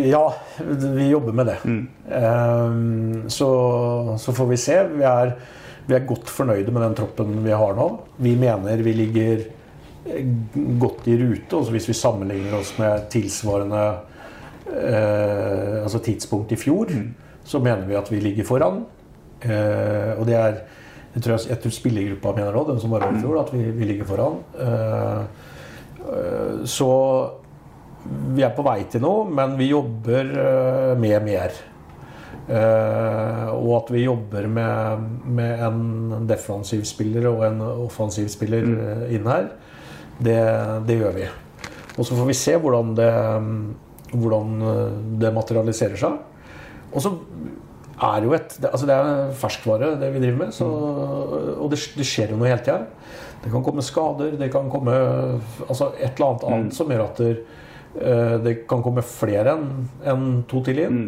[0.10, 0.34] ja,
[0.96, 1.58] vi jobber med det.
[1.66, 3.30] Mm.
[3.30, 3.50] Så,
[4.20, 4.78] så får vi se.
[4.94, 5.34] Vi er,
[5.86, 7.90] vi er godt fornøyde med den troppen vi har nå.
[8.18, 9.44] Vi mener vi ligger
[10.06, 10.26] eh,
[10.82, 11.60] godt i rute.
[11.60, 13.84] Også hvis vi sammenligner oss med tilsvarende
[14.72, 16.94] eh, altså tidspunkt i fjor,
[17.46, 18.84] så mener vi at vi ligger foran.
[19.44, 20.64] Eh, og det er
[21.16, 23.52] jeg tror, jeg, jeg tror spillergruppa mener òg, den som var her i fjor, at
[23.54, 24.42] vi, vi ligger foran.
[24.60, 25.22] Eh,
[26.68, 26.90] så
[28.06, 31.56] vi er på vei til noe, men vi jobber eh, med mer.
[32.46, 39.08] Eh, og at vi jobber med, med en defensiv spiller og en offensiv spiller mm.
[39.18, 39.50] inn her,
[40.20, 40.40] det,
[40.86, 41.26] det gjør vi.
[41.96, 43.12] Og så får vi se hvordan det,
[44.14, 46.22] hvordan eh, det materialiserer seg.
[46.96, 47.16] Og så
[48.06, 50.56] er jo et det, altså det er ferskvare, det vi driver med.
[50.56, 50.70] Så,
[51.56, 52.84] og det, det skjer jo noe hele tida.
[53.42, 54.94] Det kan komme skader, det kan komme
[55.68, 57.22] altså et eller annet annet som gjør at
[57.96, 59.70] det, eh, kan komme flere enn
[60.04, 61.06] en to til inn.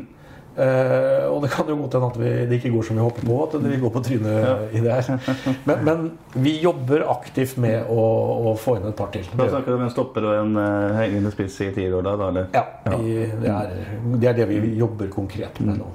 [0.58, 3.26] Eh, og det kan jo godt hende at vi, det ikke går som vi håper
[3.28, 5.36] på, at vi går på trynet i det her.
[5.70, 8.06] Men, men vi jobber aktivt med å,
[8.50, 9.28] å få inn et par til.
[9.38, 12.32] Da snakker du om en stopper og en uh, hengende spiss i tieråra, da?
[12.32, 12.50] eller?
[12.58, 12.66] Ja,
[12.96, 13.74] vi, det, er,
[14.18, 15.92] det er det vi jobber konkret med nå.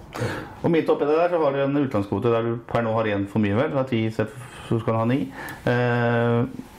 [0.63, 3.11] Og midt oppi det der så har du en utenlandskvote der du per nå har
[3.17, 3.73] én for mye, vel?
[3.75, 4.31] Du har ti, så
[4.71, 5.25] skal du ha ni.
[5.67, 6.71] Eh,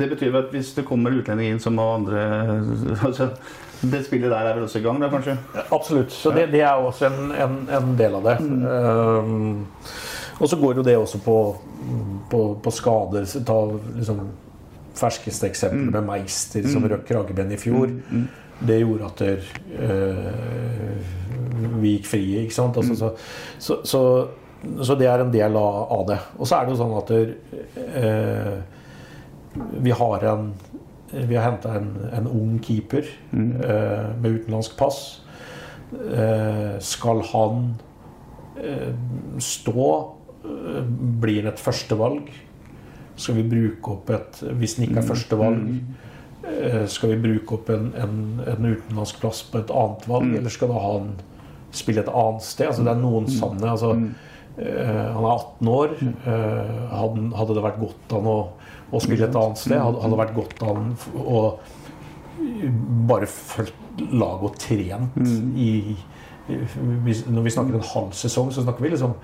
[0.00, 2.22] det betyr at hvis det kommer utlendinger inn som må andre
[3.06, 3.30] altså,
[3.80, 5.38] Det spillet der er vel også i gang, da, kanskje?
[5.72, 6.12] Absolutt.
[6.12, 8.36] Så det, det er også en, en, en del av det.
[8.44, 9.64] Um,
[10.40, 11.36] og så går jo det også på,
[12.30, 13.24] på, på skader.
[13.46, 13.56] Ta
[13.96, 14.20] liksom
[15.00, 17.92] ferskeste eksempel med Meister som røk kragebeinet i fjor.
[18.60, 19.46] Det gjorde at der,
[19.80, 20.98] eh,
[21.80, 22.76] vi gikk frie, ikke sant.
[22.76, 23.12] Altså, så,
[23.58, 24.02] så, så,
[24.84, 26.18] så det er en del av, av det.
[26.36, 27.32] Og så er det jo sånn at der,
[28.00, 28.79] eh,
[29.54, 30.52] vi har en
[31.10, 33.02] vi har henta en, en ung keeper
[33.34, 35.00] eh, med utenlandsk pass.
[35.90, 37.64] Eh, skal han
[38.62, 38.92] eh,
[39.42, 39.88] stå,
[40.44, 40.84] eh,
[41.22, 42.30] blir han et førstevalg?
[43.18, 45.66] Skal vi bruke opp et Hvis den ikke er førstevalg,
[46.46, 48.16] eh, skal vi bruke opp en, en,
[48.46, 50.30] en utenlandsk plass på et annet valg?
[50.38, 51.10] Eller skal da han
[51.74, 52.70] spille et annet sted?
[52.70, 53.96] Altså, det er noen sanne altså,
[54.62, 55.98] eh, Han er 18 år.
[56.06, 58.40] Eh, hadde, hadde det vært godt an å,
[58.92, 59.78] å spille et annet sted?
[59.78, 60.62] Hadde, hadde vært godt
[60.96, 61.58] f- å
[63.10, 65.18] bare fulgt laget og trent
[65.56, 65.96] i
[66.50, 69.14] hvis- Når vi snakker en halv sesong, så snakker vi liksom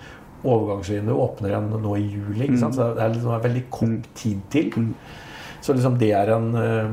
[0.44, 2.56] Overgangsvinduet åpner igjen nå i juli.
[2.58, 2.74] Sant?
[2.76, 4.94] Så det er liksom en veldig kort tid til.
[5.60, 6.88] Så liksom det er en eh,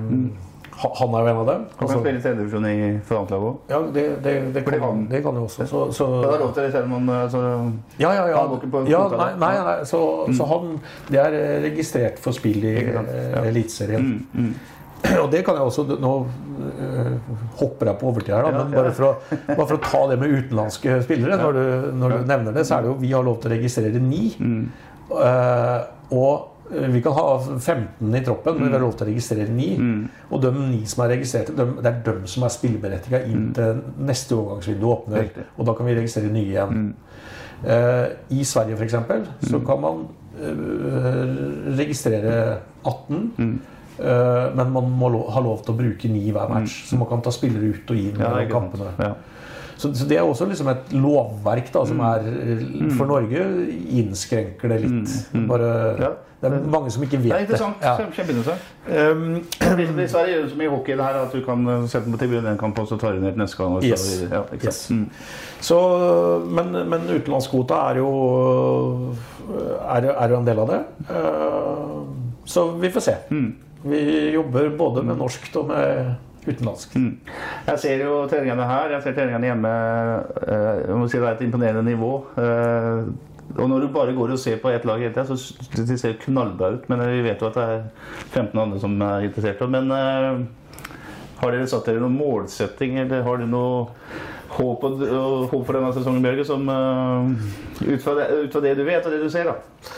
[1.00, 1.62] Han er jo en av dem.
[1.70, 3.56] Han kan Altså, spille tredjedivisjon i for annet lag òg.
[3.70, 5.68] ja, det, det, det, kan, han- det kan jo også.
[5.70, 7.42] Så, så, Det er lov til det selv om han altså,
[8.00, 8.44] ja, ja, ja.
[8.44, 10.04] Han ja nei, nei, nei, så,
[10.38, 10.80] så han
[11.10, 13.04] Det er eh, registrert for spill i ja.
[13.44, 14.14] Eliteserien.
[14.34, 14.54] Mm, mm.
[15.24, 16.14] Og det kan jeg også Nå
[16.80, 17.12] eh,
[17.60, 20.20] hopper jeg på overtid her, da, men bare for, å, bare for å ta det
[20.22, 21.38] med utenlandske spillere.
[21.42, 23.56] Når, du, når du nevner det, så er det jo Vi har lov til å
[23.58, 24.24] registrere ni.
[25.14, 25.84] Uh,
[26.14, 27.26] og eh, vi kan ha
[27.60, 29.74] 15 i troppen, men vi har lov til å registrere ni.
[30.32, 33.82] Og de 9 som er registrert, de, det er de som er spilleberettiga inn til
[34.08, 35.26] neste overgangsvindu åpner.
[35.28, 35.44] Riktig.
[35.58, 36.94] Og da kan vi registrere nye igjen.
[37.64, 38.08] Eh,
[38.40, 38.96] I Sverige f.eks.
[39.52, 40.02] så kan man
[40.40, 42.34] eh, registrere
[42.84, 43.60] 18.
[44.00, 46.80] eh, men man må lo ha lov til å bruke 9 hver match.
[46.90, 48.92] Så man kan ta spillere ut og inn Ja, mellom kampene.
[49.00, 49.14] Ja.
[49.78, 52.68] Så, så det er også liksom et lovverk da, som er eh,
[52.98, 53.42] For Norge
[54.00, 55.18] innskrenker det litt.
[55.50, 55.72] Bare,
[56.02, 56.14] Ja.
[56.44, 57.82] Det er mange som ikke vet Det er interessant.
[57.82, 57.94] Ja.
[57.98, 58.62] Kjempe- Kjempeinteressant.
[58.88, 59.36] Um,
[60.04, 62.14] I Sverige gjør det som i hockey det her, at du kan eh, sette den
[62.18, 63.78] på tribunen en kamp, og så tar du ned til neste gang.
[63.88, 64.04] Yes.
[64.32, 64.82] Ja, Yes.
[64.92, 65.06] Mm.
[65.64, 65.78] Så,
[66.52, 68.10] men, men utenlandskvota er jo
[69.88, 70.82] er, er jo en del av det.
[71.10, 72.04] Uh,
[72.46, 73.16] Så vi får se.
[73.88, 74.00] Vi
[74.34, 76.14] jobber både med norskt og med
[76.44, 76.98] utenlandsk.
[77.68, 79.72] Jeg ser jo treningene her, jeg ser treningene hjemme.
[80.44, 82.10] eh, Jeg må si det er et imponerende nivå.
[83.54, 86.00] Og når du bare går og ser på ett lag hele tida, så ser det
[86.02, 86.88] ser knallbra ut.
[86.90, 87.84] Men vi vet jo at det er
[88.32, 89.62] 15 andre som er interessert.
[89.70, 90.42] Men uh,
[91.42, 93.86] har dere satt dere noen målsetting, eller har dere noe
[94.54, 96.48] håp, og, og håp for denne sesongen, Bjørge?
[96.50, 97.30] Som, uh,
[97.84, 99.94] ut, fra det, ut fra det du vet og det du ser, da?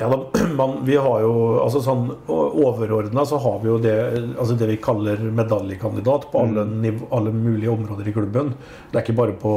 [0.00, 0.20] Ja, da,
[0.60, 3.96] man, vi har jo, altså sånn Overordna så har vi jo det,
[4.32, 8.54] altså det vi kaller medaljekandidat på alle, niv, alle mulige områder i klubben.
[8.90, 9.52] Det er ikke bare på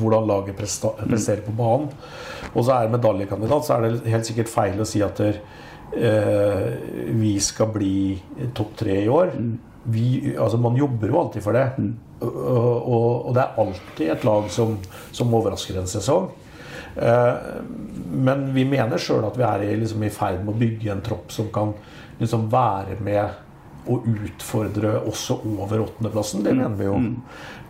[0.00, 1.88] hvordan laget presterer på banen.
[2.52, 5.38] Og så er det medaljekandidat, så er det helt sikkert feil å si at der,
[5.96, 6.66] eh,
[7.16, 7.94] vi skal bli
[8.54, 9.32] topp tre i år.
[9.92, 11.66] Vi, altså man jobber jo alltid for det.
[12.22, 14.76] Og, og, og det er alltid et lag som,
[15.10, 16.28] som overrasker en sesong.
[16.96, 17.34] Eh,
[18.12, 21.00] Men vi mener sjøl at vi er i, liksom, i ferd med å bygge en
[21.04, 21.72] tropp som kan
[22.20, 23.40] liksom, være med
[23.90, 26.44] og utfordre også over åttendeplassen.
[26.44, 26.98] Det mener vi jo.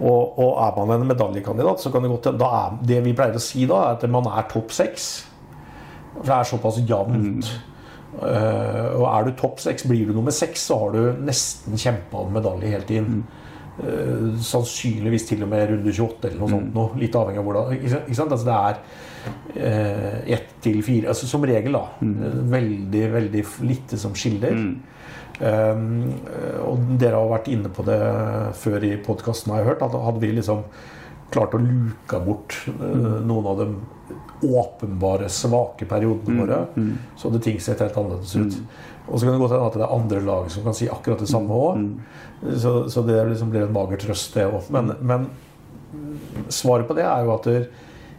[0.02, 3.42] Og, og er man en medaljekandidat, så kan det godt hende Det vi pleier å
[3.42, 5.12] si da, er at man er topp seks.
[6.16, 7.52] For det er såpass jevnt.
[8.20, 12.26] Eh, og er du topp seks, blir du nummer seks, så har du nesten kjempa
[12.26, 13.22] om medalje helt inn.
[13.80, 16.74] Eh, sannsynligvis til og med runde 28 eller noe sånt.
[16.76, 17.72] Noe, litt avhengig av hvordan.
[17.78, 18.10] Ikke sant?
[18.10, 18.34] Ikke sant?
[18.36, 21.86] Altså, det er eh, ett til fire altså, Som regel, da.
[22.02, 22.50] Mm.
[22.52, 24.58] Veldig, veldig lite som skiller.
[24.58, 24.74] Um,
[25.42, 28.00] og dere har vært inne på det
[28.60, 29.84] før i podkasten, har jeg hørt.
[29.86, 30.62] At hadde vi liksom
[31.32, 33.68] klart å luke bort eh, noen av de
[34.42, 36.58] åpenbare svake periodene våre,
[37.16, 38.56] så hadde ting sett helt annerledes ut.
[39.06, 41.22] Og så kan det godt hende at det er andre lag som kan si akkurat
[41.22, 41.86] det samme òg.
[42.58, 44.68] Så, så det liksom blir en mager trøst, det òg.
[44.74, 45.28] Men, men
[46.52, 47.48] svaret på det er jo at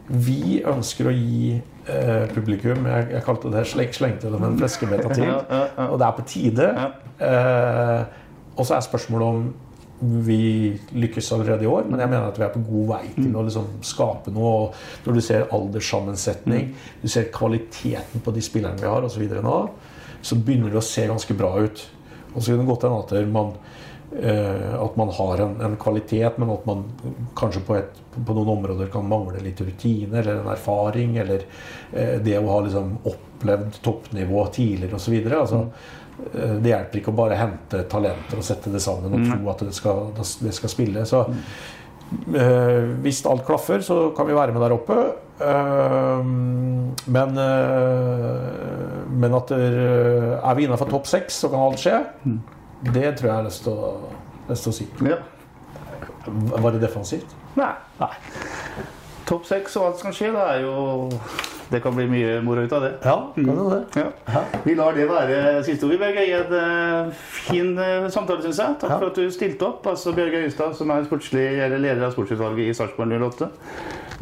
[0.07, 4.60] vi ønsker å gi eh, publikum Jeg, jeg kalte det sleng, slengte det med en
[4.61, 5.30] fleskebeta til.
[5.91, 6.72] Og det er på tide.
[7.19, 8.19] Eh,
[8.53, 9.45] og så er spørsmålet om
[10.03, 13.35] vi lykkes allerede i år, men jeg mener at vi er på god vei til
[13.39, 14.51] å liksom skape noe.
[14.51, 19.23] Og når du ser alderssammensetning, du ser kvaliteten på de spillerne vi har osv.
[19.23, 19.57] nå,
[20.22, 21.85] så begynner det å se ganske bra ut.
[22.34, 23.53] Og så kan det godt hende at man,
[24.14, 26.84] at man har en, en kvalitet, men at man
[27.35, 31.18] kanskje på, et, på noen områder kan mangle litt rutine eller en erfaring.
[31.18, 31.45] Eller
[31.91, 35.18] eh, det å ha liksom opplevd toppnivå tidligere osv.
[35.34, 35.64] Altså,
[36.30, 39.65] eh, det hjelper ikke å bare hente talenter og sette det sammen og tro at
[39.65, 41.06] det skal, det skal spille.
[41.10, 45.03] Så eh, hvis alt klaffer, så kan vi være med der oppe.
[45.41, 46.34] Eh,
[47.18, 49.80] men, eh, men at der,
[50.38, 52.03] er vi innafor topp seks, så kan alt skje.
[52.84, 53.93] Det tror jeg har lyst til å,
[54.49, 54.88] lyst til å si.
[55.07, 55.18] Ja.
[56.27, 57.34] Var det defensivt?
[57.60, 57.72] Nei.
[57.99, 58.11] Nei.
[59.27, 61.10] Topp seks og alt som kan skje, det er jo
[61.72, 62.89] Det kan bli mye moro ut av det.
[63.01, 64.03] Ja, kan det det.
[64.30, 64.41] Ja.
[64.65, 65.95] Vi lar det være siste ord.
[65.97, 68.76] Bjørge I en fin eh, samtale, syns jeg.
[68.84, 68.97] Takk Ja.
[68.99, 69.88] for at du stilte opp.
[69.89, 73.49] Altså Bjørge Øystad, som er sportslig, eller leder av sportsutvalget i Sarpsborg 08.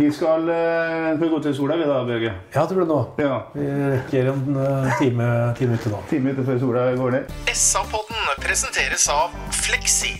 [0.01, 2.31] Vi skal, eh, vi gå til sola, vi da, Bjørge?
[2.55, 2.99] Ja, tror du nå.
[3.21, 3.35] Ja.
[3.53, 5.27] Vi rekker en eh, time,
[5.59, 5.99] time ute nå.
[6.09, 7.35] Time ute før sola går ned.
[7.53, 10.15] SA-podden presenteres av Fleksi.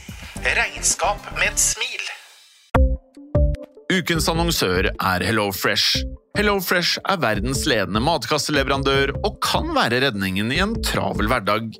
[0.45, 2.05] Regnskap med et smil.
[3.89, 6.05] Ukens annonsør er HelloFresh.
[6.37, 11.73] HelloFresh er verdens ledende matkasseleverandør og kan være redningen i en travel hverdag.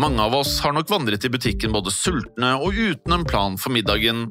[0.00, 3.76] Mange av oss har nok vandret i butikken både sultne og uten en plan for
[3.76, 4.30] middagen,